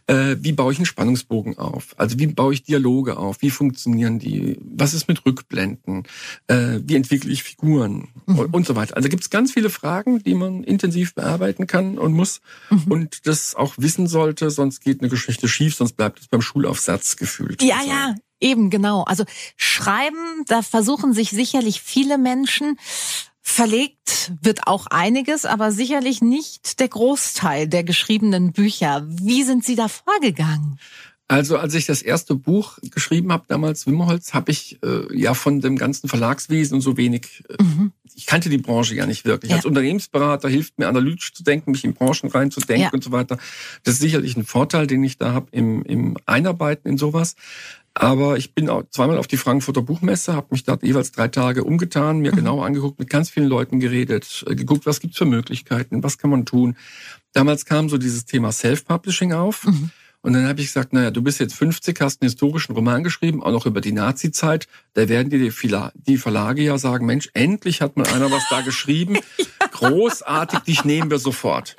äh, 0.08 0.38
wie 0.40 0.54
baue 0.54 0.72
ich 0.72 0.80
einen 0.80 0.86
Spannungsbogen 0.86 1.58
auf? 1.58 1.94
Also 1.98 2.18
wie 2.18 2.28
baue 2.28 2.54
ich 2.54 2.64
Dialoge 2.64 3.18
auf? 3.18 3.42
Wie 3.42 3.50
funktionieren 3.50 4.20
die? 4.20 4.58
Was 4.64 4.94
ist 4.94 5.08
mit 5.08 5.26
Rückblenden? 5.26 6.04
Äh, 6.48 6.80
wie 6.84 6.96
entwickle 6.96 7.32
ich 7.32 7.44
Figuren? 7.44 8.08
Mhm. 8.26 8.40
Und, 8.40 8.66
so 8.66 8.76
weiter. 8.76 8.96
Also 8.96 9.10
gibt 9.10 9.24
es 9.24 9.30
ganz 9.30 9.52
viele 9.52 9.70
Fragen, 9.70 10.24
die 10.24 10.34
man 10.34 10.64
intensiv 10.64 11.14
bearbeiten 11.14 11.68
kann 11.68 11.98
und 11.98 12.14
muss 12.14 12.42
mhm. 12.70 12.92
und 12.92 13.28
das 13.28 13.56
auch 13.56 13.76
wissen 13.78 14.08
sollte, 14.08 14.50
sonst 14.50 14.80
geht 14.80 15.02
eine 15.02 15.10
Geschichte 15.10 15.48
schief, 15.48 15.76
sonst 15.76 15.94
bleibt 15.94 16.20
es 16.20 16.28
beim 16.28 16.42
Schulaufsatz 16.42 17.18
gefühlt. 17.18 17.62
Ja, 17.62 17.78
also. 17.78 17.90
ja, 17.90 18.16
Eben, 18.40 18.70
genau. 18.70 19.04
Also 19.04 19.24
schreiben, 19.56 20.44
da 20.46 20.62
versuchen 20.62 21.14
sich 21.14 21.32
sicherlich 21.32 21.82
viele 21.82 22.20
Menschen. 22.20 22.78
Verlegt 23.50 24.34
wird 24.42 24.68
auch 24.68 24.88
einiges, 24.88 25.46
aber 25.46 25.72
sicherlich 25.72 26.22
nicht 26.22 26.82
der 26.82 26.90
Großteil 26.90 27.68
der 27.68 27.86
geschriebenen 27.86 28.52
Bücher. 28.52 29.08
Wie 29.08 29.44
sind 29.44 29.64
Sie 29.64 29.76
da 29.76 29.88
vorgegangen? 29.88 30.78
Also 31.30 31.58
als 31.58 31.74
ich 31.74 31.86
das 31.86 32.02
erste 32.02 32.36
Buch 32.36 32.78
geschrieben 32.84 33.32
habe, 33.32 33.46
damals 33.48 33.88
Wimmerholz, 33.88 34.34
habe 34.34 34.52
ich 34.52 34.80
äh, 34.84 35.18
ja 35.18 35.34
von 35.34 35.62
dem 35.62 35.78
ganzen 35.78 36.10
Verlagswesen 36.10 36.76
und 36.76 36.82
so 36.82 36.98
wenig, 36.98 37.46
äh, 37.50 37.64
mhm. 37.64 37.94
ich 38.14 38.26
kannte 38.26 38.50
die 38.50 38.58
Branche 38.58 38.96
ja 38.96 39.06
nicht 39.06 39.24
wirklich. 39.24 39.50
Ja. 39.52 39.56
Als 39.56 39.66
Unternehmensberater 39.66 40.50
hilft 40.50 40.78
mir 40.78 40.90
analytisch 40.90 41.34
zu 41.34 41.44
denken, 41.44 41.72
mich 41.72 41.86
in 41.86 41.94
Branchen 41.94 42.30
reinzudenken 42.30 42.84
ja. 42.84 42.90
und 42.92 43.04
so 43.04 43.12
weiter. 43.14 43.38
Das 43.84 43.96
ist 43.96 44.02
sicherlich 44.02 44.36
ein 44.36 44.46
Vorteil, 44.46 44.88
den 44.88 45.04
ich 45.06 45.18
da 45.18 45.32
habe 45.32 45.48
im, 45.52 45.84
im 45.84 46.18
Einarbeiten 46.26 46.90
in 46.90 46.98
sowas. 46.98 47.36
Aber 48.00 48.38
ich 48.38 48.54
bin 48.54 48.70
auch 48.70 48.84
zweimal 48.92 49.18
auf 49.18 49.26
die 49.26 49.38
Frankfurter 49.38 49.82
Buchmesse, 49.82 50.36
habe 50.36 50.48
mich 50.52 50.64
dort 50.64 50.84
jeweils 50.84 51.12
drei 51.12 51.28
Tage 51.30 51.64
umgetan, 51.64 52.20
mir 52.20 52.32
mhm. 52.32 52.38
genau 52.38 52.62
angeguckt, 52.62 53.00
mit 53.00 53.10
ganz 53.10 53.30
vielen 53.30 53.48
Leuten 53.48 53.80
geredet, 53.80 54.46
äh, 54.48 54.56
geguckt, 54.56 54.86
was 54.86 55.00
gibt's 55.00 55.18
für 55.18 55.26
Möglichkeiten, 55.26 56.04
was 56.04 56.18
kann 56.18 56.30
man 56.30 56.46
tun. 56.46 56.78
Damals 57.34 57.66
kam 57.66 57.90
so 57.90 57.98
dieses 57.98 58.26
Thema 58.26 58.52
Self-Publishing 58.52 59.34
auf. 59.34 59.66
Mhm. 59.66 59.92
Und 60.22 60.34
dann 60.34 60.48
habe 60.48 60.60
ich 60.60 60.68
gesagt, 60.68 60.94
naja, 60.94 61.10
du 61.10 61.22
bist 61.22 61.40
jetzt 61.40 61.54
50, 61.56 62.00
hast 62.02 62.22
einen 62.22 62.28
historischen 62.28 62.76
Roman 62.76 63.04
geschrieben, 63.04 63.42
auch 63.42 63.52
noch 63.52 63.66
über 63.66 63.82
die 63.82 63.94
Nazi-Zeit. 63.94 64.68
Da 64.94 65.08
werden 65.10 65.30
dir 65.30 65.40
die 65.40 66.18
Verlage 66.18 66.62
ja 66.62 66.78
sagen, 66.78 67.06
Mensch, 67.06 67.30
endlich 67.34 67.82
hat 67.82 67.98
mal 67.98 68.08
einer 68.08 68.30
was 68.30 68.44
da 68.50 68.62
geschrieben. 68.62 69.20
Großartig, 69.72 70.60
dich 70.60 70.86
nehmen 70.86 71.10
wir 71.10 71.20
sofort. 71.20 71.76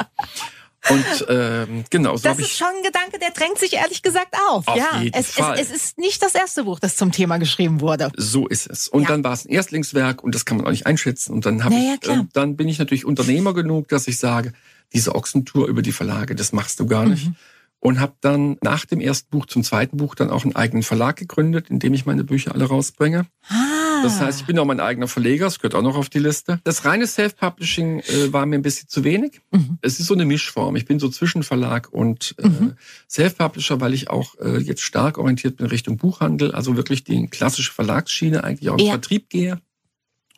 Und 0.91 1.27
ähm, 1.29 1.85
genau, 1.91 2.17
so 2.17 2.23
Das 2.23 2.39
ist 2.39 2.57
schon 2.57 2.69
ein 2.69 2.83
Gedanke, 2.83 3.19
der 3.19 3.31
drängt 3.31 3.59
sich 3.59 3.75
ehrlich 3.75 4.03
gesagt 4.03 4.35
auf. 4.49 4.67
Auf 4.69 4.77
ja, 4.77 5.01
jeden 5.01 5.15
es, 5.19 5.33
Fall. 5.33 5.59
Es, 5.59 5.71
es 5.71 5.77
ist 5.77 5.99
nicht 5.99 6.23
das 6.23 6.35
erste 6.35 6.65
Buch, 6.65 6.79
das 6.79 6.97
zum 6.97 7.13
Thema 7.13 7.39
geschrieben 7.39 7.81
wurde. 7.81 8.11
So 8.17 8.47
ist 8.47 8.71
es. 8.71 8.89
Und 8.89 9.03
Ja. 9.03 9.09
dann 9.09 9.25
war 9.25 9.33
es 9.33 9.45
ein 9.45 9.51
Erstlingswerk 9.51 10.23
und 10.23 10.35
das 10.35 10.45
kann 10.45 10.57
man 10.57 10.67
auch 10.67 10.71
nicht 10.71 10.87
einschätzen. 10.87 11.33
Und 11.33 11.45
dann 11.47 11.65
habe 11.65 11.75
Na 11.75 11.81
ja, 11.83 11.97
ich, 12.01 12.09
äh, 12.09 12.25
dann 12.33 12.57
bin 12.57 12.69
ich 12.69 12.79
natürlich 12.79 13.05
Unternehmer 13.05 13.55
genug, 13.55 13.89
dass 13.89 14.07
ich 14.09 14.19
sage, 14.19 14.53
diese 14.93 15.15
Ochsentour 15.15 15.67
über 15.69 15.83
die 15.83 15.93
Verlage, 15.93 16.35
das 16.35 16.53
machst 16.53 16.81
du 16.81 16.87
gar 16.87 17.05
Mhm. 17.05 17.35
Und 17.81 18.01
habe 18.01 18.15
dann 18.21 18.57
nach 18.61 18.87
dem 18.87 19.01
ersten 19.01 19.31
Buch 19.31 19.47
zum 19.47 19.63
zweiten 19.63 19.99
Buch 19.99 20.17
dann 20.17 20.31
auch 20.31 20.43
einen 20.45 20.57
eigenen 20.57 20.83
Verlag 20.83 21.17
gegründet, 21.17 21.71
in 21.71 21.79
dem 21.79 21.95
ich 21.95 22.07
meine 22.07 22.25
Bücher 22.25 22.53
alle 22.55 22.65
rausbringe. 22.65 23.27
Ah. 23.49 24.03
Das 24.03 24.21
heißt, 24.21 24.41
ich 24.41 24.47
bin 24.47 24.59
auch 24.59 24.65
mein 24.65 24.81
eigener 24.81 25.09
Verleger, 25.09 25.47
das 25.47 25.59
gehört 25.59 25.75
auch 25.75 25.83
noch 25.83 25.97
auf 25.97 26.09
die 26.09 26.19
Liste. 26.21 26.61
Das 26.65 26.85
reine 26.85 27.07
Self-Publishing 27.07 28.01
äh, 28.01 28.33
war 28.33 28.47
mir 28.47 28.57
ein 28.57 28.63
bisschen 28.63 28.89
zu 28.89 29.03
wenig. 29.05 29.41
Mhm. 29.51 29.79
Es 29.81 29.99
ist 30.01 30.07
so 30.07 30.15
eine 30.15 30.25
Mischform. 30.25 30.77
Ich 30.77 30.85
bin 30.87 30.99
so 30.99 31.09
Zwischenverlag 31.09 31.93
und 31.93 32.35
äh, 32.39 32.49
Mhm. 32.49 32.75
Self-Publisher, 33.09 33.81
weil 33.81 33.95
ich 33.95 34.11
auch 34.11 34.35
äh, 34.41 34.59
jetzt 34.59 34.83
stark 34.83 35.19
orientiert 35.19 35.57
bin 35.57 35.67
Richtung 35.67 35.97
Buchhandel, 35.97 36.53
also 36.53 36.77
wirklich 36.77 37.05
die 37.05 37.27
klassische 37.29 37.73
Verlagsschiene 37.73 38.45
eigentlich 38.45 38.71
auch 38.71 38.79
im 38.79 38.85
Ja. 38.87 38.93
Vertrieb 38.93 39.31
gehe. 39.31 39.61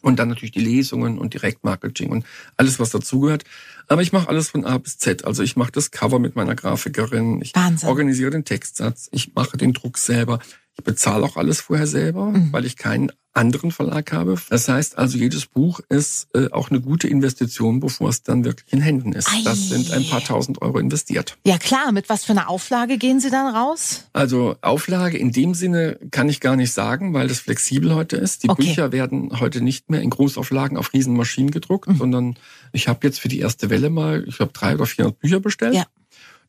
Und 0.03 0.19
dann 0.19 0.29
natürlich 0.29 0.53
die 0.53 0.61
Lesungen 0.61 1.19
und 1.19 1.35
Direktmarketing 1.35 2.11
und 2.11 2.25
alles, 2.57 2.79
was 2.81 2.91
dazugehört. 2.91 3.45
Aber 3.87 4.03
ich 4.03 4.13
mache 4.13 4.29
alles 4.29 4.49
von 4.51 4.65
A 4.65 4.79
bis 4.79 4.99
Z. 4.99 5.25
Also 5.25 5.43
ich 5.43 5.57
mache 5.57 5.73
das 5.73 5.91
Cover 5.91 6.19
mit 6.19 6.37
meiner 6.37 6.55
Grafikerin, 6.55 7.43
ich 7.43 7.55
Wahnsinn. 7.55 7.89
organisiere 7.89 8.31
den 8.31 8.45
Textsatz, 8.45 9.09
ich 9.13 9.35
mache 9.35 9.57
den 9.57 9.73
Druck 9.73 9.99
selber. 9.99 10.39
Ich 10.79 10.85
bezahle 10.85 11.25
auch 11.25 11.37
alles 11.37 11.61
vorher 11.61 11.87
selber, 11.87 12.27
Mhm. 12.31 12.53
weil 12.53 12.65
ich 12.65 12.77
keinen 12.77 13.11
anderen 13.33 13.71
Verlag 13.71 14.13
habe. 14.13 14.37
Das 14.51 14.69
heißt 14.69 14.99
also, 14.99 15.17
jedes 15.17 15.47
Buch 15.47 15.81
ist 15.89 16.29
äh, 16.35 16.51
auch 16.51 16.71
eine 16.71 16.81
gute 16.81 17.07
Investition, 17.09 17.79
bevor 17.81 18.09
es 18.09 18.23
dann 18.23 18.45
wirklich 18.45 18.73
in 18.73 18.81
Händen 18.81 19.13
ist. 19.13 19.29
Ei. 19.29 19.43
Das 19.45 19.69
sind 19.69 19.93
ein 19.93 20.05
paar 20.09 20.23
tausend 20.23 20.61
Euro 20.63 20.79
investiert. 20.79 21.39
Ja 21.47 21.59
klar, 21.59 21.93
mit 21.93 22.09
was 22.09 22.25
für 22.25 22.33
einer 22.33 22.49
Auflage 22.51 22.99
gehen 22.99 23.21
Sie 23.21 23.31
dann 23.31 23.55
raus? 23.55 24.05
Also 24.13 24.57
Auflage 24.63 25.17
in 25.19 25.31
dem 25.33 25.55
Sinne 25.55 25.99
kann 26.11 26.29
ich 26.29 26.41
gar 26.41 26.57
nicht 26.57 26.73
sagen, 26.73 27.15
weil 27.15 27.29
das 27.29 27.39
flexibel 27.41 27.95
heute 27.95 28.17
ist. 28.17 28.43
Die 28.43 28.49
Okay. 28.49 28.65
Bücher 28.67 28.93
werden 28.93 29.39
heute 29.41 29.61
nicht 29.61 29.91
mehr 29.91 30.03
in 30.03 30.11
Großauflagen 30.11 30.77
auf 30.77 30.93
Riesenmaschinen 30.93 31.51
gedruckt, 31.53 31.89
Mhm. 31.89 31.97
sondern 31.97 32.39
ich 32.73 32.89
habe 32.89 33.07
jetzt 33.07 33.21
für 33.21 33.29
die 33.29 33.39
erste 33.41 33.71
Welle 33.71 33.91
mal, 33.91 34.25
ich 34.27 34.37
glaube, 34.39 34.53
drei 34.53 34.75
oder 34.75 34.87
400 34.87 35.19
Bücher 35.21 35.41
bestellt. 35.41 35.75
Ja. 35.75 35.85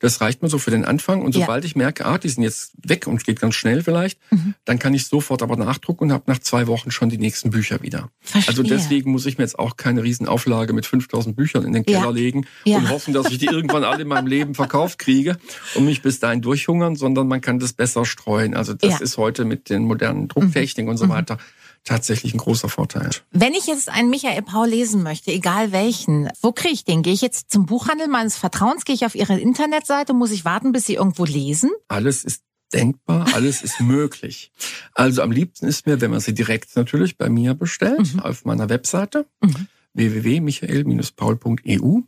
Das 0.01 0.19
reicht 0.19 0.41
mir 0.41 0.49
so 0.49 0.57
für 0.57 0.71
den 0.71 0.83
Anfang. 0.83 1.21
Und 1.21 1.35
Ja. 1.35 1.41
sobald 1.41 1.63
ich 1.63 1.75
merke, 1.75 2.05
ah, 2.05 2.17
die 2.17 2.27
sind 2.29 2.43
jetzt 2.43 2.71
weg 2.85 3.07
und 3.07 3.23
geht 3.23 3.39
ganz 3.39 3.55
schnell 3.55 3.83
vielleicht, 3.83 4.19
Mhm. 4.31 4.55
dann 4.65 4.79
kann 4.79 4.93
ich 4.93 5.05
sofort 5.07 5.41
aber 5.43 5.55
nachdrucken 5.55 6.05
und 6.05 6.11
habe 6.11 6.23
nach 6.27 6.39
zwei 6.39 6.67
Wochen 6.67 6.91
schon 6.91 7.09
die 7.09 7.17
nächsten 7.17 7.51
Bücher 7.51 7.81
wieder. 7.81 8.09
Verstehe. 8.19 8.49
Also 8.49 8.63
deswegen 8.63 9.11
muss 9.11 9.25
ich 9.25 9.37
mir 9.37 9.43
jetzt 9.43 9.59
auch 9.59 9.77
keine 9.77 10.03
Riesenauflage 10.03 10.73
mit 10.73 10.85
5000 10.85 11.35
Büchern 11.35 11.63
in 11.65 11.73
den 11.73 11.85
Keller 11.85 11.99
Ja. 12.05 12.09
legen 12.09 12.45
Ja. 12.65 12.77
und 12.77 12.89
hoffen, 12.89 13.13
dass 13.13 13.29
ich 13.31 13.37
die 13.37 13.45
irgendwann 13.45 13.83
alle 13.83 14.01
in 14.01 14.07
meinem 14.07 14.27
Leben 14.27 14.55
verkauft 14.55 14.99
kriege 14.99 15.37
und 15.75 15.85
mich 15.85 16.01
bis 16.01 16.19
dahin 16.19 16.41
durchhungern, 16.41 16.95
sondern 16.95 17.27
man 17.27 17.41
kann 17.41 17.59
das 17.59 17.73
besser 17.73 18.03
streuen. 18.05 18.55
Also 18.55 18.73
das 18.73 18.89
Ja. 18.91 18.97
ist 18.99 19.17
heute 19.17 19.45
mit 19.45 19.69
den 19.69 19.83
modernen 19.83 20.27
Drucktechniken 20.27 20.89
und 20.89 20.97
so 20.97 21.07
weiter 21.09 21.37
tatsächlich 21.83 22.33
ein 22.33 22.37
großer 22.37 22.69
Vorteil. 22.69 23.09
Wenn 23.31 23.53
ich 23.53 23.65
jetzt 23.67 23.89
einen 23.89 24.09
Michael 24.09 24.41
Paul 24.43 24.67
lesen 24.69 25.03
möchte, 25.03 25.31
egal 25.31 25.71
welchen, 25.71 26.29
wo 26.41 26.51
kriege 26.51 26.73
ich 26.73 26.83
den? 26.85 27.01
Gehe 27.03 27.13
ich 27.13 27.21
jetzt 27.21 27.49
zum 27.51 27.65
Buchhandel 27.65 28.07
meines 28.07 28.37
Vertrauens? 28.37 28.85
Gehe 28.85 28.95
ich 28.95 29.05
auf 29.05 29.15
Ihre 29.15 29.39
Internetseite? 29.39 30.13
Muss 30.13 30.31
ich 30.31 30.45
warten, 30.45 30.71
bis 30.71 30.85
Sie 30.85 30.95
irgendwo 30.95 31.25
lesen? 31.25 31.71
Alles 31.87 32.23
ist 32.23 32.43
denkbar, 32.73 33.27
alles 33.33 33.61
ist 33.63 33.79
möglich. 33.81 34.51
Also 34.93 35.21
am 35.23 35.31
liebsten 35.31 35.67
ist 35.67 35.85
mir, 35.87 35.99
wenn 36.01 36.11
man 36.11 36.19
sie 36.21 36.33
direkt 36.33 36.75
natürlich 36.75 37.17
bei 37.17 37.29
mir 37.29 37.53
bestellt, 37.53 38.13
Mhm. 38.13 38.19
auf 38.21 38.45
meiner 38.45 38.69
Webseite 38.69 39.25
Mhm. 39.41 39.67
www.michael-paul.eu. 39.93 41.85
Mhm. 41.85 42.05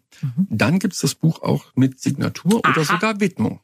Dann 0.50 0.80
gibt's 0.80 1.02
das 1.02 1.16
Buch 1.16 1.42
auch 1.42 1.66
mit 1.76 2.00
Signatur 2.00 2.60
oder 2.60 2.70
Aha. 2.82 2.84
sogar 2.86 3.20
Widmung, 3.20 3.60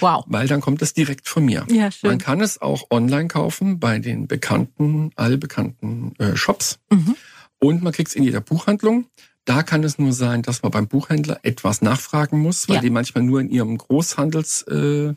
Wow. 0.00 0.24
weil 0.28 0.46
dann 0.46 0.60
kommt 0.60 0.82
es 0.82 0.92
direkt 0.94 1.28
von 1.28 1.44
mir. 1.44 1.66
Ja, 1.70 1.90
Man 2.02 2.18
kann 2.18 2.40
es 2.40 2.60
auch 2.62 2.84
online 2.90 3.28
kaufen 3.28 3.80
bei 3.80 3.98
den 3.98 4.28
bekannten, 4.28 5.10
allbekannten 5.16 6.14
äh, 6.18 6.36
Shops. 6.36 6.78
Mhm. 6.90 7.16
Und 7.58 7.82
man 7.82 7.92
kriegt 7.92 8.08
es 8.10 8.14
in 8.14 8.22
jeder 8.24 8.40
Buchhandlung. 8.40 9.06
Da 9.44 9.62
kann 9.62 9.82
es 9.84 9.98
nur 9.98 10.12
sein, 10.12 10.42
dass 10.42 10.62
man 10.62 10.72
beim 10.72 10.86
Buchhändler 10.86 11.40
etwas 11.42 11.82
nachfragen 11.82 12.38
muss, 12.40 12.68
weil 12.68 12.76
Ja. 12.76 12.80
die 12.82 12.90
manchmal 12.90 13.24
nur 13.24 13.40
in 13.40 13.50
ihrem 13.50 13.76
Großhandels, 13.76 14.62
äh, 14.62 15.14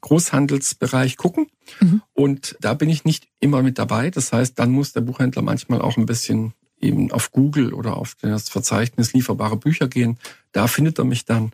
Großhandelsbereich 0.00 1.16
gucken. 1.16 1.46
Mhm. 1.80 2.02
Und 2.12 2.56
da 2.60 2.74
bin 2.74 2.88
ich 2.90 3.04
nicht 3.04 3.28
immer 3.40 3.62
mit 3.62 3.78
dabei. 3.78 4.10
Das 4.10 4.32
heißt, 4.32 4.58
dann 4.58 4.70
muss 4.70 4.92
der 4.92 5.00
Buchhändler 5.02 5.42
manchmal 5.42 5.80
auch 5.80 5.96
ein 5.96 6.06
bisschen 6.06 6.52
eben 6.80 7.10
auf 7.12 7.30
Google 7.32 7.72
oder 7.72 7.96
auf 7.96 8.16
das 8.20 8.48
Verzeichnis 8.48 9.12
lieferbare 9.12 9.56
Bücher 9.56 9.88
gehen. 9.88 10.18
Da 10.52 10.66
findet 10.66 10.98
er 10.98 11.04
mich 11.04 11.24
dann. 11.24 11.52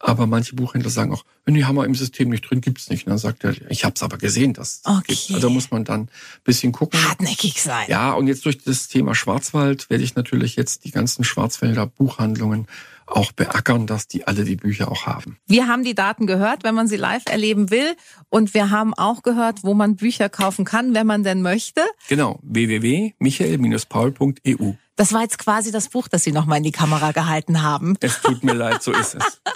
Aber 0.00 0.26
manche 0.26 0.54
Buchhändler 0.54 0.90
sagen 0.90 1.12
auch, 1.14 1.24
nee, 1.46 1.64
haben 1.64 1.76
wir 1.76 1.86
im 1.86 1.94
System 1.94 2.28
nicht 2.28 2.50
drin, 2.50 2.60
gibt's 2.60 2.90
nicht. 2.90 3.06
Und 3.06 3.10
dann 3.10 3.18
sagt 3.18 3.42
er, 3.44 3.54
ich 3.70 3.84
habe 3.84 3.94
es 3.94 4.02
aber 4.02 4.18
gesehen, 4.18 4.52
dass 4.52 4.74
es 4.74 4.80
Okay. 4.84 5.14
gibt. 5.14 5.30
Also 5.34 5.48
muss 5.50 5.70
man 5.70 5.84
dann 5.84 6.02
ein 6.02 6.08
bisschen 6.44 6.72
gucken. 6.72 7.02
Hartnäckig 7.08 7.62
sein. 7.62 7.86
Ja, 7.88 8.12
und 8.12 8.26
jetzt 8.26 8.44
durch 8.44 8.58
das 8.58 8.88
Thema 8.88 9.14
Schwarzwald 9.14 9.88
werde 9.90 10.04
ich 10.04 10.14
natürlich 10.14 10.56
jetzt 10.56 10.84
die 10.84 10.90
ganzen 10.90 11.24
Schwarzwälder 11.24 11.86
Buchhandlungen 11.86 12.66
auch 13.06 13.32
beackern, 13.32 13.86
dass 13.86 14.08
die 14.08 14.26
alle 14.26 14.44
die 14.44 14.56
Bücher 14.56 14.90
auch 14.90 15.04
haben. 15.06 15.36
Wir 15.46 15.68
haben 15.68 15.84
die 15.84 15.94
Daten 15.94 16.26
gehört, 16.26 16.64
wenn 16.64 16.74
man 16.74 16.88
sie 16.88 16.96
live 16.96 17.24
erleben 17.26 17.70
will. 17.70 17.94
Und 18.30 18.54
wir 18.54 18.70
haben 18.70 18.94
auch 18.94 19.22
gehört, 19.22 19.62
wo 19.62 19.74
man 19.74 19.96
Bücher 19.96 20.30
kaufen 20.30 20.64
kann, 20.64 20.94
wenn 20.94 21.06
man 21.06 21.22
denn 21.22 21.42
möchte. 21.42 21.82
Genau, 22.08 22.38
www.michael-paul.eu. 22.42 24.72
Das 24.96 25.12
war 25.12 25.22
jetzt 25.22 25.38
quasi 25.38 25.72
das 25.72 25.88
Buch, 25.88 26.08
das 26.08 26.22
Sie 26.22 26.32
nochmal 26.32 26.58
in 26.58 26.64
die 26.64 26.72
Kamera 26.72 27.12
gehalten 27.12 27.62
haben. 27.62 27.96
Es 28.00 28.20
tut 28.20 28.44
mir 28.44 28.52
leid, 28.54 28.82
so 28.82 28.92
ist 28.92 29.16
es. 29.16 29.40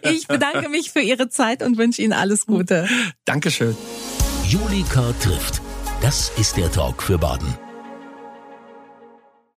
Ich 0.00 0.28
bedanke 0.28 0.70
mich 0.70 0.92
für 0.92 1.00
Ihre 1.00 1.28
Zeit 1.28 1.62
und 1.62 1.76
wünsche 1.76 2.00
Ihnen 2.00 2.14
alles 2.14 2.46
Gute. 2.46 2.88
Dankeschön. 3.26 3.76
Julika 4.46 5.12
trifft. 5.20 5.60
Das 6.00 6.32
ist 6.38 6.56
der 6.56 6.72
Talk 6.72 7.02
für 7.02 7.18
Baden. 7.18 7.54